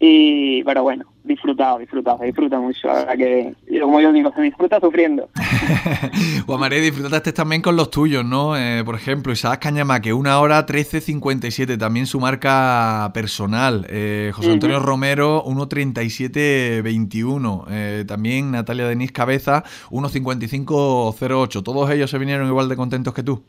Y, 0.00 0.64
pero 0.64 0.82
bueno, 0.82 1.04
disfrutado, 1.22 1.78
disfrutado, 1.78 2.18
se 2.18 2.26
disfruta 2.26 2.58
mucho. 2.60 2.88
La 2.88 2.94
verdad 2.94 3.16
que, 3.16 3.54
como 3.80 4.00
yo 4.00 4.12
digo, 4.12 4.32
se 4.34 4.42
disfruta 4.42 4.80
sufriendo. 4.80 5.28
Juan 6.46 6.60
María, 6.60 6.80
disfrutaste 6.80 7.32
también 7.32 7.62
con 7.62 7.76
los 7.76 7.90
tuyos, 7.90 8.24
¿no? 8.24 8.56
Eh, 8.56 8.82
por 8.84 8.96
ejemplo, 8.96 9.32
Isaac 9.32 9.62
Cañama, 9.62 10.00
que 10.00 10.12
una 10.12 10.40
hora 10.40 10.66
13.57, 10.66 11.78
también 11.78 12.06
su 12.06 12.18
marca 12.20 13.10
personal. 13.14 13.86
Eh, 13.88 14.32
José 14.34 14.52
Antonio 14.52 14.78
uh 14.78 14.80
-huh. 14.80 14.84
Romero, 14.84 15.44
1.37.21. 15.46 17.64
Eh, 17.70 18.04
también 18.06 18.50
Natalia 18.50 18.86
Denis 18.86 19.12
Cabeza, 19.12 19.64
1.55.08. 19.90 21.62
¿Todos 21.62 21.90
ellos 21.90 22.10
se 22.10 22.18
vinieron 22.18 22.48
igual 22.48 22.68
de 22.68 22.76
contentos 22.76 23.14
que 23.14 23.22
tú? 23.22 23.42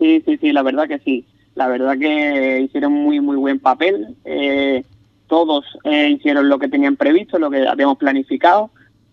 Sí, 0.00 0.22
sí, 0.24 0.38
sí, 0.40 0.52
la 0.52 0.62
verdad 0.62 0.88
que 0.88 0.98
sí. 1.00 1.26
La 1.54 1.68
verdad 1.68 1.98
que 1.98 2.60
hicieron 2.62 2.92
muy, 2.92 3.20
muy 3.20 3.36
buen 3.36 3.58
papel. 3.58 4.16
Eh, 4.24 4.84
todos 5.28 5.64
eh, 5.84 6.10
hicieron 6.10 6.48
lo 6.48 6.58
que 6.58 6.68
tenían 6.68 6.96
previsto, 6.96 7.38
lo 7.38 7.50
que 7.50 7.66
habíamos 7.68 7.98
planificado 7.98 8.70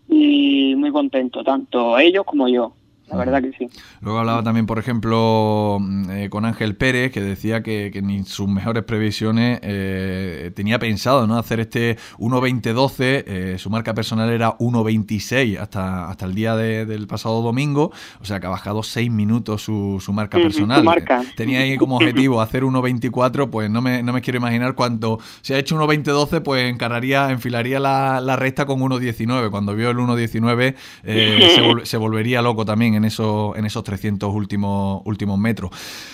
y 0.08 0.76
muy 0.76 0.92
contento, 0.92 1.44
tanto 1.44 1.98
ellos 2.00 2.26
como 2.26 2.48
yo. 2.48 2.74
La 3.08 3.18
verdad 3.18 3.42
que 3.42 3.52
sí. 3.52 3.70
Luego 4.02 4.20
hablaba 4.20 4.42
también, 4.42 4.66
por 4.66 4.80
ejemplo, 4.80 5.78
eh, 6.10 6.28
con 6.32 6.44
Ángel 6.44 6.76
Pérez, 6.76 7.12
que 7.12 7.22
decía 7.22 7.62
que, 7.62 7.92
que 7.94 8.02
ni 8.02 8.24
sus 8.24 8.48
mejores 8.48 8.84
previsiones 8.84 9.60
eh, 9.62 10.52
tenía 10.56 10.80
pensado 10.80 11.28
¿no? 11.28 11.38
hacer 11.38 11.60
este 11.60 11.98
1.20.12. 12.18 12.98
Eh, 13.28 13.56
su 13.60 13.70
marca 13.70 13.94
personal 13.94 14.32
era 14.32 14.58
1.26 14.58 15.60
hasta, 15.60 16.10
hasta 16.10 16.26
el 16.26 16.34
día 16.34 16.56
de, 16.56 16.88
del 16.88 17.06
pasado 17.06 17.44
domingo. 17.44 17.92
O 18.22 18.26
sea 18.26 18.40
que 18.40 18.48
ha 18.48 18.50
bajado 18.50 18.82
6 18.82 19.12
minutos 19.12 19.62
su, 19.62 20.02
su 20.04 20.12
marca 20.12 20.40
personal. 20.40 20.80
Su 20.80 20.86
marca. 20.86 21.24
Tenía 21.36 21.60
ahí 21.60 21.78
como 21.78 21.98
objetivo 21.98 22.42
hacer 22.42 22.64
1.24. 22.64 23.52
Pues 23.52 23.70
no 23.70 23.84
me, 23.84 24.02
no 24.02 24.14
me 24.14 24.22
quiero 24.22 24.38
imaginar 24.38 24.74
cuánto. 24.74 25.20
Si 25.42 25.54
ha 25.54 25.60
hecho 25.60 25.78
1.20.12, 25.78 26.42
pues 26.42 26.72
encararía, 26.72 27.30
enfilaría 27.30 27.80
la, 27.80 28.20
la 28.20 28.36
recta 28.36 28.66
con 28.66 28.80
1.19. 28.80 29.52
Cuando 29.52 29.76
vio 29.76 29.92
el 29.92 29.98
1.19, 29.98 30.76
se, 31.04 31.62
vol 31.62 31.86
se 31.86 31.98
volvería 31.98 32.42
loco 32.42 32.66
también 32.66 32.95
en, 32.96 33.06
eso, 33.06 33.54
en 33.56 33.66
esos 33.66 33.84
300 33.84 34.34
últimos, 34.34 35.02
últimos 35.06 35.38
metros. 35.38 35.72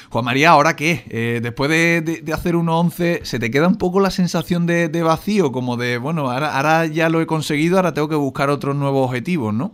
Juan 0.09 0.25
María, 0.25 0.49
¿ahora 0.49 0.75
qué? 0.75 1.03
Eh, 1.09 1.39
después 1.41 1.69
de, 1.69 2.01
de, 2.01 2.21
de 2.21 2.33
hacer 2.33 2.55
1.11, 2.55 3.23
¿se 3.23 3.39
te 3.39 3.51
queda 3.51 3.67
un 3.67 3.77
poco 3.77 3.99
la 3.99 4.11
sensación 4.11 4.65
de, 4.65 4.89
de 4.89 5.03
vacío? 5.03 5.51
Como 5.51 5.77
de, 5.77 5.97
bueno, 5.97 6.29
ahora, 6.29 6.57
ahora, 6.57 6.85
ya 6.87 7.09
lo 7.09 7.21
he 7.21 7.25
conseguido, 7.25 7.77
ahora 7.77 7.93
tengo 7.93 8.09
que 8.09 8.15
buscar 8.15 8.49
otros 8.49 8.75
nuevos 8.75 9.07
objetivos, 9.07 9.53
¿no? 9.53 9.73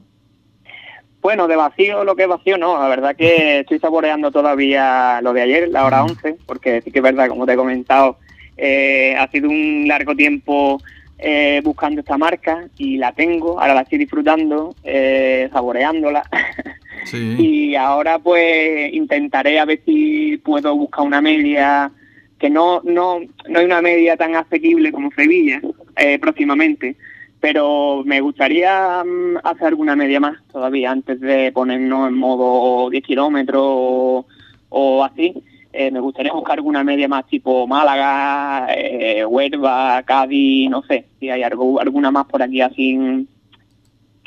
Bueno, 1.21 1.47
de 1.47 1.55
vacío, 1.55 2.03
lo 2.03 2.15
que 2.15 2.23
es 2.23 2.29
vacío, 2.29 2.57
no. 2.57 2.79
La 2.79 2.87
verdad 2.87 3.15
que 3.15 3.59
estoy 3.59 3.79
saboreando 3.79 4.31
todavía 4.31 5.19
lo 5.21 5.33
de 5.33 5.41
ayer, 5.41 5.69
la 5.69 5.85
hora 5.85 6.03
11, 6.03 6.37
porque 6.45 6.81
sí 6.81 6.91
que 6.91 6.99
es 6.99 7.03
verdad, 7.03 7.27
como 7.27 7.45
te 7.45 7.53
he 7.53 7.57
comentado, 7.57 8.17
eh, 8.55 9.15
ha 9.17 9.27
sido 9.29 9.49
un 9.49 9.87
largo 9.87 10.15
tiempo 10.15 10.81
eh, 11.19 11.61
buscando 11.63 12.01
esta 12.01 12.17
marca 12.17 12.67
y 12.77 12.97
la 12.97 13.11
tengo, 13.11 13.59
ahora 13.59 13.73
la 13.73 13.81
estoy 13.81 13.97
disfrutando, 13.97 14.75
eh, 14.83 15.49
saboreándola. 15.51 16.23
Y 17.13 17.75
ahora 17.75 18.19
pues 18.19 18.93
intentaré 18.93 19.59
a 19.59 19.65
ver 19.65 19.81
si 19.85 20.37
puedo 20.37 20.75
buscar 20.75 21.05
una 21.05 21.21
media 21.21 21.91
que 22.39 22.49
no 22.49 22.81
no 22.83 23.19
no 23.49 23.59
hay 23.59 23.65
una 23.65 23.81
media 23.81 24.15
tan 24.17 24.35
asequible 24.35 24.91
como 24.91 25.11
Sevilla 25.11 25.61
eh, 25.95 26.19
próximamente. 26.19 26.95
Pero 27.39 28.03
me 28.03 28.19
gustaría 28.19 29.03
um, 29.05 29.37
hacer 29.43 29.67
alguna 29.67 29.95
media 29.95 30.19
más 30.19 30.39
todavía 30.51 30.91
antes 30.91 31.19
de 31.19 31.51
ponernos 31.51 32.09
en 32.09 32.15
modo 32.15 32.89
10 32.89 33.03
kilómetros 33.03 33.61
o, 33.63 34.25
o 34.69 35.03
así. 35.03 35.35
Eh, 35.71 35.91
me 35.91 35.99
gustaría 35.99 36.33
buscar 36.33 36.57
alguna 36.57 36.83
media 36.83 37.07
más 37.07 37.27
tipo 37.27 37.67
Málaga, 37.67 38.67
eh, 38.75 39.23
Huelva, 39.23 40.01
Cádiz, 40.03 40.69
no 40.71 40.81
sé, 40.81 41.05
si 41.19 41.29
hay 41.29 41.43
algo, 41.43 41.79
alguna 41.79 42.09
más 42.09 42.25
por 42.25 42.41
aquí 42.41 42.61
así, 42.61 43.27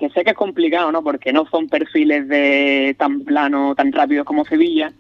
que 0.01 0.09
sé 0.09 0.25
que 0.25 0.31
es 0.31 0.37
complicado, 0.37 0.91
¿no? 0.91 1.03
Porque 1.03 1.31
no 1.31 1.45
son 1.51 1.69
perfiles 1.69 2.27
de 2.27 2.97
tan 2.99 3.21
plano, 3.21 3.75
tan 3.75 3.93
rápidos 3.93 4.25
como 4.25 4.47
Sevilla, 4.47 4.91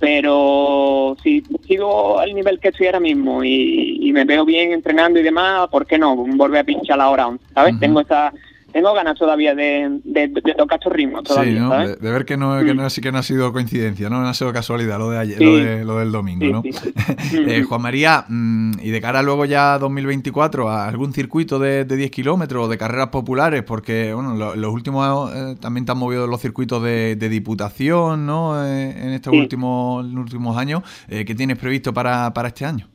pero 0.00 1.16
si 1.22 1.44
sigo 1.64 2.18
al 2.18 2.34
nivel 2.34 2.58
que 2.58 2.68
estoy 2.68 2.86
ahora 2.86 2.98
mismo 2.98 3.44
y, 3.44 3.98
y 4.00 4.12
me 4.12 4.24
veo 4.24 4.44
bien 4.44 4.72
entrenando 4.72 5.20
y 5.20 5.22
demás, 5.22 5.68
¿por 5.68 5.86
qué 5.86 5.96
no? 5.96 6.16
Volver 6.16 6.62
a 6.62 6.64
pinchar 6.64 6.98
la 6.98 7.08
hora, 7.08 7.30
¿sabes? 7.54 7.74
Uh 7.74 7.76
-huh. 7.76 7.80
Tengo 7.80 8.00
esa 8.00 8.32
tengo 8.72 8.94
ganas 8.94 9.18
todavía 9.18 9.54
de, 9.54 10.00
de, 10.04 10.28
de 10.28 10.54
tocar 10.54 10.78
estos 10.78 10.92
ritmos 10.92 11.24
todavía, 11.24 11.52
sí, 11.52 11.58
¿no? 11.60 11.68
¿sabes? 11.70 11.88
De, 12.00 12.06
de, 12.06 12.12
ver 12.12 12.24
que 12.24 12.36
no, 12.36 12.58
que, 12.58 12.74
no, 12.74 12.88
que 12.88 13.12
no 13.12 13.18
ha 13.18 13.22
sido 13.22 13.52
coincidencia, 13.52 14.08
¿no? 14.10 14.20
No 14.20 14.28
ha 14.28 14.34
sido 14.34 14.52
casualidad 14.52 14.98
lo 14.98 15.10
de 15.10 15.18
ayer, 15.18 15.38
sí. 15.38 15.44
lo, 15.44 15.56
de, 15.56 15.84
lo, 15.84 15.98
del 15.98 16.12
domingo, 16.12 16.62
sí, 16.62 16.70
¿no? 16.72 17.42
eh, 17.50 17.62
Juan 17.62 17.82
María, 17.82 18.24
y 18.28 18.90
de 18.90 19.00
cara 19.00 19.22
luego 19.22 19.44
ya 19.44 19.74
a 19.74 19.78
2024, 19.78 20.68
¿a 20.68 20.88
algún 20.88 21.12
circuito 21.12 21.58
de, 21.58 21.84
de 21.84 21.96
10 21.96 22.10
kilómetros 22.10 22.66
o 22.66 22.68
de 22.68 22.78
carreras 22.78 23.08
populares? 23.08 23.62
Porque, 23.62 24.12
bueno, 24.14 24.34
lo, 24.34 24.56
los 24.56 24.72
últimos 24.72 25.32
eh, 25.34 25.56
también 25.60 25.84
te 25.84 25.92
han 25.92 25.98
movido 25.98 26.26
los 26.26 26.40
circuitos 26.40 26.82
de, 26.82 27.16
diputación, 27.16 28.26
¿no? 28.26 28.64
Eh, 28.64 28.90
en 28.90 29.10
estos 29.10 29.32
últimos, 29.32 30.04
últimos 30.04 30.56
años. 30.56 30.82
Eh, 31.08 31.24
¿Qué 31.24 31.34
tienes 31.34 31.58
previsto 31.58 31.92
para, 31.92 32.32
para 32.34 32.48
este 32.48 32.64
año? 32.64 32.88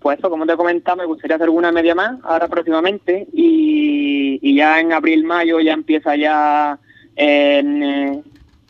Pues 0.00 0.18
eso, 0.18 0.30
como 0.30 0.46
te 0.46 0.54
he 0.54 0.56
comentado, 0.56 0.96
me 0.96 1.04
gustaría 1.04 1.36
hacer 1.36 1.44
alguna 1.44 1.72
media 1.72 1.94
más 1.94 2.18
ahora 2.24 2.48
próximamente 2.48 3.26
y, 3.32 4.38
y 4.40 4.54
ya 4.54 4.80
en 4.80 4.92
abril-mayo 4.92 5.60
ya 5.60 5.74
empieza 5.74 6.16
ya 6.16 6.78
en 7.16 7.82
eh, 7.82 8.22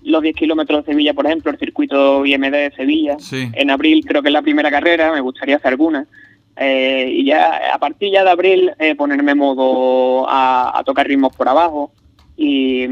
los 0.03 0.23
10 0.23 0.35
kilómetros 0.35 0.85
de 0.85 0.93
Sevilla, 0.93 1.14
por 1.14 1.27
ejemplo, 1.27 1.53
el 1.53 1.59
circuito 1.59 2.27
IMD 2.27 2.51
de 2.51 2.73
Sevilla. 2.75 3.16
Sí. 3.21 3.49
En 3.55 3.71
abril 3.71 4.05
creo 4.05 4.23
que 4.23 4.29
es 4.29 4.33
la 4.33 4.43
primera 4.43 4.71
carrera, 4.71 5.12
me 5.12 5.21
gustaría 5.21 5.57
hacer 5.57 5.69
alguna. 5.69 6.07
Eh, 6.57 7.09
y 7.11 7.25
ya 7.27 7.73
a 7.73 7.79
partir 7.79 8.12
ya 8.12 8.25
de 8.25 8.31
abril 8.31 8.73
eh, 8.79 8.97
ponerme 8.97 9.35
modo 9.35 10.29
a, 10.29 10.79
a, 10.79 10.85
tocar 10.85 11.07
ritmos 11.07 11.35
por 11.35 11.49
abajo 11.49 11.93
y, 12.42 12.87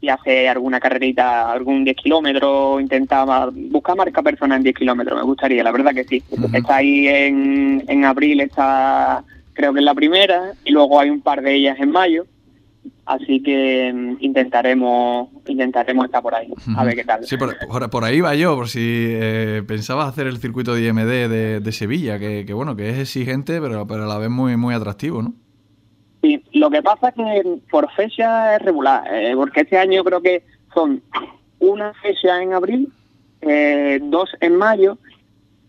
y 0.00 0.08
hacer 0.08 0.46
alguna 0.46 0.78
carrerita, 0.78 1.50
algún 1.50 1.82
10 1.82 1.96
kilómetros, 1.96 2.80
intentaba 2.80 3.50
buscar 3.52 3.96
marca 3.96 4.22
personal 4.22 4.58
en 4.58 4.62
10 4.62 4.76
kilómetros, 4.76 5.18
me 5.18 5.24
gustaría, 5.24 5.64
la 5.64 5.72
verdad 5.72 5.92
que 5.92 6.04
sí. 6.04 6.22
Uh 6.30 6.36
-huh. 6.36 6.58
Está 6.58 6.76
ahí 6.76 7.08
en, 7.08 7.82
en 7.88 8.04
abril, 8.04 8.40
está 8.40 9.24
creo 9.52 9.72
que 9.72 9.80
es 9.80 9.84
la 9.84 9.94
primera, 9.94 10.52
y 10.64 10.70
luego 10.70 11.00
hay 11.00 11.10
un 11.10 11.20
par 11.20 11.42
de 11.42 11.56
ellas 11.56 11.76
en 11.80 11.90
mayo, 11.90 12.26
así 13.04 13.42
que 13.42 13.90
um, 13.92 14.16
intentaremos 14.20 15.30
intentaremos 15.48 16.04
estar 16.04 16.22
por 16.22 16.36
ahí, 16.36 16.52
a 16.76 16.84
ver 16.84 16.94
qué 16.94 17.02
tal. 17.02 17.24
Sí, 17.24 17.36
por, 17.36 17.58
por, 17.66 17.90
por, 17.90 18.04
ahí 18.04 18.20
va 18.20 18.36
yo, 18.36 18.54
por 18.54 18.68
si 18.68 18.80
eh, 18.80 19.64
pensabas 19.66 20.08
hacer 20.08 20.28
el 20.28 20.38
circuito 20.38 20.72
de 20.72 20.86
IMD 20.86 21.28
de, 21.28 21.58
de 21.58 21.72
Sevilla, 21.72 22.20
que, 22.20 22.44
que, 22.46 22.52
bueno, 22.52 22.76
que 22.76 22.90
es 22.90 22.98
exigente, 22.98 23.60
pero, 23.60 23.88
pero 23.88 24.04
a 24.04 24.06
la 24.06 24.18
vez 24.18 24.30
muy, 24.30 24.56
muy 24.56 24.72
atractivo, 24.72 25.20
¿no? 25.20 25.34
Sí, 26.22 26.42
lo 26.52 26.70
que 26.70 26.82
pasa 26.82 27.10
es 27.10 27.14
que 27.14 27.58
por 27.70 27.90
fecha 27.92 28.56
es 28.56 28.62
regular, 28.62 29.04
eh, 29.12 29.32
porque 29.36 29.60
este 29.60 29.78
año 29.78 30.02
creo 30.02 30.20
que 30.20 30.42
son 30.74 31.00
una 31.60 31.92
fecha 31.94 32.42
en 32.42 32.54
abril, 32.54 32.88
eh, 33.40 34.00
dos 34.02 34.30
en 34.40 34.56
mayo 34.56 34.98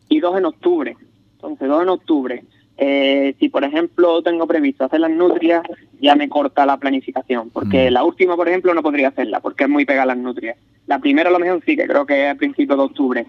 y 0.08 0.20
dos 0.20 0.38
en 0.38 0.46
octubre. 0.46 0.98
Entonces, 1.34 1.68
dos 1.68 1.84
en 1.84 1.90
octubre. 1.90 2.44
Eh, 2.78 3.36
si, 3.40 3.50
por 3.50 3.64
ejemplo, 3.64 4.22
tengo 4.24 4.48
previsto 4.48 4.86
hacer 4.86 5.02
las 5.02 5.12
nutrias, 5.12 5.64
ya 6.02 6.16
me 6.16 6.30
corta 6.30 6.66
la 6.66 6.78
planificación, 6.78 7.50
porque 7.50 7.90
Mm. 7.90 7.94
la 7.94 8.04
última, 8.04 8.36
por 8.36 8.48
ejemplo, 8.48 8.74
no 8.74 8.82
podría 8.82 9.10
hacerla, 9.10 9.42
porque 9.42 9.66
es 9.66 9.70
muy 9.70 9.86
pegada 9.86 10.08
las 10.08 10.18
nutrias. 10.18 10.58
La 10.88 10.98
primera, 11.00 11.30
a 11.30 11.34
lo 11.34 11.40
mejor 11.40 11.62
sí, 11.66 11.76
que 11.76 11.86
creo 11.86 12.06
que 12.06 12.26
es 12.28 12.32
a 12.34 12.36
principios 12.36 12.78
de 12.78 12.84
octubre. 12.86 13.26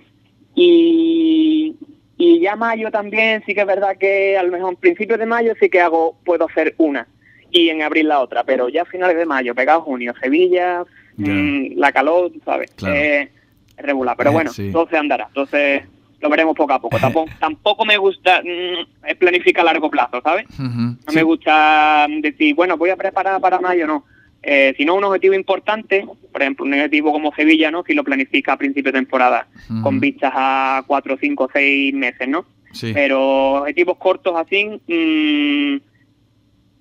Y, 0.54 1.74
y 2.20 2.38
ya 2.40 2.54
mayo 2.54 2.90
también, 2.90 3.42
sí 3.46 3.54
que 3.54 3.62
es 3.62 3.66
verdad 3.66 3.96
que 3.98 4.36
a 4.36 4.42
lo 4.42 4.52
mejor 4.52 4.70
en 4.74 4.76
principios 4.76 5.18
de 5.18 5.26
mayo 5.26 5.54
sí 5.58 5.68
que 5.70 5.80
hago, 5.80 6.16
puedo 6.24 6.44
hacer 6.46 6.74
una, 6.78 7.06
y 7.50 7.68
en 7.70 7.82
abril 7.82 8.08
la 8.08 8.20
otra, 8.20 8.44
pero 8.44 8.68
ya 8.68 8.82
a 8.82 8.84
finales 8.84 9.16
de 9.16 9.26
mayo, 9.26 9.54
pegado 9.54 9.80
junio, 9.80 10.12
Sevilla, 10.20 10.84
mm, 11.16 11.76
la 11.76 11.90
calor, 11.92 12.30
¿sabes? 12.44 12.70
Claro. 12.76 12.94
Eh, 12.94 13.30
es 13.76 13.84
regular, 13.84 14.14
pero 14.16 14.30
Eh, 14.30 14.32
bueno, 14.34 14.50
sí. 14.52 14.70
todo 14.70 14.86
se 14.88 14.96
andará. 14.98 15.24
Entonces 15.28 15.82
lo 16.20 16.28
veremos 16.28 16.54
poco 16.54 16.72
a 16.74 16.80
poco. 16.80 16.98
Tampoco, 16.98 17.30
tampoco 17.40 17.84
me 17.86 17.96
gusta 17.96 18.42
mm, 18.42 19.06
es 19.08 19.16
planificar 19.16 19.62
a 19.62 19.72
largo 19.72 19.90
plazo, 19.90 20.20
¿sabes? 20.22 20.44
No 20.58 20.94
Sí. 21.08 21.16
me 21.16 21.22
gusta 21.22 22.06
decir, 22.20 22.54
bueno, 22.54 22.76
voy 22.76 22.90
a 22.90 22.96
preparar 22.96 23.40
para 23.40 23.58
mayo, 23.58 23.86
no. 23.86 24.04
Eh, 24.42 24.72
si 24.76 24.84
no, 24.84 24.94
un 24.96 25.04
objetivo 25.04 25.34
importante, 25.34 26.06
por 26.40 26.44
ejemplo, 26.44 26.64
un 26.64 26.72
objetivo 26.72 27.12
como 27.12 27.34
Sevilla, 27.34 27.70
¿no? 27.70 27.84
Si 27.84 27.92
lo 27.92 28.02
planifica 28.02 28.54
a 28.54 28.56
principio 28.56 28.92
de 28.92 28.98
temporada, 28.98 29.46
con 29.82 30.00
vistas 30.00 30.32
a 30.34 30.82
cuatro, 30.86 31.18
cinco, 31.20 31.50
seis 31.52 31.92
meses, 31.92 32.26
¿no? 32.26 32.46
Sí. 32.72 32.92
Pero 32.94 33.56
objetivos 33.56 33.98
cortos 33.98 34.34
así, 34.36 34.64
mm, 34.64 35.89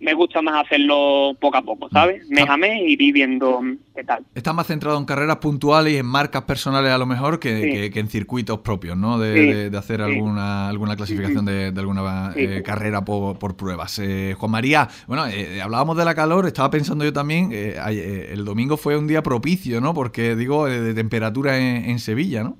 me 0.02 0.14
gusta 0.14 0.42
más 0.42 0.66
hacerlo 0.66 1.36
poco 1.42 1.58
a 1.58 1.62
poco, 1.62 1.90
¿sabes? 1.90 2.28
Mes 2.30 2.48
a 2.48 2.56
mes 2.56 2.80
y 2.86 2.94
ir 3.02 3.14
viendo 3.14 3.62
mm, 3.62 3.78
qué 3.96 4.04
tal. 4.06 4.24
Estás 4.34 4.54
más 4.56 4.66
centrado 4.68 4.98
en 4.98 5.06
carreras 5.06 5.38
puntuales 5.38 5.94
y 5.94 5.98
en 5.98 6.06
marcas 6.06 6.44
personales 6.44 6.92
a 6.92 6.98
lo 6.98 7.06
mejor 7.06 7.40
que, 7.40 7.62
Sí. 7.64 7.70
que- 7.72 7.92
que 7.92 8.00
en 8.00 8.08
circuitos 8.08 8.60
propios, 8.60 8.96
¿no? 8.98 9.20
De, 9.20 9.34
Sí, 9.34 9.46
de- 9.54 9.70
de 9.70 9.78
hacer 9.78 9.98
sí. 9.98 10.04
alguna, 10.04 10.70
alguna 10.70 10.96
clasificación 10.96 11.44
de, 11.46 11.72
de 11.72 11.80
alguna 11.80 12.32
eh, 12.36 12.62
carrera 12.64 13.04
por, 13.04 13.38
por 13.40 13.58
pruebas. 13.58 14.00
Eh, 14.00 14.36
Juan 14.38 14.52
María, 14.52 14.88
bueno, 15.08 15.28
eh, 15.28 15.62
hablábamos 15.62 15.98
de 15.98 16.06
la 16.06 16.16
calor, 16.16 16.46
estaba 16.48 16.70
pensando 16.70 17.04
yo 17.04 17.12
también, 17.12 17.50
eh, 17.52 17.76
eh, 17.90 18.30
el 18.32 18.46
domingo 18.46 18.78
fue 18.78 18.96
un 18.98 19.08
día 19.08 19.22
propicio, 19.22 19.82
¿no? 19.82 19.94
Porque 19.94 20.36
digo, 20.36 20.68
eh, 20.70 20.80
de 20.80 20.94
temperatura 20.94 21.58
en, 21.58 21.90
en 21.90 22.00
Sevilla, 22.00 22.44
¿no? 22.44 22.58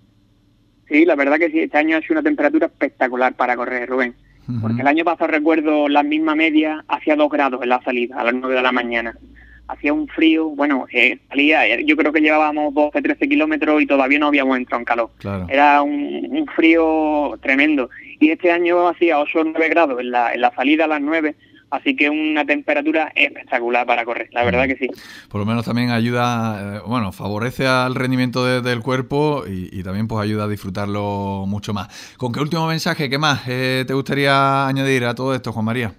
Sí, 0.90 1.06
la 1.06 1.16
verdad 1.16 1.38
que 1.38 1.52
sí, 1.52 1.60
este 1.60 1.78
año 1.78 1.98
ha 1.98 2.02
sido 2.02 2.14
una 2.16 2.24
temperatura 2.24 2.66
espectacular 2.66 3.36
para 3.36 3.56
correr, 3.56 3.88
Rubén. 3.88 4.16
Porque 4.62 4.82
el 4.82 4.88
año 4.88 5.06
pasado 5.06 5.28
recuerdo 5.28 5.88
la 5.88 6.04
misma 6.04 6.36
media, 6.36 6.84
hacía 6.88 7.16
dos 7.16 7.30
grados 7.30 7.62
en 7.62 7.70
la 7.70 7.82
salida, 7.82 8.20
a 8.20 8.24
las 8.24 8.34
9 8.34 8.56
de 8.56 8.62
la 8.62 8.72
mañana. 8.72 9.16
Hacía 9.68 9.94
un 9.94 10.08
frío, 10.08 10.50
bueno, 10.50 10.88
eh, 10.92 11.20
salía, 11.30 11.68
eh, 11.68 11.86
yo 11.86 11.96
creo 11.96 12.12
que 12.12 12.22
llevábamos 12.22 12.74
12, 12.74 13.02
13 13.04 13.30
kilómetros 13.30 13.82
y 13.82 13.86
todavía 13.86 14.18
no 14.18 14.28
habíamos 14.28 14.58
entrado 14.58 14.80
en 14.80 14.86
calor. 14.86 15.12
Claro. 15.20 15.46
Era 15.48 15.84
un, 15.84 16.28
un 16.32 16.48
frío 16.48 17.38
tremendo. 17.42 17.90
Y 18.20 18.32
este 18.32 18.52
año 18.52 18.88
hacía 18.88 19.20
8 19.20 19.40
o 19.40 19.44
9 19.44 19.70
grados 19.70 20.00
en 20.00 20.10
la, 20.10 20.34
en 20.34 20.42
la 20.42 20.52
salida 20.56 20.86
a 20.86 20.88
las 20.88 21.02
9, 21.02 21.36
así 21.72 21.96
que 21.96 22.10
una 22.10 22.46
temperatura 22.46 23.12
espectacular 23.16 23.86
para 23.86 24.06
correr, 24.06 24.30
la 24.32 24.44
verdad 24.44 24.68
que 24.68 24.76
sí. 24.78 24.88
Por 25.30 25.40
lo 25.40 25.46
menos 25.46 25.66
también 25.66 25.92
ayuda, 25.92 26.78
eh, 26.78 26.82
bueno, 26.86 27.12
favorece 27.12 27.68
al 27.68 27.96
rendimiento 27.96 28.46
de- 28.46 28.62
del 28.62 28.82
cuerpo 28.82 29.44
y, 29.48 29.70
y 29.72 29.84
también 29.84 30.08
pues 30.08 30.24
ayuda 30.24 30.46
a 30.46 30.48
disfrutarlo 30.48 31.46
mucho 31.48 31.74
más. 31.74 32.16
¿Con 32.18 32.32
qué 32.32 32.40
último 32.40 32.68
mensaje, 32.68 33.10
qué 33.10 33.18
más 33.18 33.42
eh, 33.48 33.84
te 33.88 33.94
gustaría 33.94 34.68
añadir 34.68 35.06
a 35.06 35.16
todo 35.16 35.34
esto, 35.36 35.52
Juan 35.54 35.66
María? 35.66 35.94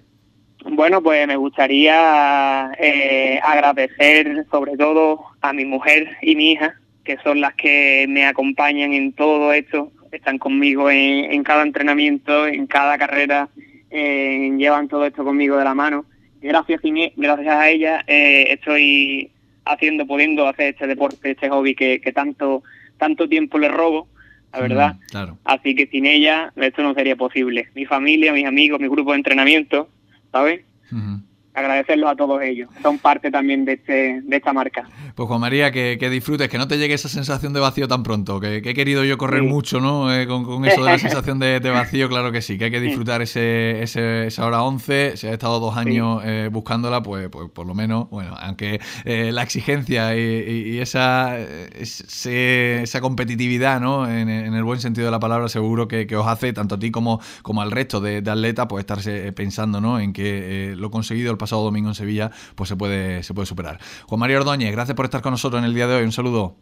Bueno, 0.63 1.01
pues 1.01 1.25
me 1.27 1.35
gustaría 1.37 2.71
eh, 2.79 3.39
agradecer 3.43 4.45
sobre 4.51 4.77
todo 4.77 5.19
a 5.41 5.53
mi 5.53 5.65
mujer 5.65 6.17
y 6.21 6.35
mi 6.35 6.51
hija, 6.51 6.75
que 7.03 7.17
son 7.23 7.41
las 7.41 7.55
que 7.55 8.05
me 8.07 8.25
acompañan 8.27 8.93
en 8.93 9.13
todo 9.13 9.53
esto, 9.53 9.91
están 10.11 10.37
conmigo 10.37 10.91
en, 10.91 11.31
en 11.31 11.43
cada 11.43 11.63
entrenamiento, 11.63 12.45
en 12.45 12.67
cada 12.67 12.97
carrera, 12.97 13.49
eh, 13.91 14.51
llevan 14.57 14.87
todo 14.87 15.05
esto 15.05 15.23
conmigo 15.23 15.57
de 15.57 15.65
la 15.65 15.75
mano. 15.75 16.05
Gracias, 16.41 16.81
gracias 17.15 17.55
a 17.55 17.69
ellas 17.69 18.03
eh, 18.07 18.45
estoy 18.49 19.31
haciendo, 19.65 20.07
pudiendo 20.07 20.47
hacer 20.47 20.73
este 20.73 20.87
deporte, 20.87 21.31
este 21.31 21.49
hobby 21.49 21.75
que, 21.75 22.01
que 22.01 22.11
tanto, 22.11 22.63
tanto 22.97 23.29
tiempo 23.29 23.59
le 23.59 23.67
robo, 23.67 24.07
la 24.51 24.59
verdad. 24.59 24.95
Mm, 24.95 24.99
claro. 25.11 25.37
Así 25.43 25.75
que 25.75 25.87
sin 25.87 26.05
ella 26.05 26.51
esto 26.55 26.81
no 26.81 26.93
sería 26.93 27.15
posible. 27.15 27.69
Mi 27.75 27.85
familia, 27.85 28.33
mis 28.33 28.45
amigos, 28.45 28.79
mi 28.79 28.87
grupo 28.87 29.11
de 29.11 29.17
entrenamiento, 29.17 29.89
¿sabes? 30.31 30.61
Ujú. 30.91 31.21
Agradecerlos 31.53 32.09
a 32.11 32.15
todos 32.15 32.41
ellos. 32.41 32.69
Son 32.81 32.97
parte 32.97 33.29
también 33.29 33.65
de, 33.65 33.73
este, 33.73 34.21
de 34.23 34.35
esta 34.37 34.53
marca. 34.53 34.87
Pues 35.15 35.27
Juan 35.27 35.41
María, 35.41 35.71
que, 35.71 35.97
que 35.99 36.09
disfrutes, 36.09 36.47
que 36.49 36.57
no 36.57 36.67
te 36.67 36.77
llegue 36.77 36.93
esa 36.93 37.09
sensación 37.09 37.51
de 37.53 37.59
vacío 37.59 37.87
tan 37.87 38.03
pronto, 38.03 38.39
que, 38.39 38.61
que 38.61 38.69
he 38.69 38.73
querido 38.73 39.03
yo 39.03 39.17
correr 39.17 39.41
Sí. 39.41 39.47
mucho, 39.47 39.79
¿no? 39.81 40.13
Eh, 40.13 40.27
con, 40.27 40.45
con 40.45 40.63
eso 40.65 40.83
de 40.83 40.91
la 40.91 40.97
sensación 40.97 41.39
de, 41.39 41.59
de 41.59 41.69
vacío, 41.69 42.07
claro 42.09 42.31
que 42.31 42.41
sí, 42.41 42.57
que 42.57 42.65
hay 42.65 42.71
que 42.71 42.79
disfrutar 42.79 43.21
ese, 43.21 43.81
ese- 43.83 44.27
esa 44.27 44.45
hora 44.45 44.63
11, 44.63 45.17
si 45.17 45.27
has 45.27 45.33
estado 45.33 45.59
dos 45.59 45.75
años 45.75 46.21
eh, 46.25 46.49
buscándola, 46.51 47.03
pues, 47.03 47.27
pues 47.29 47.49
por 47.49 47.67
lo 47.67 47.73
menos, 47.75 48.09
bueno, 48.09 48.35
aunque 48.39 48.79
eh, 49.03 49.31
la 49.33 49.43
exigencia 49.43 50.15
y, 50.15 50.19
y- 50.21 50.75
y 50.75 50.79
esa, 50.79 51.37
eh, 51.39 51.69
ese- 51.75 52.81
esa 52.83 53.01
competitividad, 53.01 53.79
¿no? 53.81 54.07
En, 54.09 54.29
en 54.29 54.53
el 54.53 54.63
buen 54.63 54.79
sentido 54.79 55.05
de 55.05 55.11
la 55.11 55.19
palabra, 55.19 55.49
seguro 55.49 55.87
que, 55.87 56.07
que 56.07 56.15
os 56.15 56.27
hace, 56.27 56.53
tanto 56.53 56.75
a 56.75 56.79
ti 56.79 56.91
como, 56.91 57.19
como 57.41 57.61
al 57.61 57.71
resto 57.71 57.99
de, 57.99 58.21
de 58.21 58.31
atletas, 58.31 58.67
pues 58.69 58.81
estarse 58.81 59.31
pensando, 59.33 59.81
¿no? 59.81 59.99
En 59.99 60.13
que 60.13 60.73
lo 60.77 60.91
conseguido 60.91 61.31
el 61.31 61.37
pasado 61.41 61.63
domingo 61.63 61.89
en 61.89 61.95
Sevilla, 61.95 62.31
pues 62.55 62.69
se 62.69 62.77
puede, 62.77 63.23
se 63.23 63.33
puede 63.33 63.45
superar. 63.45 63.79
Juan 64.07 64.19
María 64.19 64.37
Ordóñez, 64.37 64.71
gracias 64.71 64.95
por 64.95 65.05
estar 65.05 65.21
con 65.21 65.31
nosotros 65.31 65.59
en 65.59 65.65
el 65.65 65.73
día 65.73 65.87
de 65.87 65.95
hoy. 65.95 66.03
Un 66.03 66.13
saludo. 66.13 66.55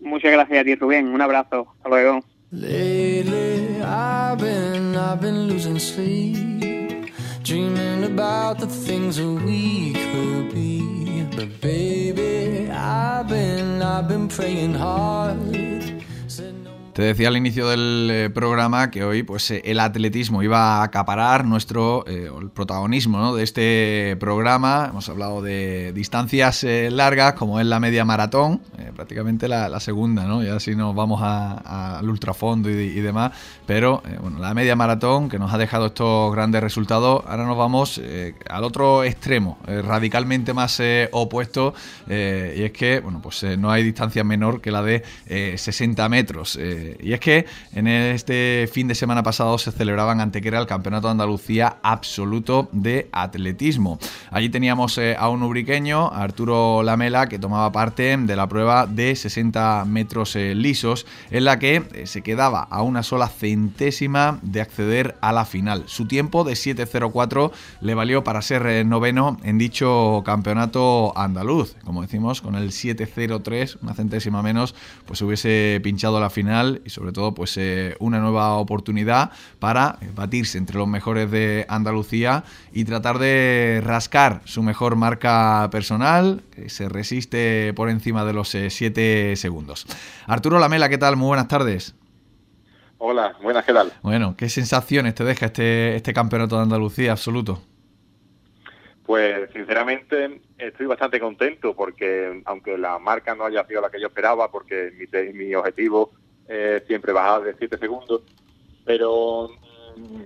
Muchas 0.00 0.32
gracias 0.32 0.60
a 0.60 0.64
ti, 0.64 0.74
Rubén. 0.74 1.08
Un 1.08 1.22
abrazo. 1.22 1.68
Hasta 1.78 1.88
luego. 1.88 2.20
Lately, 2.52 3.82
I've 3.82 4.38
been, 4.38 4.94
I've 4.94 5.20
been 5.20 5.48
losing 5.48 5.78
sleep, 5.80 7.12
dreaming 7.42 8.04
about 8.04 8.60
the 8.60 8.66
things 8.66 9.16
that 9.16 9.26
we 9.26 9.94
could 10.12 10.54
be. 10.54 11.26
But 11.34 11.60
baby, 11.60 12.70
I've 12.70 13.28
been, 13.28 13.82
I've 13.82 14.06
been 14.08 14.28
praying 14.28 14.74
hard. 14.74 15.95
Te 16.96 17.02
decía 17.02 17.28
al 17.28 17.36
inicio 17.36 17.68
del 17.68 18.08
eh, 18.10 18.30
programa 18.30 18.90
que 18.90 19.04
hoy 19.04 19.22
pues 19.22 19.50
eh, 19.50 19.60
el 19.66 19.80
atletismo 19.80 20.42
iba 20.42 20.78
a 20.78 20.82
acaparar 20.82 21.44
nuestro 21.44 22.06
eh, 22.06 22.30
el 22.40 22.48
protagonismo 22.48 23.18
¿no? 23.18 23.34
de 23.34 23.44
este 23.44 24.16
programa. 24.18 24.86
Hemos 24.88 25.06
hablado 25.10 25.42
de 25.42 25.92
distancias 25.92 26.64
largas 26.64 27.34
como 27.34 27.60
es 27.60 27.66
la 27.66 27.80
media 27.80 28.06
maratón, 28.06 28.62
prácticamente 28.94 29.46
la, 29.46 29.78
segunda, 29.78 30.24
¿no? 30.24 30.42
Ya 30.42 30.58
si 30.58 30.74
nos 30.74 30.94
vamos 30.94 31.20
al 31.22 32.08
ultrafondo 32.08 32.70
y, 32.70 32.72
y 32.72 33.00
demás. 33.02 33.32
Pero 33.66 34.02
bueno, 34.22 34.38
la 34.38 34.54
media 34.54 34.74
maratón 34.74 35.28
que 35.28 35.38
nos 35.38 35.52
ha 35.52 35.58
dejado 35.58 35.86
estos 35.86 36.32
grandes 36.32 36.62
resultados. 36.62 37.24
Ahora 37.26 37.44
nos 37.44 37.58
vamos 37.58 38.00
al 38.48 38.64
otro 38.64 39.04
extremo, 39.04 39.58
radicalmente 39.66 40.54
más 40.54 40.80
opuesto. 41.12 41.74
y 42.08 42.62
es 42.62 42.72
que 42.72 43.00
bueno, 43.00 43.20
pues 43.20 43.44
no 43.58 43.70
hay 43.70 43.82
distancia 43.82 44.24
menor 44.24 44.62
que 44.62 44.70
la 44.70 44.82
de 44.82 45.02
eh, 45.26 45.56
60 45.58 46.08
metros. 46.08 46.56
Y 47.00 47.12
es 47.12 47.20
que 47.20 47.46
en 47.72 47.86
este 47.86 48.68
fin 48.72 48.88
de 48.88 48.94
semana 48.94 49.22
pasado 49.22 49.58
se 49.58 49.72
celebraba 49.72 50.12
en 50.12 50.20
Antequera 50.20 50.58
el 50.58 50.66
Campeonato 50.66 51.08
de 51.08 51.12
Andalucía 51.12 51.78
Absoluto 51.82 52.68
de 52.72 53.08
Atletismo. 53.12 53.98
Allí 54.30 54.48
teníamos 54.48 54.98
eh, 54.98 55.16
a 55.18 55.28
un 55.28 55.42
ubriqueño, 55.42 56.08
Arturo 56.12 56.82
Lamela, 56.82 57.28
que 57.28 57.38
tomaba 57.38 57.72
parte 57.72 58.16
de 58.16 58.36
la 58.36 58.48
prueba 58.48 58.86
de 58.86 59.14
60 59.14 59.84
metros 59.86 60.36
eh, 60.36 60.54
lisos, 60.54 61.06
en 61.30 61.44
la 61.44 61.58
que 61.58 61.82
eh, 61.94 62.06
se 62.06 62.22
quedaba 62.22 62.62
a 62.62 62.82
una 62.82 63.02
sola 63.02 63.28
centésima 63.28 64.38
de 64.42 64.60
acceder 64.60 65.16
a 65.20 65.32
la 65.32 65.44
final. 65.44 65.84
Su 65.86 66.06
tiempo 66.06 66.44
de 66.44 66.52
7.04 66.52 67.52
le 67.80 67.94
valió 67.94 68.24
para 68.24 68.42
ser 68.42 68.84
noveno 68.86 69.38
en 69.42 69.58
dicho 69.58 70.22
campeonato 70.24 71.16
andaluz. 71.16 71.76
Como 71.84 72.02
decimos, 72.02 72.40
con 72.40 72.54
el 72.54 72.70
7.03, 72.70 73.78
una 73.82 73.94
centésima 73.94 74.42
menos, 74.42 74.74
pues 75.06 75.22
hubiese 75.22 75.80
pinchado 75.82 76.20
la 76.20 76.30
final 76.30 76.75
y 76.84 76.90
sobre 76.90 77.12
todo 77.12 77.34
pues 77.34 77.56
eh, 77.56 77.96
una 77.98 78.20
nueva 78.20 78.54
oportunidad 78.54 79.30
para 79.58 79.98
eh, 80.00 80.08
batirse 80.14 80.58
entre 80.58 80.76
los 80.76 80.88
mejores 80.88 81.30
de 81.30 81.66
Andalucía 81.68 82.44
y 82.72 82.84
tratar 82.84 83.18
de 83.18 83.82
rascar 83.84 84.40
su 84.44 84.62
mejor 84.62 84.96
marca 84.96 85.68
personal, 85.70 86.42
que 86.50 86.68
se 86.68 86.88
resiste 86.88 87.72
por 87.74 87.88
encima 87.88 88.24
de 88.24 88.32
los 88.32 88.48
7 88.48 89.36
segundos. 89.36 89.86
Arturo 90.26 90.58
Lamela, 90.58 90.88
¿qué 90.88 90.98
tal? 90.98 91.16
Muy 91.16 91.28
buenas 91.28 91.48
tardes. 91.48 91.94
Hola, 92.98 93.36
buenas, 93.42 93.64
¿qué 93.64 93.72
tal? 93.72 93.92
Bueno, 94.02 94.34
¿qué 94.36 94.48
sensaciones 94.48 95.14
te 95.14 95.24
deja 95.24 95.46
este, 95.46 95.96
este 95.96 96.14
campeonato 96.14 96.56
de 96.56 96.62
Andalucía 96.62 97.12
absoluto? 97.12 97.60
Pues 99.04 99.50
sinceramente 99.52 100.40
estoy 100.58 100.86
bastante 100.86 101.20
contento 101.20 101.76
porque 101.76 102.42
aunque 102.44 102.76
la 102.76 102.98
marca 102.98 103.34
no 103.34 103.44
haya 103.44 103.64
sido 103.64 103.80
la 103.80 103.90
que 103.90 104.00
yo 104.00 104.08
esperaba, 104.08 104.50
porque 104.50 104.92
mi, 104.98 105.32
mi 105.32 105.54
objetivo 105.54 106.10
es 106.48 106.84
siempre 106.86 107.12
bajar 107.12 107.42
de 107.42 107.54
7 107.58 107.78
segundos, 107.78 108.22
pero 108.84 109.50
mm, 109.96 110.22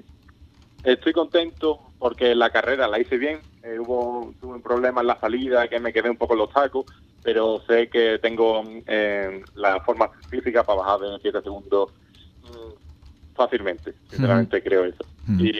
estoy 0.85 1.13
contento 1.13 1.81
porque 1.99 2.35
la 2.35 2.51
carrera 2.51 2.89
la 2.89 2.99
hice 2.99 3.19
bien, 3.19 3.41
eh, 3.63 3.79
hubo 3.79 4.33
tuve 4.41 4.55
un 4.55 4.63
problema 4.63 5.03
en 5.03 5.07
la 5.07 5.21
salida 5.21 5.69
que 5.69 5.79
me 5.79 5.93
quedé 5.93 6.09
un 6.09 6.17
poco 6.17 6.33
en 6.33 6.41
los 6.41 6.53
tacos, 6.53 6.87
pero 7.23 7.61
sé 7.67 7.89
que 7.89 8.19
tengo 8.19 8.63
eh, 8.87 9.43
la 9.55 9.81
forma 9.81 10.09
física 10.29 10.65
para 10.65 10.79
bajar 10.79 11.01
de 11.01 11.19
7 11.21 11.43
segundos 11.43 11.91
mm, 12.43 13.35
fácilmente, 13.35 13.95
sinceramente 14.09 14.63
creo 14.63 14.85
eso. 14.85 15.05
Y 15.39 15.53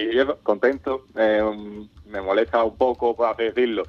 contento, 0.43 1.05
eh, 1.15 1.43
me 2.07 2.21
molesta 2.21 2.65
un 2.65 2.77
poco, 2.77 3.15
por 3.15 3.29
así 3.29 3.45
decirlo, 3.45 3.85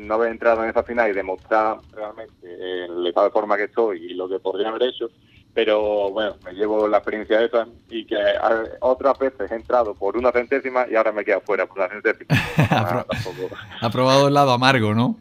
no 0.00 0.14
haber 0.14 0.30
entrado 0.30 0.64
en 0.64 0.70
esa 0.70 0.82
final 0.82 1.10
y 1.10 1.14
demostrar 1.14 1.78
realmente 1.92 2.84
el 2.84 3.06
estado 3.06 3.26
de 3.26 3.32
forma 3.32 3.56
que 3.56 3.64
estoy 3.64 4.12
y 4.12 4.14
lo 4.14 4.28
que 4.28 4.38
podría 4.38 4.68
haber 4.70 4.84
hecho, 4.84 5.10
pero 5.56 6.10
bueno, 6.10 6.36
me 6.44 6.52
llevo 6.52 6.86
la 6.86 6.98
experiencia 6.98 7.42
esa 7.42 7.66
y 7.88 8.04
que 8.04 8.14
otras 8.80 9.18
veces 9.18 9.50
he 9.50 9.54
entrado 9.54 9.94
por 9.94 10.14
una 10.14 10.30
centésima 10.30 10.84
y 10.86 10.94
ahora 10.96 11.12
me 11.12 11.24
quedo 11.24 11.40
fuera 11.40 11.64
por 11.64 11.78
la 11.78 11.88
centésima. 11.88 12.28
ha 13.80 13.90
probado 13.90 14.28
el 14.28 14.34
lado 14.34 14.52
amargo, 14.52 14.94
¿no? 14.94 15.18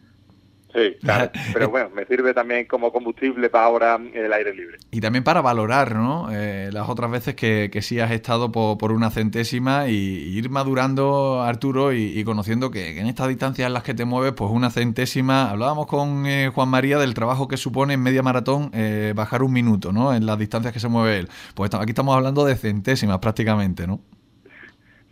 Sí, 0.76 0.97
claro. 1.01 1.32
Pero 1.53 1.69
bueno, 1.69 1.89
me 1.95 2.05
sirve 2.05 2.34
también 2.34 2.65
como 2.65 2.91
combustible 2.91 3.49
para 3.49 3.65
ahora 3.65 3.99
el 4.13 4.34
aire 4.34 4.53
libre. 4.53 4.78
Y 4.91 4.99
también 4.99 5.23
para 5.23 5.41
valorar, 5.41 5.95
¿no? 5.95 6.28
Eh, 6.32 6.69
las 6.71 6.89
otras 6.89 7.09
veces 7.09 7.36
que, 7.36 7.69
que, 7.71 7.82
sí 7.82 7.99
has 7.99 8.11
estado 8.11 8.51
por, 8.51 8.91
una 8.91 9.09
centésima 9.09 9.88
y, 9.88 9.93
ir 9.95 10.49
madurando, 10.49 11.41
Arturo, 11.41 11.93
y, 11.93 12.23
conociendo 12.26 12.71
que, 12.71 12.99
en 12.99 13.07
estas 13.07 13.30
distancias 13.30 13.67
en 13.67 13.73
las 13.73 13.84
que 13.84 13.93
te 13.93 14.05
mueves, 14.05 14.34
pues 14.34 14.51
una 14.51 14.69
centésima. 14.69 15.49
Hablábamos 15.49 15.88
con 15.88 16.26
eh, 16.26 16.51
Juan 16.53 16.69
María 16.69 16.97
del 16.99 17.13
trabajo 17.13 17.47
que 17.47 17.57
supone 17.57 17.93
en 17.93 18.03
media 18.03 18.21
maratón 18.21 18.71
eh, 18.73 19.13
bajar 19.15 19.43
un 19.43 19.53
minuto, 19.53 19.93
¿no? 19.93 20.13
En 20.13 20.26
las 20.26 20.38
distancias 20.38 20.73
que 20.73 20.80
se 20.80 20.89
mueve 20.89 21.19
él. 21.19 21.30
Pues 21.55 21.73
aquí 21.73 21.91
estamos 21.91 22.15
hablando 22.15 22.45
de 22.45 22.55
centésimas 22.55 23.19
prácticamente, 23.19 23.88
¿no? 23.88 24.01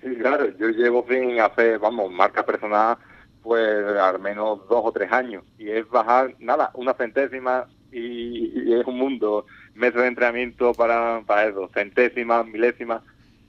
Sí, 0.02 0.14
claro. 0.20 0.46
Yo 0.60 0.68
llevo 0.68 1.06
sin 1.10 1.40
hacer, 1.40 1.80
vamos, 1.80 2.12
marca 2.12 2.46
personal 2.46 2.98
pues 3.44 3.86
al 3.98 4.20
menos 4.20 4.68
dos 4.70 4.82
o 4.84 4.92
tres 4.92 5.12
años. 5.12 5.44
Y 5.58 5.70
es 5.70 5.88
bajar, 5.90 6.36
nada, 6.40 6.72
una 6.74 6.94
centésima 6.94 7.68
y, 7.92 8.74
es 8.74 8.86
un 8.88 8.98
mundo, 8.98 9.46
meses 9.76 10.02
de 10.02 10.08
entrenamiento 10.08 10.74
para, 10.74 11.22
para 11.26 11.50
eso, 11.50 11.70
centésimas, 11.74 12.46
milésimas. 12.48 13.04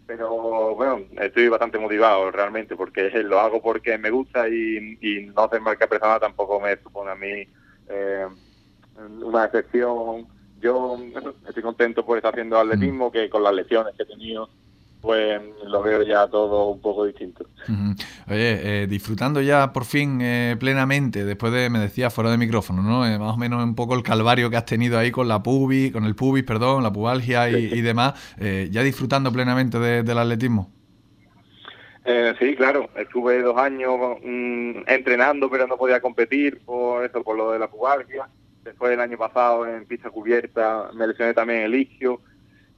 Pero 0.07 0.75
bueno, 0.75 1.03
estoy 1.19 1.49
bastante 1.49 1.79
motivado 1.79 2.31
realmente 2.31 2.77
porque 2.77 3.11
lo 3.23 3.41
hago 3.41 3.63
porque 3.63 3.97
me 3.97 4.11
gusta 4.11 4.49
y, 4.49 4.99
y 5.01 5.27
no 5.27 5.45
hacer 5.45 5.61
marca 5.61 5.87
personal 5.87 6.21
tampoco 6.21 6.61
me 6.61 6.77
supone 6.77 7.11
a 7.11 7.15
mí 7.15 7.49
eh, 7.89 8.27
una 9.23 9.45
excepción. 9.45 10.27
Yo 10.61 10.99
estoy 11.47 11.63
contento 11.63 12.05
por 12.05 12.17
estar 12.17 12.33
haciendo 12.33 12.59
atletismo, 12.59 13.13
que 13.13 13.29
con 13.29 13.43
las 13.43 13.55
lecciones 13.55 13.95
que 13.97 14.03
he 14.03 14.07
tenido 14.07 14.49
pues 15.05 15.39
lo 15.67 15.83
veo 15.83 16.03
ya 16.03 16.27
todo 16.29 16.71
un 16.71 16.81
poco 16.81 17.05
distinto. 17.05 17.45
Oye, 18.27 18.83
eh, 18.83 18.87
disfrutando 18.87 19.43
ya 19.43 19.71
por 19.71 19.85
fin 19.85 20.19
eh, 20.23 20.57
plenamente, 20.59 21.27
después 21.27 21.53
de, 21.53 21.69
me 21.69 21.79
decía 21.79 22.09
fuera 22.09 22.31
de 22.31 22.39
micrófono, 22.39 22.83
¿no? 22.83 23.07
Eh, 23.07 23.19
más 23.19 23.35
o 23.35 23.37
menos 23.37 23.63
un 23.63 23.75
poco 23.75 23.95
el 23.95 24.03
calvario 24.03 24.49
que 24.49 24.57
has 24.57 24.65
tenido 24.65 24.99
ahí 24.99 25.11
con 25.11 25.29
la 25.29 25.43
pubis, 25.43 25.93
con 25.93 26.05
el 26.05 26.15
pubis, 26.15 26.43
perdón, 26.45 26.83
la 26.83 26.91
pubalgia 26.91 27.51
y, 27.51 27.83
demás, 27.83 28.15
ya 28.39 28.83
disfrutando 28.83 29.31
plenamente 29.31 29.79
del 29.79 30.19
atletismo. 30.19 30.73
sí, 32.39 32.57
claro, 32.57 32.89
estuve 32.97 33.43
dos 33.43 33.59
años 33.59 33.95
mm, 34.25 34.85
entrenando, 34.87 35.51
pero 35.51 35.67
no 35.67 35.77
podía 35.77 36.01
competir 36.01 36.63
por 36.65 37.05
eso, 37.05 37.23
por 37.23 37.37
lo 37.37 37.53
de 37.53 37.59
la 37.59 37.69
pubalgia. 37.69 38.27
Después 38.63 38.91
del 38.91 39.01
año 39.01 39.19
pasado 39.19 39.67
en 39.67 39.85
pista 39.85 40.09
cubierta 40.09 40.89
me 40.95 41.07
lesioné 41.07 41.35
también 41.35 41.61
el 41.61 41.75
isquio 41.75 42.23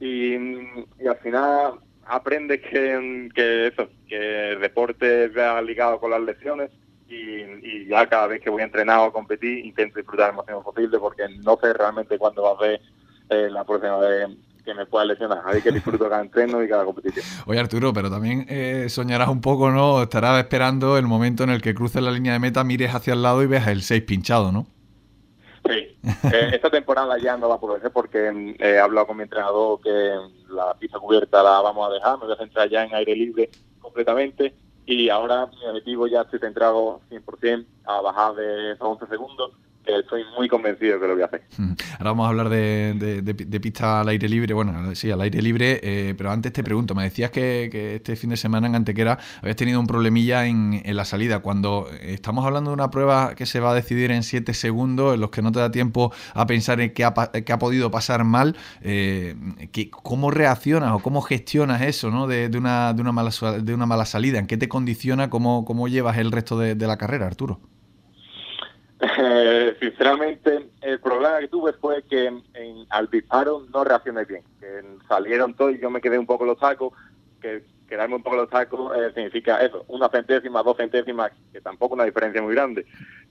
y, 0.01 0.33
y 0.33 1.07
al 1.07 1.17
final 1.23 1.79
aprende 2.09 2.59
que, 2.61 3.29
que 3.33 3.67
eso, 3.67 3.89
que 4.07 4.51
el 4.51 4.59
deporte 4.59 5.27
va 5.29 5.61
ligado 5.61 5.99
con 5.99 6.11
las 6.11 6.21
lesiones 6.21 6.71
y, 7.09 7.87
ya 7.87 8.07
cada 8.07 8.27
vez 8.27 8.41
que 8.41 8.49
voy 8.49 8.61
a 8.61 8.65
entrenar 8.65 8.99
a 8.99 9.11
competir 9.11 9.65
intento 9.65 9.97
disfrutar 9.97 10.31
lo 10.31 10.37
máximo 10.37 10.63
posible 10.63 10.99
porque 10.99 11.23
no 11.39 11.57
sé 11.61 11.73
realmente 11.73 12.17
cuándo 12.17 12.43
va 12.43 12.53
a 12.53 12.59
ser 12.59 12.81
eh, 13.29 13.49
la 13.49 13.63
próxima 13.63 13.97
vez 13.97 14.27
que 14.65 14.73
me 14.73 14.85
pueda 14.85 15.05
lesionar. 15.05 15.41
Así 15.45 15.61
que 15.61 15.71
disfruto 15.71 16.09
cada 16.09 16.21
entreno 16.21 16.61
y 16.61 16.67
cada 16.67 16.83
competición. 16.83 17.25
Oye 17.45 17.59
Arturo, 17.59 17.93
pero 17.93 18.09
también 18.09 18.45
eh, 18.49 18.87
soñarás 18.89 19.29
un 19.29 19.39
poco, 19.39 19.71
¿no? 19.71 20.03
Estarás 20.03 20.39
esperando 20.39 20.97
el 20.97 21.07
momento 21.07 21.43
en 21.43 21.51
el 21.51 21.61
que 21.61 21.73
cruces 21.73 22.01
la 22.01 22.11
línea 22.11 22.33
de 22.33 22.39
meta, 22.39 22.63
mires 22.65 22.93
hacia 22.93 23.13
el 23.13 23.23
lado 23.23 23.41
y 23.41 23.47
veas 23.47 23.67
el 23.67 23.81
6 23.81 24.03
pinchado, 24.03 24.51
¿no? 24.51 24.67
Sí, 25.67 25.97
eh, 26.33 26.49
esta 26.53 26.69
temporada 26.69 27.17
ya 27.17 27.37
no 27.37 27.49
va 27.49 27.55
a 27.55 27.59
poder 27.59 27.81
ser 27.81 27.91
porque 27.91 28.31
mm, 28.31 28.55
he 28.59 28.79
hablado 28.79 29.07
con 29.07 29.17
mi 29.17 29.23
entrenador 29.23 29.81
que 29.81 30.15
la 30.49 30.73
pista 30.75 30.99
cubierta 30.99 31.43
la 31.43 31.61
vamos 31.61 31.89
a 31.89 31.93
dejar, 31.93 32.17
me 32.17 32.25
voy 32.25 32.33
a 32.33 32.37
centrar 32.37 32.69
ya 32.69 32.83
en 32.83 32.93
aire 32.95 33.15
libre 33.15 33.49
completamente 33.79 34.53
y 34.85 35.09
ahora 35.09 35.47
mi 35.47 35.65
objetivo 35.65 36.07
ya 36.07 36.21
estoy 36.21 36.39
centrado 36.39 37.01
100% 37.09 37.65
a 37.85 38.01
bajar 38.01 38.35
de 38.35 38.71
esos 38.71 38.87
11 38.87 39.07
segundos 39.07 39.51
estoy 39.95 40.23
muy 40.37 40.47
convencido 40.47 40.99
que 40.99 41.07
lo 41.07 41.13
voy 41.13 41.23
a 41.23 41.25
hacer. 41.25 41.43
Ahora 41.59 42.11
vamos 42.11 42.25
a 42.25 42.29
hablar 42.29 42.49
de, 42.49 43.21
de, 43.23 43.59
pista 43.59 44.01
al 44.01 44.09
aire 44.09 44.29
libre, 44.29 44.53
bueno, 44.53 44.95
sí, 44.95 45.09
al 45.11 45.21
aire 45.21 45.41
libre, 45.41 45.79
eh, 45.83 46.13
pero 46.17 46.31
antes 46.31 46.53
te 46.53 46.63
pregunto, 46.63 46.95
me 46.95 47.03
decías 47.03 47.31
que, 47.31 47.95
este 47.95 48.15
fin 48.15 48.29
de 48.31 48.37
semana 48.37 48.67
en 48.67 48.75
Antequera 48.75 49.17
habías 49.41 49.55
tenido 49.55 49.79
un 49.79 49.87
problemilla 49.87 50.45
en, 50.45 50.81
la 50.85 51.05
salida, 51.05 51.39
cuando 51.39 51.89
estamos 52.01 52.45
hablando 52.45 52.71
de 52.71 52.75
una 52.75 52.89
prueba 52.89 53.35
que 53.35 53.45
se 53.45 53.59
va 53.59 53.71
a 53.71 53.73
decidir 53.73 54.11
en 54.11 54.23
7 54.23 54.53
segundos, 54.53 55.13
en 55.15 55.21
los 55.21 55.29
que 55.29 55.41
no 55.41 55.51
te 55.51 55.59
da 55.59 55.71
tiempo 55.71 56.11
a 56.33 56.45
pensar 56.47 56.81
en 56.81 56.93
qué 56.93 57.03
ha, 57.03 57.13
qué 57.13 57.53
ha 57.53 57.59
podido 57.59 57.91
pasar 57.91 58.23
mal, 58.23 58.55
eh, 58.81 59.35
¿cómo 59.91 60.31
reaccionas 60.31 60.93
o 60.93 60.99
cómo 60.99 61.21
gestionas 61.21 61.81
eso 61.81 62.11
¿no? 62.11 62.27
de, 62.27 62.49
una, 62.57 62.93
de, 62.93 63.01
una 63.01 63.11
mala, 63.11 63.31
de 63.61 63.73
una 63.73 63.85
mala 63.85 64.05
salida? 64.05 64.39
¿En 64.39 64.47
qué 64.47 64.57
te 64.57 64.67
condiciona? 64.67 65.29
¿Cómo, 65.29 65.65
cómo 65.65 65.87
llevas 65.87 66.17
el 66.17 66.31
resto 66.31 66.57
de 66.57 66.87
la 66.87 66.97
carrera, 66.97 67.27
Arturo? 67.27 67.59
Eh, 68.99 69.77
sinceramente, 69.79 70.69
el 70.81 70.99
problema 70.99 71.39
que 71.39 71.47
tuve 71.47 71.73
fue 71.73 72.03
que 72.03 72.25
en, 72.25 72.43
al 72.89 73.09
disparo 73.09 73.65
no 73.71 73.83
reaccioné 73.83 74.25
bien. 74.25 74.43
Que 74.59 74.83
salieron 75.07 75.53
todos 75.53 75.75
y 75.75 75.79
yo 75.79 75.89
me 75.89 76.01
quedé 76.01 76.17
un 76.17 76.25
poco 76.25 76.45
los 76.45 76.59
tacos. 76.59 76.93
Que 77.41 77.63
quedarme 77.87 78.15
un 78.15 78.23
poco 78.23 78.35
los 78.35 78.49
tacos 78.49 78.95
eh, 78.97 79.11
significa 79.13 79.61
eso, 79.63 79.85
una 79.87 80.09
centésima, 80.09 80.61
dos 80.61 80.77
centésimas, 80.77 81.31
que 81.53 81.61
tampoco 81.61 81.93
una 81.93 82.03
diferencia 82.03 82.41
muy 82.41 82.53
grande. 82.53 82.85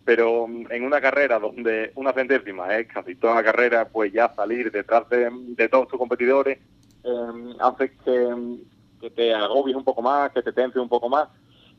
Pero 0.05 0.47
mm, 0.47 0.67
en 0.71 0.85
una 0.85 1.01
carrera 1.01 1.39
donde 1.39 1.93
una 1.95 2.13
centésima 2.13 2.75
es 2.77 2.87
casi 2.87 3.17
toda 3.17 3.35
la 3.35 3.45
carrera, 3.45 3.89
pues 3.89 4.13
ya 4.13 4.33
salir 4.35 4.71
detrás 4.71 5.09
de, 5.09 5.69
todos 5.69 5.89
tus 5.89 5.99
competidores 5.99 6.59
eh, 7.05 7.55
hace 7.61 7.93
que, 8.05 8.57
que 9.01 9.11
te 9.11 9.35
agobies 9.35 9.77
un 9.77 9.85
poco 9.85 10.01
más, 10.01 10.31
que 10.33 10.43
te 10.43 10.53
tenses 10.53 10.81
un 10.81 10.89
poco 10.89 11.09
más 11.09 11.29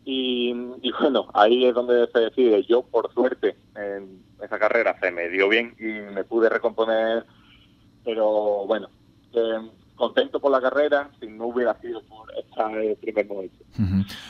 y, 0.10 0.53
bueno, 1.01 1.28
ahí 1.34 1.66
es 1.66 1.74
donde 1.74 2.08
se 2.14 2.20
decide. 2.20 2.64
Yo, 2.64 2.82
por 2.82 3.14
suerte, 3.14 3.58
en 3.76 4.24
esa 4.41 4.58
carrera 4.58 4.97
se 5.01 5.12
me 5.12 5.28
dio 5.28 5.49
bien 5.49 5.76
y 5.78 6.14
me 6.14 6.24
pude 6.24 6.47
recomponer, 6.47 7.26
pero 8.05 8.66
bueno, 8.66 8.88
eh, 9.34 9.70
contento 9.97 10.39
por 10.39 10.51
la 10.51 10.62
carrera 10.62 11.10
si 11.20 11.28
no 11.28 11.47
hubiera 11.47 11.78
sido 11.82 12.01
por 12.03 12.26
este 12.38 12.95
primer 13.01 13.28
momento. 13.28 13.58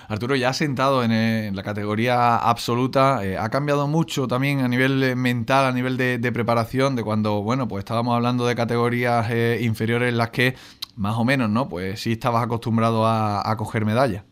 Arturo, 0.07 0.35
ya 0.35 0.51
sentado 0.51 1.03
en, 1.03 1.55
la 1.55 1.61
categoría 1.61 2.37
absoluta, 2.37 3.23
eh, 3.23 3.37
ha 3.37 3.49
cambiado 3.49 3.87
mucho 3.87 4.27
también 4.27 4.61
a 4.61 4.67
nivel 4.67 5.03
eh, 5.03 5.15
mental, 5.15 5.65
a 5.65 5.71
nivel 5.71 5.95
de, 5.95 6.31
preparación, 6.31 6.95
de 6.95 7.03
cuando, 7.03 7.43
bueno, 7.43 7.67
pues 7.67 7.81
estábamos 7.81 8.15
hablando 8.15 8.47
de 8.47 8.55
categorías 8.55 9.29
inferiores 9.61 10.09
en 10.09 10.17
las 10.17 10.31
que, 10.31 10.55
más 10.95 11.17
o 11.17 11.23
menos, 11.23 11.51
¿no? 11.51 11.69
Pues 11.69 11.99
sí 11.99 12.13
estabas 12.13 12.43
acostumbrado 12.43 13.05
a 13.05 13.55
coger 13.57 13.85
medallas. 13.85 14.23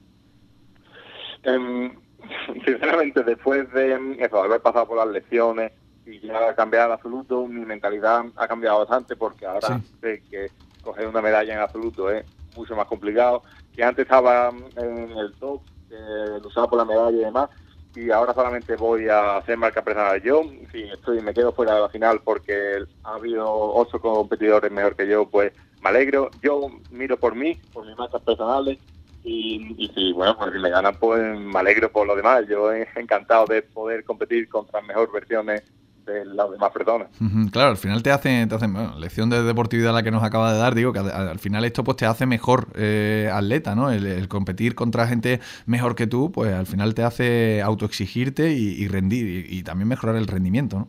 Em, 1.46 1.92
sinceramente, 2.66 3.24
después 3.24 3.72
de 3.72 4.18
eso, 4.20 4.42
haber 4.42 4.62
pasado 4.62 4.88
por 4.88 4.98
las 4.98 5.08
lesiones 5.08 5.72
y 6.06 6.20
ya 6.20 6.54
cambiado 6.56 6.88
en 6.88 6.94
absoluto, 6.94 7.48
mi 7.48 7.66
mentalidad 7.66 8.26
ha 8.36 8.48
cambiado 8.48 8.80
bastante 8.80 9.16
porque 9.16 9.46
ahora 9.46 9.82
sé 10.02 10.22
que 10.30 10.52
coger 10.84 11.08
una 11.08 11.22
medalla 11.22 11.54
en 11.54 11.60
absoluto 11.60 12.12
es 12.12 12.26
mucho 12.56 12.76
más 12.76 12.88
complicado. 12.88 13.44
Que 13.74 13.84
antes 13.84 14.04
estaba 14.04 14.52
en 14.78 15.12
el 15.12 15.34
top, 15.34 15.62
eh, 15.90 16.40
usaba 16.44 16.70
por 16.70 16.78
la 16.80 16.86
medalla 16.86 17.18
y 17.18 17.26
demás, 17.26 17.50
y 17.96 18.12
ahora 18.12 18.34
solamente 18.34 18.76
voy 18.76 19.08
a 19.08 19.38
hacer 19.38 19.58
marca 19.58 19.84
personal. 19.84 20.22
Yo, 20.22 20.44
si 20.72 20.84
estoy, 20.84 21.22
me 21.22 21.34
quedo 21.34 21.52
fuera 21.52 21.76
de 21.76 21.82
la 21.82 21.90
final 21.90 22.22
porque 22.24 22.84
ha 23.04 23.16
habido 23.16 23.46
ocho 23.48 24.00
competidores 24.00 24.72
mejor 24.72 24.96
que 24.96 25.08
yo, 25.08 25.28
pues 25.28 25.54
me 25.82 25.90
alegro. 25.90 26.30
Yo 26.42 26.68
miro 26.92 27.18
por 27.18 27.36
mí, 27.36 27.56
por 27.74 27.86
mis 27.86 27.98
marcas 27.98 28.22
personales, 28.22 28.78
y, 29.26 29.92
y 29.96 30.14
bueno, 30.14 30.38
pues 30.38 30.54
si 30.54 30.60
me 30.60 30.70
ganan, 30.70 30.96
pues 31.00 31.22
me 31.40 31.60
alegro 31.60 31.92
por 31.92 32.06
lo 32.06 32.16
demás. 32.16 32.46
Yo 32.48 32.72
he 32.72 32.88
encantado 32.96 33.46
de 33.48 33.64
poder 33.64 34.04
competir 34.04 34.48
contra 34.48 34.82
mejores 34.82 35.12
versiones 35.12 35.64
de 36.06 36.24
las 36.26 36.52
demás 36.52 36.72
personas. 36.72 37.08
Claro, 37.52 37.72
al 37.72 37.78
final 37.78 38.04
te 38.04 38.12
hace, 38.12 38.46
te 38.48 38.56
hace 38.56 38.68
lección 39.00 39.30
de 39.30 39.42
deportividad 39.44 39.94
la 39.94 40.04
que 40.04 40.12
nos 40.12 40.24
acaba 40.24 40.54
de 40.54 40.60
dar, 40.60 40.76
digo 40.76 40.94
que 40.94 41.00
al, 41.00 41.40
final 41.40 41.66
esto 41.66 41.84
pues 41.84 41.98
te 41.98 42.06
hace 42.06 42.26
mejor 42.26 42.68
eh, 42.76 43.30
atleta, 43.34 43.76
¿no? 43.76 43.92
El, 43.92 44.28
competir 44.28 44.76
contra 44.76 45.08
gente 45.08 45.40
mejor 45.66 45.96
que 45.96 46.08
tú, 46.08 46.32
pues 46.32 46.54
al 46.54 46.68
final 46.68 46.94
te 46.94 47.04
hace 47.04 47.62
autoexigirte 47.62 48.52
y, 48.52 48.84
y 48.84 48.88
rendir 48.88 49.52
y, 49.52 49.64
también 49.64 49.88
mejorar 49.88 50.16
el 50.16 50.28
rendimiento, 50.28 50.78
¿no? 50.78 50.88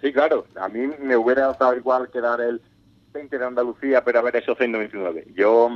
Sí, 0.00 0.12
claro, 0.12 0.46
a 0.60 0.68
mí 0.68 0.88
me 1.00 1.16
hubiera 1.16 1.52
dado 1.52 1.76
igual 1.76 2.08
quedar 2.10 2.40
el 2.40 2.60
20 3.12 3.38
de 3.38 3.44
Andalucía, 3.44 4.04
pero 4.04 4.20
haber 4.20 4.36
hecho 4.36 4.54
129. 4.54 5.28
Yo 5.34 5.70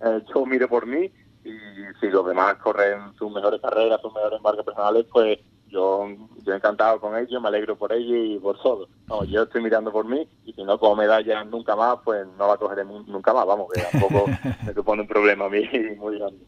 eh, 0.00 0.22
yo 0.32 0.46
miro 0.46 0.68
por 0.68 0.86
mí 0.86 1.10
y 1.44 1.52
si 2.00 2.08
los 2.08 2.26
demás 2.26 2.54
corren 2.56 3.14
sus 3.18 3.30
mejores 3.30 3.60
carreras, 3.60 4.00
sus 4.00 4.14
mejores 4.14 4.40
marcas 4.40 4.64
personales, 4.64 5.06
pues 5.12 5.38
yo, 5.74 6.06
yo 6.44 6.54
encantado 6.54 7.00
con 7.00 7.18
ellos, 7.18 7.42
me 7.42 7.48
alegro 7.48 7.76
por 7.76 7.92
ellos 7.92 8.16
y 8.16 8.38
por 8.38 8.60
todo. 8.62 8.88
No, 9.08 9.24
yo 9.24 9.42
estoy 9.42 9.62
mirando 9.62 9.92
por 9.92 10.06
mí 10.06 10.26
y 10.46 10.52
si 10.52 10.62
no 10.62 10.78
como 10.78 10.96
medalla 10.96 11.44
nunca 11.44 11.74
más, 11.76 11.98
pues 12.04 12.26
no 12.38 12.46
la 12.46 12.56
cogeré 12.56 12.84
nunca 12.84 13.34
más, 13.34 13.44
vamos, 13.44 13.66
que 13.74 13.82
tampoco 13.82 14.26
me 14.66 14.72
supone 14.72 15.02
un 15.02 15.08
problema 15.08 15.46
a 15.46 15.50
mí 15.50 15.68
muy 15.98 16.18
grande. 16.18 16.46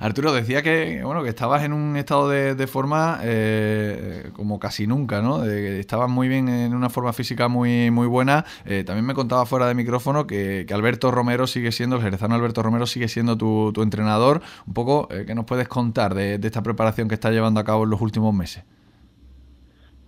Arturo, 0.00 0.32
decía 0.32 0.62
que 0.62 1.02
bueno 1.02 1.24
que 1.24 1.28
estabas 1.30 1.64
en 1.64 1.72
un 1.72 1.96
estado 1.96 2.28
de, 2.28 2.66
forma 2.68 3.18
eh, 3.22 4.30
como 4.32 4.60
casi 4.60 4.86
nunca, 4.86 5.22
¿no? 5.22 5.44
estabas 5.44 6.08
muy 6.08 6.28
bien 6.28 6.48
en 6.48 6.74
una 6.74 6.88
forma 6.88 7.12
física 7.12 7.48
muy, 7.48 7.90
muy 7.90 8.06
buena. 8.06 8.44
Eh, 8.64 8.84
también 8.84 9.06
me 9.06 9.14
contaba 9.14 9.46
fuera 9.46 9.66
de 9.66 9.74
micrófono 9.74 10.26
que, 10.26 10.66
Alberto 10.70 11.10
Romero 11.10 11.46
sigue 11.46 11.72
siendo, 11.72 11.96
el 11.96 12.02
jerezano 12.02 12.34
Alberto 12.34 12.62
Romero 12.62 12.86
sigue 12.86 13.08
siendo 13.08 13.36
tu, 13.36 13.72
entrenador. 13.82 14.42
Un 14.66 14.74
poco, 14.74 15.08
eh, 15.10 15.24
¿qué 15.26 15.34
nos 15.34 15.44
puedes 15.44 15.66
contar 15.66 16.14
de, 16.14 16.34
esta 16.34 16.62
preparación 16.62 17.08
que 17.08 17.14
estás 17.14 17.32
llevando 17.32 17.58
a 17.58 17.64
cabo 17.64 17.84
en 17.84 17.90
los 17.90 18.00
últimos 18.00 18.34
meses? 18.34 18.57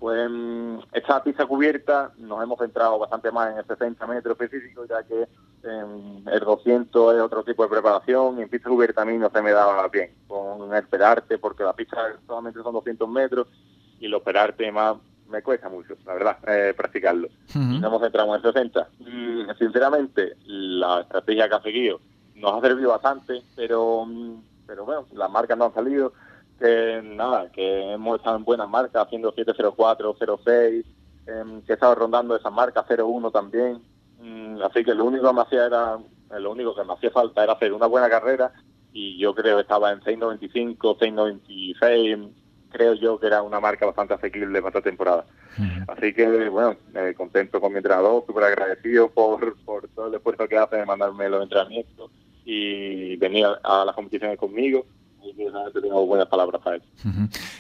Pues 0.01 0.31
mm, 0.31 0.79
esta 0.93 1.23
pista 1.23 1.47
cubierta 1.47 2.11
nos 2.17 2.43
hemos 2.43 2.59
centrado 2.59 2.99
bastante 2.99 3.31
más 3.31 3.53
en 3.53 3.59
el 3.59 3.67
60 3.67 4.07
metros 4.07 4.41
específico, 4.41 4.87
ya 4.87 5.03
que 5.05 5.29
en 5.63 6.25
el 6.27 6.41
200 6.41 7.15
es 7.15 7.21
otro 7.21 7.45
tipo 7.45 7.63
de 7.63 7.69
preparación 7.69 8.39
y 8.39 8.43
en 8.43 8.49
pista 8.49 8.71
cubierta 8.71 9.03
a 9.03 9.05
mí 9.05 9.19
no 9.19 9.31
se 9.31 9.43
me 9.43 9.53
daba 9.53 9.87
bien 9.89 10.11
con 10.27 10.75
esperarte 10.75 11.37
porque 11.37 11.65
la 11.65 11.75
pista 11.75 11.99
solamente 12.27 12.63
son 12.63 12.73
200 12.73 13.09
metros 13.09 13.47
y 14.01 14.09
lo 14.09 14.17
esperarte 14.17 14.73
más 14.73 14.97
me 15.29 15.43
cuesta 15.43 15.69
mucho, 15.69 15.95
la 16.05 16.15
verdad, 16.15 16.39
eh, 16.49 16.75
practicarlo. 16.75 17.29
Y 17.55 17.59
nos 17.59 17.85
hemos 17.85 18.03
centrado 18.03 18.35
en 18.35 18.35
el 18.35 18.43
60. 18.43 18.89
Mm, 18.99 19.51
sinceramente, 19.59 20.37
la 20.47 21.03
estrategia 21.03 21.49
que 21.49 21.55
ha 21.55 21.63
seguido 21.63 22.01
nos 22.35 22.55
ha 22.55 22.61
servido 22.67 22.91
bastante, 22.91 23.43
pero, 23.55 24.05
mm, 24.07 24.43
pero 24.67 24.85
bueno, 24.85 25.07
las 25.13 25.31
marcas 25.31 25.57
no 25.57 25.67
han 25.67 25.75
salido. 25.75 26.13
Que 26.61 27.01
nada, 27.03 27.51
que 27.51 27.93
hemos 27.93 28.19
estado 28.19 28.37
en 28.37 28.45
buenas 28.45 28.69
marcas, 28.69 29.07
haciendo 29.07 29.33
704, 29.33 30.17
06, 30.45 30.87
eh, 31.27 31.45
que 31.67 31.73
he 31.73 31.75
estado 31.75 31.95
rondando 31.95 32.37
esas 32.37 32.53
marcas, 32.53 32.85
01 32.87 33.31
también. 33.31 33.81
Mm, 34.21 34.63
así 34.63 34.85
que 34.85 34.95
lo 34.95 35.07
único 35.07 35.27
que 35.27 35.35
me 35.35 35.41
hacía 35.41 35.67
era, 35.67 35.99
lo 36.39 36.51
único 36.53 36.75
que 36.75 36.85
me 36.85 36.93
hacía 36.93 37.11
falta 37.11 37.43
era 37.43 37.55
hacer 37.55 37.73
una 37.73 37.87
buena 37.87 38.11
carrera 38.11 38.53
y 38.93 39.19
yo 39.19 39.35
creo 39.35 39.57
que 39.57 39.63
estaba 39.63 39.93
en 39.93 40.01
6.95, 40.01 40.99
6.96, 40.99 42.31
creo 42.71 42.95
yo 42.95 43.19
que 43.19 43.27
era 43.27 43.43
una 43.43 43.61
marca 43.61 43.87
bastante 43.87 44.15
asequible 44.15 44.61
para 44.61 44.79
esta 44.79 44.91
temporada. 44.91 45.25
Así 45.89 46.13
que, 46.15 46.49
bueno, 46.49 46.77
eh, 46.95 47.15
contento 47.17 47.61
con 47.61 47.73
mi 47.73 47.79
entrenador, 47.79 48.25
súper 48.27 48.45
agradecido 48.45 49.11
por, 49.11 49.57
por 49.65 49.89
todo 49.89 50.09
el 50.09 50.15
esfuerzo 50.15 50.49
que 50.49 50.57
hace 50.57 50.77
de 50.77 50.87
mandarme 50.87 51.29
los 51.29 51.43
entrenamientos 51.43 52.11
y 52.45 53.17
venir 53.17 53.47
a, 53.63 53.85
las 53.85 53.95
competiciones 53.95 54.39
conmigo. 54.39 54.87
Y 55.23 55.35
tengo 55.81 56.07
buenas 56.07 56.29
palabras 56.29 56.61
para 56.63 56.77
él. 56.77 56.83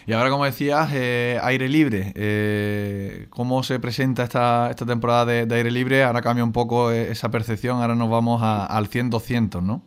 Y 0.06 0.12
ahora, 0.12 0.30
como 0.30 0.44
decías, 0.44 0.90
eh, 0.94 1.38
aire 1.42 1.68
libre. 1.68 2.12
Eh, 2.14 3.26
¿Cómo 3.30 3.62
se 3.62 3.78
presenta 3.78 4.24
esta, 4.24 4.70
esta 4.70 4.86
temporada 4.86 5.26
de, 5.26 5.54
aire 5.54 5.70
libre? 5.70 6.02
Ahora 6.04 6.22
cambia 6.22 6.44
un 6.44 6.52
poco 6.52 6.90
esa 6.90 7.30
percepción. 7.30 7.80
Ahora 7.80 7.94
nos 7.94 8.10
vamos 8.10 8.42
al 8.42 8.88
100-200, 8.88 9.62
¿no? 9.62 9.82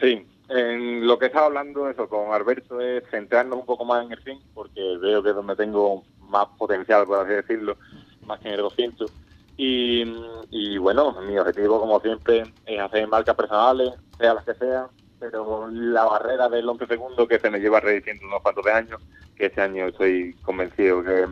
Sí, 0.00 0.26
en 0.48 1.06
lo 1.06 1.18
que 1.18 1.26
estaba 1.26 1.46
hablando 1.46 1.88
eso 1.88 2.08
con 2.08 2.32
Alberto 2.32 2.80
es 2.80 3.02
centrarnos 3.10 3.58
un 3.58 3.66
poco 3.66 3.84
más 3.84 4.04
en 4.04 4.12
el 4.12 4.20
fin, 4.20 4.38
porque 4.54 4.80
veo 5.00 5.22
que 5.22 5.30
es 5.30 5.34
donde 5.34 5.56
tengo 5.56 6.04
más 6.20 6.46
potencial, 6.58 7.06
por 7.06 7.20
así 7.20 7.32
decirlo, 7.32 7.76
más 8.24 8.40
que 8.40 8.48
en 8.48 8.54
el 8.54 8.60
200. 8.60 9.12
Y, 9.56 10.04
y 10.50 10.78
bueno, 10.78 11.16
mi 11.22 11.38
objetivo, 11.38 11.80
como 11.80 11.98
siempre, 12.00 12.44
es 12.66 12.80
hacer 12.80 13.08
marcas 13.08 13.34
personales, 13.34 13.92
sea 14.18 14.34
las 14.34 14.44
que 14.44 14.54
sean, 14.54 14.86
pero 15.18 15.68
la 15.70 16.04
barrera 16.04 16.48
del 16.48 16.68
11 16.68 16.86
segundos 16.86 17.28
que 17.28 17.38
se 17.38 17.50
me 17.50 17.58
lleva 17.58 17.80
rediciendo 17.80 18.26
unos 18.26 18.42
cuantos 18.42 18.64
de 18.64 18.72
años, 18.72 19.00
que 19.34 19.46
este 19.46 19.60
año 19.60 19.86
estoy 19.86 20.34
convencido 20.42 21.02
que, 21.02 21.26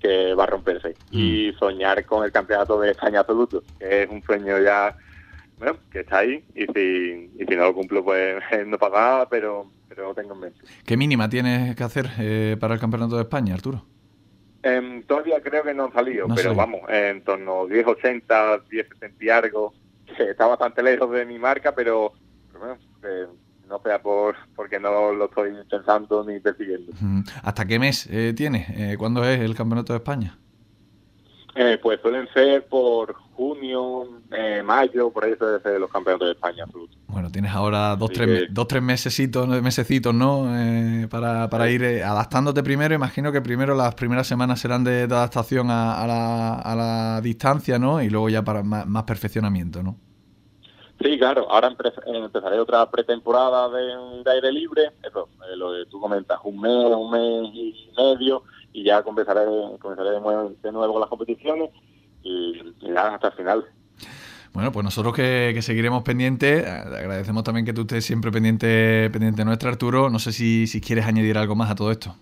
que 0.00 0.34
va 0.34 0.44
a 0.44 0.48
romperse. 0.48 0.90
Mm. 1.10 1.18
Y 1.18 1.52
soñar 1.58 2.04
con 2.04 2.24
el 2.24 2.32
campeonato 2.32 2.80
de 2.80 2.92
España 2.92 3.20
absoluto, 3.20 3.62
que 3.78 4.02
es 4.02 4.10
un 4.10 4.22
sueño 4.22 4.58
ya 4.58 4.96
bueno, 5.60 5.76
que 5.92 6.00
está 6.00 6.20
ahí 6.20 6.42
y 6.54 6.64
si, 6.72 7.30
y 7.38 7.44
si 7.46 7.54
no 7.54 7.64
lo 7.64 7.74
cumplo 7.74 8.02
pues 8.02 8.42
no 8.66 8.78
pasa 8.78 8.96
nada, 8.96 9.28
pero, 9.28 9.70
pero 9.88 10.08
lo 10.08 10.14
tengo 10.14 10.34
en 10.34 10.40
mente. 10.40 10.60
¿Qué 10.86 10.96
mínima 10.96 11.28
tienes 11.28 11.76
que 11.76 11.84
hacer 11.84 12.06
eh, 12.18 12.56
para 12.58 12.74
el 12.74 12.80
Campeonato 12.80 13.16
de 13.16 13.22
España, 13.22 13.54
Arturo? 13.54 13.84
Em, 14.62 15.02
todavía 15.04 15.40
creo 15.42 15.62
que 15.62 15.74
no 15.74 15.84
han 15.84 15.92
salido, 15.92 16.26
pero 16.34 16.54
vamos, 16.54 16.80
en 16.88 17.22
torno 17.22 17.62
a 17.62 17.64
10.80, 17.64 18.62
10.70 18.68 19.12
y 19.20 19.28
algo, 19.30 19.74
que 20.16 20.30
está 20.30 20.46
bastante 20.46 20.82
lejos 20.82 21.10
de 21.10 21.24
mi 21.24 21.38
marca, 21.38 21.74
pero, 21.74 22.12
bueno, 22.58 22.76
no 23.68 23.80
sea 23.82 24.02
por 24.02 24.36
porque 24.56 24.80
no 24.80 25.12
lo 25.12 25.26
estoy 25.26 25.52
pensando 25.68 26.24
ni 26.24 26.40
persiguiendo. 26.40 26.92
¿Hasta 27.42 27.66
qué 27.66 27.78
mes 27.78 28.06
eh, 28.10 28.32
tienes? 28.36 28.68
Eh, 28.70 28.96
¿Cuándo 28.98 29.24
es 29.24 29.40
el 29.40 29.54
Campeonato 29.54 29.92
de 29.92 29.98
España? 29.98 30.38
Eh, 31.54 31.78
pues 31.82 32.00
suelen 32.00 32.28
ser 32.32 32.66
por 32.66 33.14
junio, 33.34 34.22
eh, 34.30 34.62
mayo, 34.64 35.10
por 35.10 35.24
ahí 35.24 35.34
suelen 35.36 35.60
ser 35.62 35.80
los 35.80 35.90
campeonatos 35.90 36.28
de 36.28 36.32
España. 36.32 36.64
Bueno, 37.08 37.30
tienes 37.30 37.50
ahora 37.50 37.96
dos, 37.96 38.10
tres, 38.12 38.48
dos, 38.50 38.68
tres 38.68 38.82
mesecitos, 38.82 39.48
mesecitos, 39.60 40.14
¿no? 40.14 40.46
Eh, 40.56 41.08
para, 41.10 41.50
para 41.50 41.68
ir 41.68 41.84
adaptándote 42.04 42.62
primero. 42.62 42.94
Imagino 42.94 43.32
que 43.32 43.40
primero 43.40 43.74
las 43.74 43.94
primeras 43.94 44.26
semanas 44.26 44.60
serán 44.60 44.84
de, 44.84 45.02
adaptación 45.02 45.70
a, 45.70 46.06
la, 46.06 46.54
a, 46.54 46.76
la, 46.76 47.20
distancia, 47.20 47.78
¿no? 47.78 48.00
Y 48.00 48.10
luego 48.10 48.28
ya 48.28 48.42
para 48.42 48.62
más, 48.62 49.02
perfeccionamiento, 49.04 49.82
¿no? 49.82 49.96
Sí, 51.00 51.18
claro. 51.18 51.50
Ahora 51.50 51.74
empezaré 52.06 52.58
otra 52.60 52.90
pretemporada 52.90 53.70
de, 53.70 54.30
aire 54.30 54.52
libre. 54.52 54.90
Eso, 55.02 55.28
lo 55.56 55.72
que 55.72 55.90
tú 55.90 55.98
comentas, 55.98 56.38
un 56.44 56.60
mes, 56.60 56.72
un 56.72 57.10
mes 57.10 57.54
y 57.54 57.90
medio 57.96 58.42
y 58.72 58.84
ya 58.84 59.02
comenzaré, 59.02 59.44
comenzaré 59.80 60.10
de, 60.10 60.20
nuevo, 60.20 60.52
de 60.62 60.72
nuevo 60.72 60.92
con 60.92 61.00
las 61.00 61.08
competiciones 61.08 61.70
y, 62.22 62.74
nada, 62.82 63.14
hasta 63.14 63.28
el 63.28 63.32
final. 63.32 63.64
Bueno, 64.52 64.72
pues 64.72 64.84
nosotros 64.84 65.14
que, 65.14 65.58
seguiremos 65.62 66.02
pendientes, 66.02 66.66
eh, 66.66 66.68
agradecemos 66.68 67.44
también 67.44 67.64
que 67.64 67.72
tú 67.72 67.82
estés 67.82 68.04
siempre 68.04 68.30
pendiente, 68.30 69.08
pendiente 69.10 69.44
nuestra, 69.44 69.70
Arturo. 69.70 70.10
No 70.10 70.18
sé 70.18 70.32
si, 70.32 70.66
si 70.66 70.82
quieres 70.82 71.06
añadir 71.06 71.38
algo 71.38 71.54
más 71.54 71.70
a 71.70 71.76
todo 71.76 71.92
esto. 71.92 72.14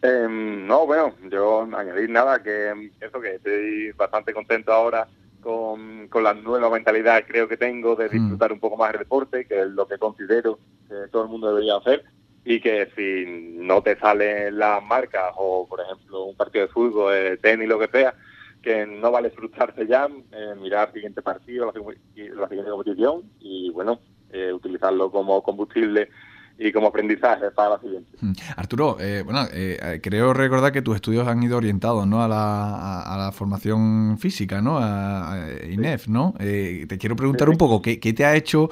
Em, 0.00 0.66
no, 0.66 0.86
bueno, 0.86 1.14
yo 1.30 1.62
añadir 1.76 2.08
nada, 2.08 2.42
que 2.42 2.90
eso, 3.00 3.20
que 3.20 3.34
estoy 3.34 3.92
bastante 3.92 4.32
contento 4.32 4.72
ahora 4.72 5.06
con, 5.44 6.08
con 6.08 6.24
la 6.24 6.34
nueva 6.34 6.70
mentalidad 6.70 7.22
creo 7.26 7.46
que 7.46 7.56
tengo 7.56 7.94
de 7.94 8.08
mm. 8.08 8.10
disfrutar 8.10 8.52
un 8.52 8.58
poco 8.58 8.76
más 8.76 8.92
el 8.92 9.00
deporte, 9.00 9.46
que 9.46 9.60
es 9.60 9.68
lo 9.68 9.86
que 9.86 9.98
considero 9.98 10.58
que 10.88 11.08
todo 11.12 11.24
el 11.24 11.28
mundo 11.28 11.48
debería 11.48 11.76
hacer 11.76 12.04
y 12.44 12.60
que 12.60 12.88
si 12.96 13.24
no 13.58 13.82
te 13.82 13.96
salen 13.98 14.58
las 14.58 14.82
marcas 14.82 15.32
o, 15.36 15.66
por 15.68 15.80
ejemplo, 15.80 16.24
un 16.24 16.36
partido 16.36 16.66
de 16.66 16.72
fútbol, 16.72 17.12
de 17.12 17.36
tenis, 17.38 17.68
lo 17.68 17.78
que 17.78 17.88
sea, 17.88 18.14
que 18.62 18.86
no 18.86 19.10
vale 19.10 19.30
frustrarse 19.30 19.86
ya, 19.86 20.08
eh, 20.32 20.54
mirar 20.60 20.88
el 20.88 20.94
siguiente 20.94 21.22
partido, 21.22 21.66
la, 21.66 21.72
la 21.72 22.48
siguiente 22.48 22.70
competición 22.70 23.22
y, 23.40 23.70
bueno, 23.70 24.00
eh, 24.30 24.52
utilizarlo 24.52 25.10
como 25.10 25.42
combustible 25.42 26.10
y 26.58 26.72
como 26.72 26.88
aprendizaje 26.88 27.50
para 27.50 27.70
la 27.70 27.80
siguiente. 27.80 28.16
Mm. 28.20 28.32
Arturo, 28.56 28.96
eh, 29.00 29.22
bueno, 29.24 29.46
eh, 29.52 30.00
creo 30.02 30.32
recordar 30.32 30.72
que 30.72 30.82
tus 30.82 30.96
estudios 30.96 31.26
han 31.26 31.42
ido 31.42 31.56
orientados 31.56 32.06
¿no? 32.06 32.22
a, 32.22 32.28
la, 32.28 33.02
a, 33.02 33.18
la 33.18 33.32
formación 33.32 34.16
física, 34.18 34.62
¿no? 34.62 34.78
A, 34.78 35.46
INEF, 35.68 36.08
¿no? 36.08 36.34
Eh, 36.38 36.86
te 36.88 36.98
quiero 36.98 37.16
preguntar 37.16 37.48
un 37.48 37.56
poco, 37.56 37.82
¿qué, 37.82 37.96
te 37.96 38.24
ha 38.24 38.36
hecho 38.36 38.68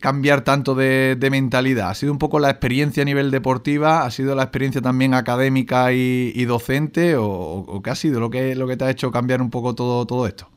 cambiar 0.00 0.42
tanto 0.42 0.74
de, 0.74 1.16
mentalidad? 1.30 1.90
¿Ha 1.90 1.94
sido 1.94 2.12
un 2.12 2.18
poco 2.18 2.38
la 2.38 2.50
experiencia 2.50 3.02
a 3.02 3.06
nivel 3.06 3.30
deportiva? 3.30 4.04
¿Ha 4.04 4.10
sido 4.10 4.34
la 4.34 4.44
experiencia 4.44 4.80
también 4.80 5.14
académica 5.14 5.92
y, 5.92 6.44
docente? 6.44 7.16
¿O, 7.16 7.80
qué 7.82 7.90
ha 7.90 7.94
sido 7.94 8.20
lo 8.20 8.30
que, 8.30 8.54
lo 8.54 8.66
que 8.66 8.76
te 8.76 8.84
ha 8.84 8.90
hecho 8.90 9.10
cambiar 9.10 9.42
un 9.42 9.50
poco 9.50 9.74
todo, 9.74 10.06
todo 10.06 10.26
esto? 10.26 10.48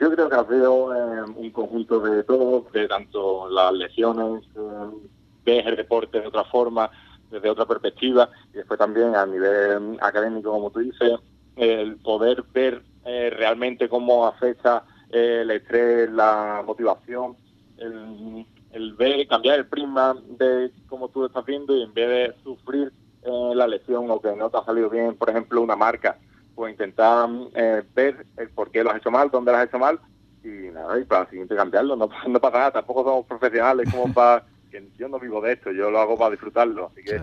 Yo 0.00 0.10
creo 0.10 0.30
que 0.30 0.54
sido 0.54 0.94
em, 0.94 1.36
un 1.36 1.50
conjunto 1.50 2.00
de 2.00 2.24
todo, 2.24 2.66
de 2.72 2.88
tanto 2.88 3.50
las 3.50 3.70
lesiones, 3.74 4.44
eh, 4.56 5.08
ves 5.44 5.66
el 5.66 5.76
deporte 5.76 6.20
de 6.20 6.26
otra 6.26 6.44
forma, 6.44 6.90
desde 7.30 7.50
otra 7.50 7.66
perspectiva, 7.66 8.30
y 8.54 8.56
después 8.56 8.78
también 8.78 9.14
a 9.14 9.26
nivel 9.26 9.98
académico, 10.00 10.52
como 10.52 10.70
tú 10.70 10.80
dices, 10.80 11.20
el 11.56 11.96
poder 11.96 12.42
ver 12.54 12.82
eh, 13.04 13.28
realmente 13.28 13.90
cómo 13.90 14.26
afecta 14.26 14.84
eh, 15.10 15.40
el 15.42 15.50
estrés, 15.50 16.10
la 16.10 16.62
motivación, 16.66 17.36
el, 17.76 18.94
ver, 18.94 19.28
cambiar 19.28 19.58
el 19.58 19.66
prisma 19.66 20.16
de 20.38 20.70
cómo 20.88 21.08
tú 21.08 21.26
estás 21.26 21.44
viendo 21.44 21.76
y 21.76 21.82
en 21.82 21.92
vez 21.92 22.08
de 22.08 22.42
sufrir 22.42 22.90
la 23.22 23.66
lesión 23.66 24.10
o 24.10 24.18
que 24.18 24.34
no 24.34 24.48
te 24.48 24.56
ha 24.56 24.64
salido 24.64 24.88
bien, 24.88 25.14
por 25.14 25.28
ejemplo, 25.28 25.60
una 25.60 25.76
marca, 25.76 26.16
pues 26.60 26.72
intentar 26.72 27.26
eh, 27.54 27.82
ver 27.94 28.26
el 28.36 28.50
por 28.50 28.70
qué 28.70 28.84
lo 28.84 28.90
has 28.90 28.98
hecho 28.98 29.10
mal, 29.10 29.30
dónde 29.30 29.50
lo 29.50 29.56
has 29.56 29.64
hecho 29.64 29.78
mal 29.78 29.98
y 30.44 30.68
nada, 30.70 31.00
y 31.00 31.04
para 31.04 31.22
el 31.22 31.30
siguiente 31.30 31.56
cambiarlo. 31.56 31.96
No, 31.96 32.10
no 32.28 32.38
pasa 32.38 32.58
nada, 32.58 32.70
tampoco 32.70 33.02
somos 33.02 33.24
profesionales 33.24 33.90
como 33.90 34.12
para... 34.12 34.44
que 34.70 34.86
yo 34.98 35.08
no 35.08 35.18
vivo 35.18 35.40
de 35.40 35.54
esto, 35.54 35.72
yo 35.72 35.90
lo 35.90 35.98
hago 35.98 36.18
para 36.18 36.32
disfrutarlo, 36.32 36.88
así 36.92 37.02
que 37.02 37.18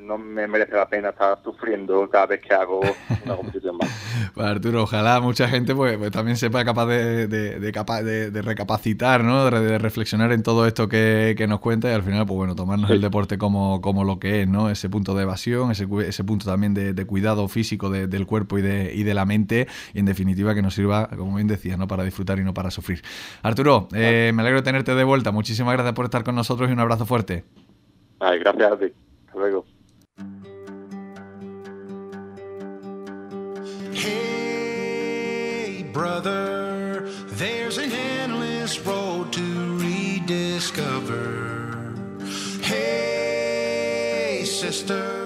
no 0.00 0.18
me 0.18 0.46
merece 0.46 0.74
la 0.74 0.88
pena 0.88 1.10
estar 1.10 1.38
sufriendo 1.42 2.08
cada 2.08 2.26
vez 2.26 2.40
que 2.40 2.54
hago 2.54 2.80
una 3.24 3.36
competición 3.36 3.76
más. 3.76 3.88
Pues 4.34 4.46
Arturo, 4.46 4.82
ojalá 4.84 5.20
mucha 5.20 5.48
gente 5.48 5.74
pues, 5.74 5.96
pues 5.98 6.10
también 6.10 6.36
sepa 6.36 6.64
capaz 6.64 6.86
de, 6.86 7.26
de, 7.26 7.72
capaz 7.72 8.02
de, 8.02 8.42
recapacitar, 8.42 9.24
¿no? 9.24 9.50
De, 9.50 9.78
reflexionar 9.78 10.30
en 10.32 10.42
todo 10.42 10.66
esto 10.66 10.88
que, 10.88 11.34
nos 11.48 11.60
cuenta 11.60 11.90
y 11.90 11.94
al 11.94 12.02
final, 12.02 12.26
pues 12.26 12.36
bueno, 12.36 12.54
tomarnos 12.54 12.90
el 12.90 13.00
deporte 13.00 13.38
como, 13.38 13.80
como 13.80 14.04
lo 14.04 14.18
que 14.20 14.42
es, 14.42 14.48
¿no? 14.48 14.70
Ese 14.70 14.88
punto 14.88 15.14
de 15.14 15.24
evasión, 15.24 15.70
ese, 15.72 15.86
ese 16.06 16.24
punto 16.24 16.46
también 16.46 16.74
de, 16.74 17.06
cuidado 17.06 17.48
físico 17.48 17.90
del 17.90 18.26
cuerpo 18.26 18.58
y 18.58 18.62
de, 18.62 18.94
y 18.94 19.02
de 19.02 19.14
la 19.14 19.24
mente 19.24 19.66
y 19.94 19.98
en 19.98 20.06
definitiva 20.06 20.54
que 20.54 20.62
nos 20.62 20.74
sirva, 20.74 21.08
como 21.08 21.34
bien 21.34 21.48
decías, 21.48 21.78
¿no? 21.78 21.88
Para 21.88 22.04
disfrutar 22.04 22.38
y 22.38 22.44
no 22.44 22.54
para 22.54 22.70
sufrir. 22.70 23.02
Arturo, 23.42 23.88
eh, 23.94 24.32
me 24.34 24.42
alegro 24.42 24.60
de 24.60 24.64
tenerte 24.64 24.94
de 24.94 25.04
vuelta. 25.04 25.32
Muchísimas 25.32 25.72
gracias 25.74 25.94
por 25.94 26.04
estar 26.04 26.24
con 26.24 26.34
nosotros 26.34 26.68
y 26.68 26.72
un 26.72 26.80
abrazo 26.80 27.06
fuerte. 27.06 27.44
Ay, 28.20 28.38
gracias 28.38 28.72
a 28.72 28.78
ti. 28.78 28.92
Hasta 29.26 29.38
luego. 29.38 29.64
There's 35.92 37.78
an 37.78 37.92
endless 37.92 38.78
road 38.84 39.32
to 39.32 39.78
rediscover. 39.78 41.36
Hey, 42.62 44.44
sister. 44.44 45.20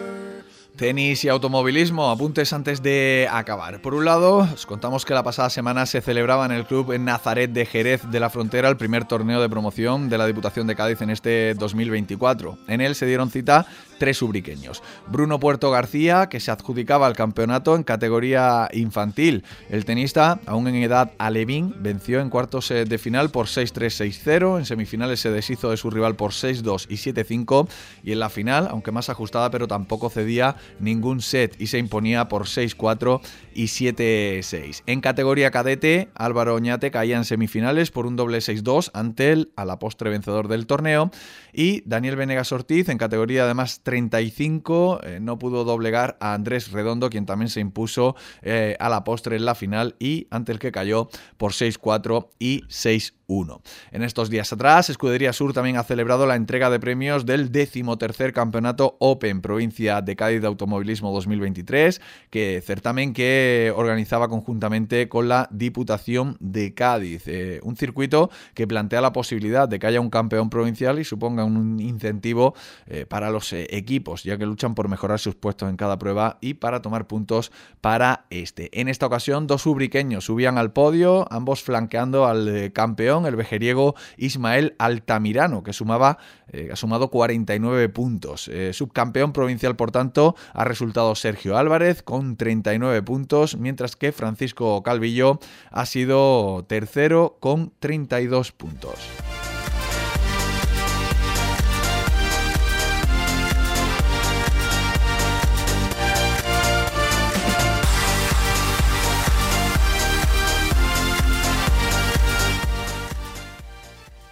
Tenis 0.77 1.25
y 1.25 1.29
automovilismo, 1.29 2.11
apuntes 2.11 2.53
antes 2.53 2.83
de 2.83 3.29
acabar. 3.31 3.81
Por 3.81 3.95
un 3.95 4.05
lado, 4.05 4.39
os 4.39 4.67
contamos 4.67 5.05
que 5.05 5.15
la 5.15 5.23
pasada 5.23 5.49
semana 5.49 5.87
se 5.87 6.01
celebraba 6.01 6.47
en 6.47 6.51
el 6.51 6.67
club 6.67 6.99
Nazaret 6.99 7.53
de 7.53 7.65
Jerez 7.65 8.03
de 8.11 8.19
la 8.19 8.29
Frontera 8.29 8.69
el 8.69 8.77
primer 8.77 9.05
torneo 9.05 9.41
de 9.41 9.49
promoción 9.49 10.09
de 10.09 10.19
la 10.19 10.27
Diputación 10.27 10.67
de 10.67 10.75
Cádiz 10.75 11.01
en 11.01 11.11
este 11.11 11.55
2024. 11.55 12.59
En 12.67 12.81
él 12.81 12.97
se 12.97 13.07
dieron 13.07 13.31
cita 13.31 13.67
tres 13.99 14.23
ubriqueños. 14.23 14.83
Bruno 15.09 15.41
Puerto 15.41 15.71
García, 15.71 16.29
que 16.29 16.41
se 16.41 16.51
adjudicaba 16.51 17.09
el 17.09 17.15
campeonato 17.15 17.77
en 17.77 17.83
categoría 17.83 18.69
infantil. 18.73 19.45
El 19.71 19.85
tenista, 19.85 20.41
aún 20.47 20.69
en 20.69 20.77
edad 20.77 21.13
alevín, 21.19 21.75
venció 21.81 22.21
en 22.21 22.31
cuartos 22.31 22.71
eh, 22.71 22.85
de 22.85 22.99
final 22.99 23.31
por 23.31 23.47
6-3-6-0. 23.47 24.59
En 24.59 24.67
semifinales 24.67 25.21
se 25.21 25.31
deshizo 25.31 25.71
de 25.71 25.77
su 25.77 25.91
rival 25.91 26.17
por 26.17 26.33
6-2 26.33 26.87
y 26.89 26.95
7-5. 26.95 27.69
Y 28.03 28.13
en 28.13 28.21
la 28.21 28.31
final, 28.31 28.69
aunque 28.71 28.93
más 28.93 29.09
ajustada, 29.09 29.51
pero 29.51 29.69
tampoco 29.69 30.11
cedía 30.11 30.57
ningún 30.81 31.21
set 31.21 31.55
y 31.61 31.69
se 31.69 31.79
imponía 31.79 32.29
por 32.29 32.45
6-4 32.45 33.21
y 33.55 33.65
7-6. 33.65 34.83
En 34.87 35.01
categoría 35.01 35.51
cadete, 35.51 36.11
Álvaro 36.15 36.55
Oñate 36.55 36.91
caía 36.91 37.17
en 37.17 37.25
semifinales 37.25 37.91
por 37.91 38.07
un 38.07 38.17
doble 38.17 38.39
6-2 38.39 38.91
ante 38.95 39.33
el 39.33 39.53
a 39.57 39.65
la 39.65 39.79
postre 39.79 40.11
vencedor 40.11 40.49
del 40.49 40.67
torneo 40.67 41.11
y 41.53 41.83
Daniel 41.87 42.17
Venegas 42.17 42.53
Ortiz 42.53 42.89
en 42.89 42.99
categoría 42.99 43.45
además 43.45 43.81
35 43.83 45.01
eh, 45.03 45.19
no 45.21 45.39
pudo 45.39 45.65
doblegar 45.65 46.17
a 46.21 46.35
Andrés 46.35 46.73
Redondo 46.73 47.11
quien 47.11 47.27
también 47.27 47.49
se 47.49 47.61
impuso 47.61 48.17
eh, 48.43 48.77
a 48.81 48.89
la 48.89 49.05
postre 49.05 49.37
en 49.37 49.45
la 49.45 49.55
final 49.55 49.97
y 49.99 50.27
ante 50.31 50.53
el 50.53 50.59
que 50.59 50.73
cayó 50.73 51.09
por 51.37 51.53
6-4 51.53 52.29
y 52.39 52.63
6 52.69 53.15
1. 53.27 53.63
En 53.93 54.03
estos 54.03 54.31
días 54.31 54.53
atrás, 54.53 54.91
Escudería 54.91 55.33
Sur 55.33 55.53
también 55.53 55.77
ha 55.77 55.85
celebrado 55.85 56.27
la 56.27 56.37
entrega 56.37 56.71
de 56.71 56.81
premios 56.81 57.27
del 57.27 57.51
decimotercer 57.51 58.33
campeonato 58.33 58.97
Open 59.01 59.41
Provincia 59.41 60.03
de 60.03 60.17
Cádiz 60.17 60.41
de 60.41 60.47
Automovilismo 60.47 61.13
2023, 61.13 62.01
que 62.31 62.63
certamen 62.65 63.13
que 63.13 63.73
organizaba 63.75 64.29
conjuntamente 64.29 65.09
con 65.09 65.29
la 65.29 65.49
Diputación 65.51 66.37
de 66.41 66.75
Cádiz. 66.75 67.25
Eh, 67.27 67.61
un 67.63 67.77
circuito 67.77 68.31
que 68.55 68.67
plantea 68.67 69.01
la 69.01 69.13
posibilidad 69.13 69.69
de 69.69 69.79
que 69.79 69.87
haya 69.87 70.01
un 70.01 70.11
campeón 70.11 70.51
provincial 70.51 70.99
y 70.99 71.05
suponga 71.05 71.45
un 71.45 71.81
incentivo 71.81 72.55
eh, 72.87 73.07
para 73.07 73.31
los 73.31 73.53
eh, 73.53 73.67
equipos, 73.71 74.25
ya 74.25 74.37
que 74.37 74.47
luchan 74.47 74.75
por 74.75 74.89
mejorar 74.89 75.19
sus 75.19 75.35
puestos 75.35 75.71
en 75.71 75.77
cada 75.77 75.99
prueba 75.99 76.39
y 76.41 76.55
para 76.55 76.83
tomar 76.83 77.07
puntos 77.07 77.53
para 77.81 78.27
este. 78.31 78.69
En 78.79 78.89
esta 78.89 79.07
ocasión, 79.07 79.47
dos 79.47 79.67
ubriqueños 79.67 80.25
subían 80.25 80.59
al 80.59 80.73
podio, 80.73 81.27
ambos 81.31 81.63
flanqueando 81.63 82.27
al 82.27 82.73
campeón 82.73 83.14
el 83.23 83.37
vejeriego 83.37 83.95
Ismael 84.17 84.75
Altamirano, 84.79 85.63
que 85.63 85.73
sumaba, 85.73 86.19
eh, 86.49 86.71
ha 86.73 86.77
sumado 86.77 87.11
49 87.11 87.89
puntos. 87.89 88.49
Eh, 88.49 88.73
subcampeón 88.73 89.33
provincial, 89.33 89.77
por 89.77 89.93
tanto, 89.93 90.35
ha 90.53 90.65
resultado 90.65 91.15
Sergio 91.15 91.57
Álvarez 91.57 92.03
con 92.03 92.37
39 92.37 93.03
puntos, 93.03 93.57
mientras 93.57 93.95
que 93.97 94.13
Francisco 94.13 94.83
Calvillo 94.83 95.39
ha 95.71 95.87
sido 95.87 96.65
tercero 96.67 97.37
con 97.41 97.73
32 97.79 98.53
puntos. 98.53 98.99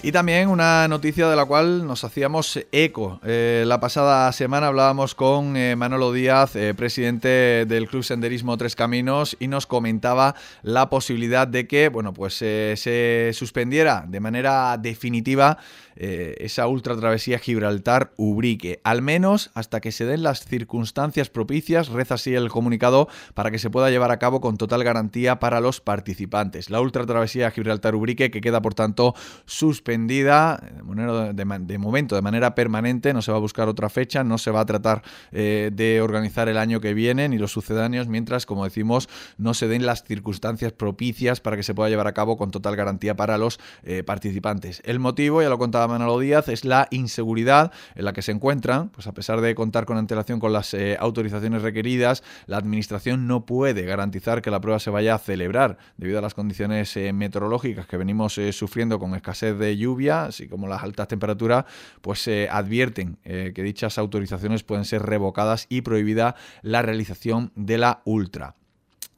Y 0.05 0.11
también 0.11 0.49
una 0.49 0.89
noticia 0.89 1.29
de 1.29 1.37
la 1.37 1.45
cual 1.45 1.87
nos 1.87 2.03
hacíamos 2.03 2.59
eco. 2.73 3.21
Eh, 3.25 3.63
la 3.69 3.79
pasada 3.79 4.33
semana 4.33 4.67
hablábamos 4.67 5.15
con 5.15 5.57
eh, 5.57 5.77
Manolo 5.77 6.13
Díaz, 6.13 6.57
eh, 6.57 6.75
presidente 6.75 7.67
del 7.67 7.87
Club 7.87 8.03
Senderismo 8.03 8.57
Tres 8.57 8.75
Caminos, 8.75 9.37
y 9.39 9.47
nos 9.47 9.69
comentaba 9.69 10.35
la 10.65 10.91
posibilidad 10.91 11.47
de 11.47 11.69
que, 11.69 11.89
bueno, 11.89 12.13
pues 12.13 12.35
se 12.35 13.31
suspendiera 13.33 14.05
de 14.09 14.19
manera 14.19 14.77
definitiva 14.77 15.59
eh, 15.97 16.36
esa 16.38 16.66
ultra 16.66 16.97
travesía 16.97 17.38
Gibraltar-Ubrique, 17.38 18.80
al 18.84 19.03
menos 19.03 19.51
hasta 19.55 19.80
que 19.80 19.93
se 19.93 20.05
den 20.05 20.22
las 20.22 20.45
circunstancias 20.45 21.30
propicias, 21.30 21.88
reza 21.88 22.14
así 22.14 22.34
el 22.34 22.49
comunicado, 22.49 23.09
para 23.34 23.51
que 23.51 23.59
se 23.59 23.70
pueda 23.70 23.90
llevar 23.90 24.11
a 24.11 24.18
cabo 24.18 24.40
con 24.40 24.57
total 24.57 24.84
garantía 24.84 25.38
para 25.38 25.61
los 25.61 25.80
participantes. 25.80 26.70
La 26.70 26.80
ultra 26.80 27.07
travesía 27.07 27.51
Gibraltar-Ubrique 27.51 28.30
que 28.30 28.40
queda 28.40 28.62
por 28.62 28.74
tanto 28.74 29.14
suspendida 29.47 30.61
de, 31.32 31.78
momento 31.78 32.14
de 32.14 32.22
manera 32.22 32.55
permanente, 32.55 33.12
no 33.12 33.22
se 33.22 33.30
va 33.30 33.38
a 33.38 33.40
buscar 33.40 33.68
otra 33.68 33.88
fecha, 33.88 34.24
no 34.24 34.38
se 34.38 34.51
va 34.51 34.61
a 34.61 34.66
tratar 34.66 35.03
eh, 35.32 35.70
de 35.72 36.01
organizar 36.01 36.49
el 36.49 36.59
año 36.59 36.80
que 36.80 36.95
viene 36.95 37.28
ni 37.28 37.38
los 37.38 37.53
sucedáneos, 37.53 38.09
mientras, 38.09 38.47
como 38.47 38.64
decimos, 38.64 39.09
no 39.38 39.55
se 39.55 39.68
den 39.68 39.86
las 39.86 40.05
circunstancias 40.05 40.72
propicias 40.72 41.40
para 41.40 41.57
que 41.57 41.62
se 41.62 41.74
pueda 41.74 41.90
llevar 41.90 42.07
a 42.07 42.12
cabo 42.12 42.36
con 42.36 42.51
total 42.51 42.76
garantía 42.76 43.16
para 43.16 43.38
los 43.38 43.61
eh, 43.82 44.03
participantes. 44.03 44.82
El 44.84 44.99
motivo, 44.99 45.43
ya 45.43 45.49
lo 45.49 45.59
contaba 45.59 45.82
Manolo 45.89 46.18
Díaz 46.18 46.49
es 46.49 46.64
la 46.64 46.89
inseguridad 46.91 47.72
en 47.95 48.05
la 48.05 48.12
que 48.12 48.22
se 48.22 48.33
encuentran, 48.33 48.89
pues 48.91 49.07
a 49.07 49.12
pesar 49.12 49.41
de 49.41 49.55
contar 49.55 49.85
con 49.85 49.97
antelación 49.97 50.41
con 50.41 50.53
las 50.53 50.74
eh, 50.74 50.97
autorizaciones 50.99 51.62
requeridas, 51.62 52.22
la 52.47 52.57
administración 52.57 53.26
no 53.26 53.47
puede 53.47 53.83
garantizar 53.83 54.43
que 54.43 54.51
la 54.51 54.61
prueba 54.61 54.78
se 54.78 54.91
vaya 54.91 55.14
a 55.14 55.18
celebrar 55.18 55.78
debido 55.97 56.18
a 56.18 56.22
las 56.22 56.35
condiciones 56.35 56.97
eh, 56.97 57.12
meteorológicas 57.12 57.87
que 57.87 57.97
venimos 57.97 58.39
eh, 58.39 58.53
sufriendo 58.53 58.99
con 58.99 59.14
escasez 59.14 59.59
de 59.59 59.76
lluvia, 59.76 60.24
así 60.24 60.49
como 60.49 60.68
las 60.68 60.83
altas 60.83 61.09
temperaturas, 61.09 61.64
pues 62.01 62.22
se 62.22 62.49
advierten 62.51 63.18
que 63.22 63.62
dichas 63.62 63.99
autorizaciones 63.99 64.62
pueden 64.62 64.85
ser 64.85 65.03
revocadas 65.03 65.66
y 65.68 65.83
prohibida 65.83 66.35
la 66.62 66.83
realización 66.83 67.53
de 67.55 67.78
la 67.78 68.03
ultra. 68.05 68.57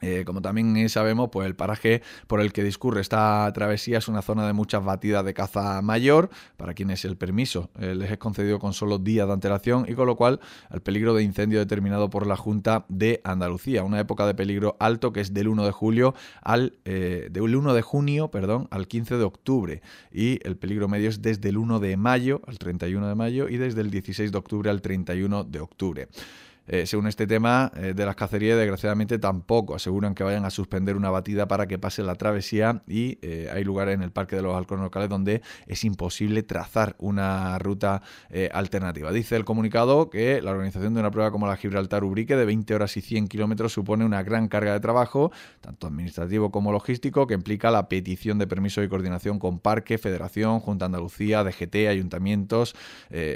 Eh, 0.05 0.23
como 0.23 0.39
también 0.39 0.87
sabemos, 0.87 1.29
pues 1.31 1.47
el 1.47 1.55
paraje 1.55 2.03
por 2.27 2.39
el 2.39 2.53
que 2.53 2.63
discurre 2.63 3.01
esta 3.01 3.51
travesía 3.53 3.97
es 3.97 4.07
una 4.07 4.21
zona 4.21 4.45
de 4.45 4.53
muchas 4.53 4.85
batidas 4.85 5.25
de 5.25 5.33
caza 5.33 5.81
mayor, 5.81 6.29
para 6.57 6.75
quienes 6.75 7.05
el 7.05 7.17
permiso 7.17 7.71
eh, 7.79 7.95
les 7.95 8.11
es 8.11 8.19
concedido 8.19 8.59
con 8.59 8.73
solo 8.73 8.99
días 8.99 9.25
de 9.25 9.33
antelación 9.33 9.85
y 9.89 9.95
con 9.95 10.05
lo 10.05 10.15
cual 10.15 10.39
el 10.69 10.81
peligro 10.81 11.15
de 11.15 11.23
incendio 11.23 11.57
determinado 11.57 12.11
por 12.11 12.27
la 12.27 12.37
Junta 12.37 12.85
de 12.87 13.19
Andalucía, 13.23 13.83
una 13.83 13.99
época 13.99 14.27
de 14.27 14.35
peligro 14.35 14.77
alto 14.79 15.11
que 15.11 15.21
es 15.21 15.33
del 15.33 15.47
1 15.47 15.65
de 15.65 15.71
julio 15.71 16.13
al 16.43 16.77
eh, 16.85 17.29
del 17.31 17.55
1 17.55 17.73
de 17.73 17.81
junio, 17.81 18.29
perdón, 18.29 18.67
al 18.69 18.87
15 18.87 19.17
de 19.17 19.23
octubre 19.23 19.81
y 20.11 20.39
el 20.47 20.55
peligro 20.55 20.87
medio 20.87 21.09
es 21.09 21.23
desde 21.23 21.49
el 21.49 21.57
1 21.57 21.79
de 21.79 21.97
mayo 21.97 22.41
al 22.45 22.59
31 22.59 23.07
de 23.07 23.15
mayo 23.15 23.49
y 23.49 23.57
desde 23.57 23.81
el 23.81 23.89
16 23.89 24.31
de 24.31 24.37
octubre 24.37 24.69
al 24.69 24.83
31 24.83 25.45
de 25.45 25.59
octubre. 25.61 26.07
Eh, 26.67 26.87
según 26.87 27.07
este 27.07 27.27
tema 27.27 27.71
eh, 27.75 27.93
de 27.95 28.05
las 28.05 28.15
cacerías, 28.15 28.57
desgraciadamente 28.57 29.19
tampoco 29.19 29.75
aseguran 29.75 30.15
que 30.15 30.23
vayan 30.23 30.45
a 30.45 30.49
suspender 30.49 30.95
una 30.95 31.11
batida 31.11 31.47
para 31.47 31.67
que 31.67 31.77
pase 31.77 32.01
la 32.01 32.15
travesía 32.15 32.81
y 32.87 33.19
eh, 33.21 33.49
hay 33.53 33.63
lugares 33.63 33.93
en 33.93 34.01
el 34.01 34.11
Parque 34.11 34.35
de 34.35 34.41
los 34.41 34.55
Halcones 34.55 34.83
Locales 34.83 35.09
donde 35.09 35.41
es 35.67 35.83
imposible 35.83 36.41
trazar 36.43 36.95
una 36.99 37.57
ruta 37.59 38.01
alternativa. 38.51 39.11
Dice 39.11 39.35
el 39.35 39.45
comunicado 39.45 40.09
que 40.09 40.41
la 40.41 40.51
organización 40.51 40.93
de 40.93 40.99
una 40.99 41.11
prueba 41.11 41.31
como 41.31 41.47
la 41.47 41.55
Gibraltar 41.55 42.03
Ubrique 42.03 42.35
de 42.35 42.45
20 42.45 42.75
horas 42.75 42.97
y 42.97 43.01
100 43.01 43.27
kilómetros 43.27 43.73
supone 43.73 44.05
una 44.05 44.23
gran 44.23 44.47
carga 44.47 44.73
de 44.73 44.79
trabajo, 44.79 45.31
tanto 45.61 45.87
administrativo 45.87 46.51
como 46.51 46.71
logístico, 46.71 47.27
que 47.27 47.33
implica 47.33 47.71
la 47.71 47.87
petición 47.87 48.37
de 48.37 48.47
permiso 48.47 48.83
y 48.83 48.89
coordinación 48.89 49.39
con 49.39 49.59
Parque, 49.59 49.97
Federación, 49.97 50.59
Junta 50.59 50.85
Andalucía, 50.85 51.43
DGT, 51.43 51.87
ayuntamientos, 51.89 52.75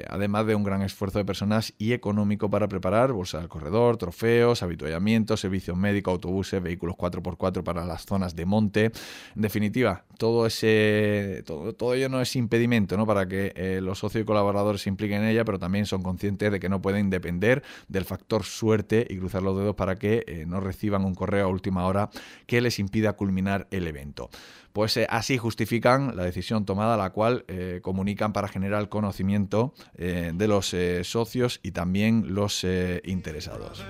además 0.08 0.46
de 0.46 0.56
un 0.56 0.64
gran 0.64 0.82
esfuerzo 0.82 1.20
de 1.20 1.26
personas 1.26 1.74
y 1.78 1.94
económico 1.94 2.50
para 2.50 2.68
preparar 2.68 3.14
bolsa 3.20 3.40
del 3.40 3.50
corredor, 3.50 3.98
trofeos, 3.98 4.64
habituallamientos, 4.64 5.42
servicios 5.42 5.76
médicos, 5.76 6.14
autobuses, 6.14 6.64
vehículos 6.64 6.96
4x4 6.96 7.64
para 7.64 7.86
las 7.86 8.06
zonas 8.06 8.34
de 8.34 8.46
monte. 8.46 8.92
En 9.36 9.42
definitiva, 9.42 10.06
todo 10.18 10.46
ese 10.46 11.44
todo, 11.46 11.74
todo 11.74 11.94
ello 11.96 12.08
no 12.08 12.22
es 12.22 12.36
impedimento 12.38 12.96
¿no? 12.96 13.06
para 13.06 13.28
que 13.28 13.52
eh, 13.56 13.82
los 13.82 14.00
socios 14.00 14.24
y 14.24 14.26
colaboradores 14.26 14.82
se 14.82 14.90
impliquen 14.90 15.24
en 15.24 15.30
ella, 15.30 15.44
pero 15.44 15.60
también 15.60 15.86
son 15.86 16.02
conscientes 16.02 16.50
de 16.50 16.60
que 16.62 16.70
no 16.70 16.82
pueden 16.82 17.10
depender 17.10 17.62
del 17.90 18.06
factor 18.06 18.44
suerte 18.44 19.06
y 19.10 19.18
cruzar 19.18 19.44
los 19.44 19.58
dedos 19.58 19.76
para 19.76 19.98
que 19.98 20.24
eh, 20.26 20.46
no 20.48 20.62
reciban 20.62 21.04
un 21.04 21.14
correo 21.14 21.46
a 21.46 21.50
última 21.50 21.86
hora 21.86 22.10
que 22.46 22.62
les 22.62 22.80
impida 22.80 23.14
culminar 23.14 23.68
el 23.72 23.86
evento. 23.86 24.30
Pues 24.74 24.96
eh, 24.98 25.08
así 25.10 25.38
justifican 25.38 26.16
la 26.16 26.24
decisión 26.24 26.66
tomada, 26.66 26.98
la 26.98 27.10
cual 27.12 27.46
eh, 27.48 27.80
comunican 27.82 28.34
para 28.34 28.48
generar 28.48 28.82
el 28.82 28.90
conocimiento 28.90 29.74
eh, 29.98 30.32
de 30.34 30.48
los 30.48 30.76
socios 31.04 31.60
y 31.64 31.72
también 31.72 32.34
los 32.34 32.66
interesados. 33.04 33.84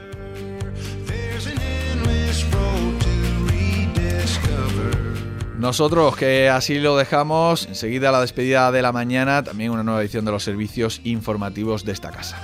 Nosotros 5.58 6.16
que 6.16 6.48
así 6.48 6.80
lo 6.80 6.96
dejamos, 6.96 7.66
enseguida 7.66 8.14
la 8.14 8.22
despedida 8.22 8.72
de 8.72 8.82
la 8.82 8.94
mañana, 8.94 9.44
también 9.44 9.72
una 9.72 9.84
nueva 9.84 10.02
edición 10.02 10.24
de 10.24 10.32
los 10.32 10.44
servicios 10.44 11.02
informativos 11.04 11.84
de 11.84 11.92
esta 11.92 12.12
casa. 12.12 12.38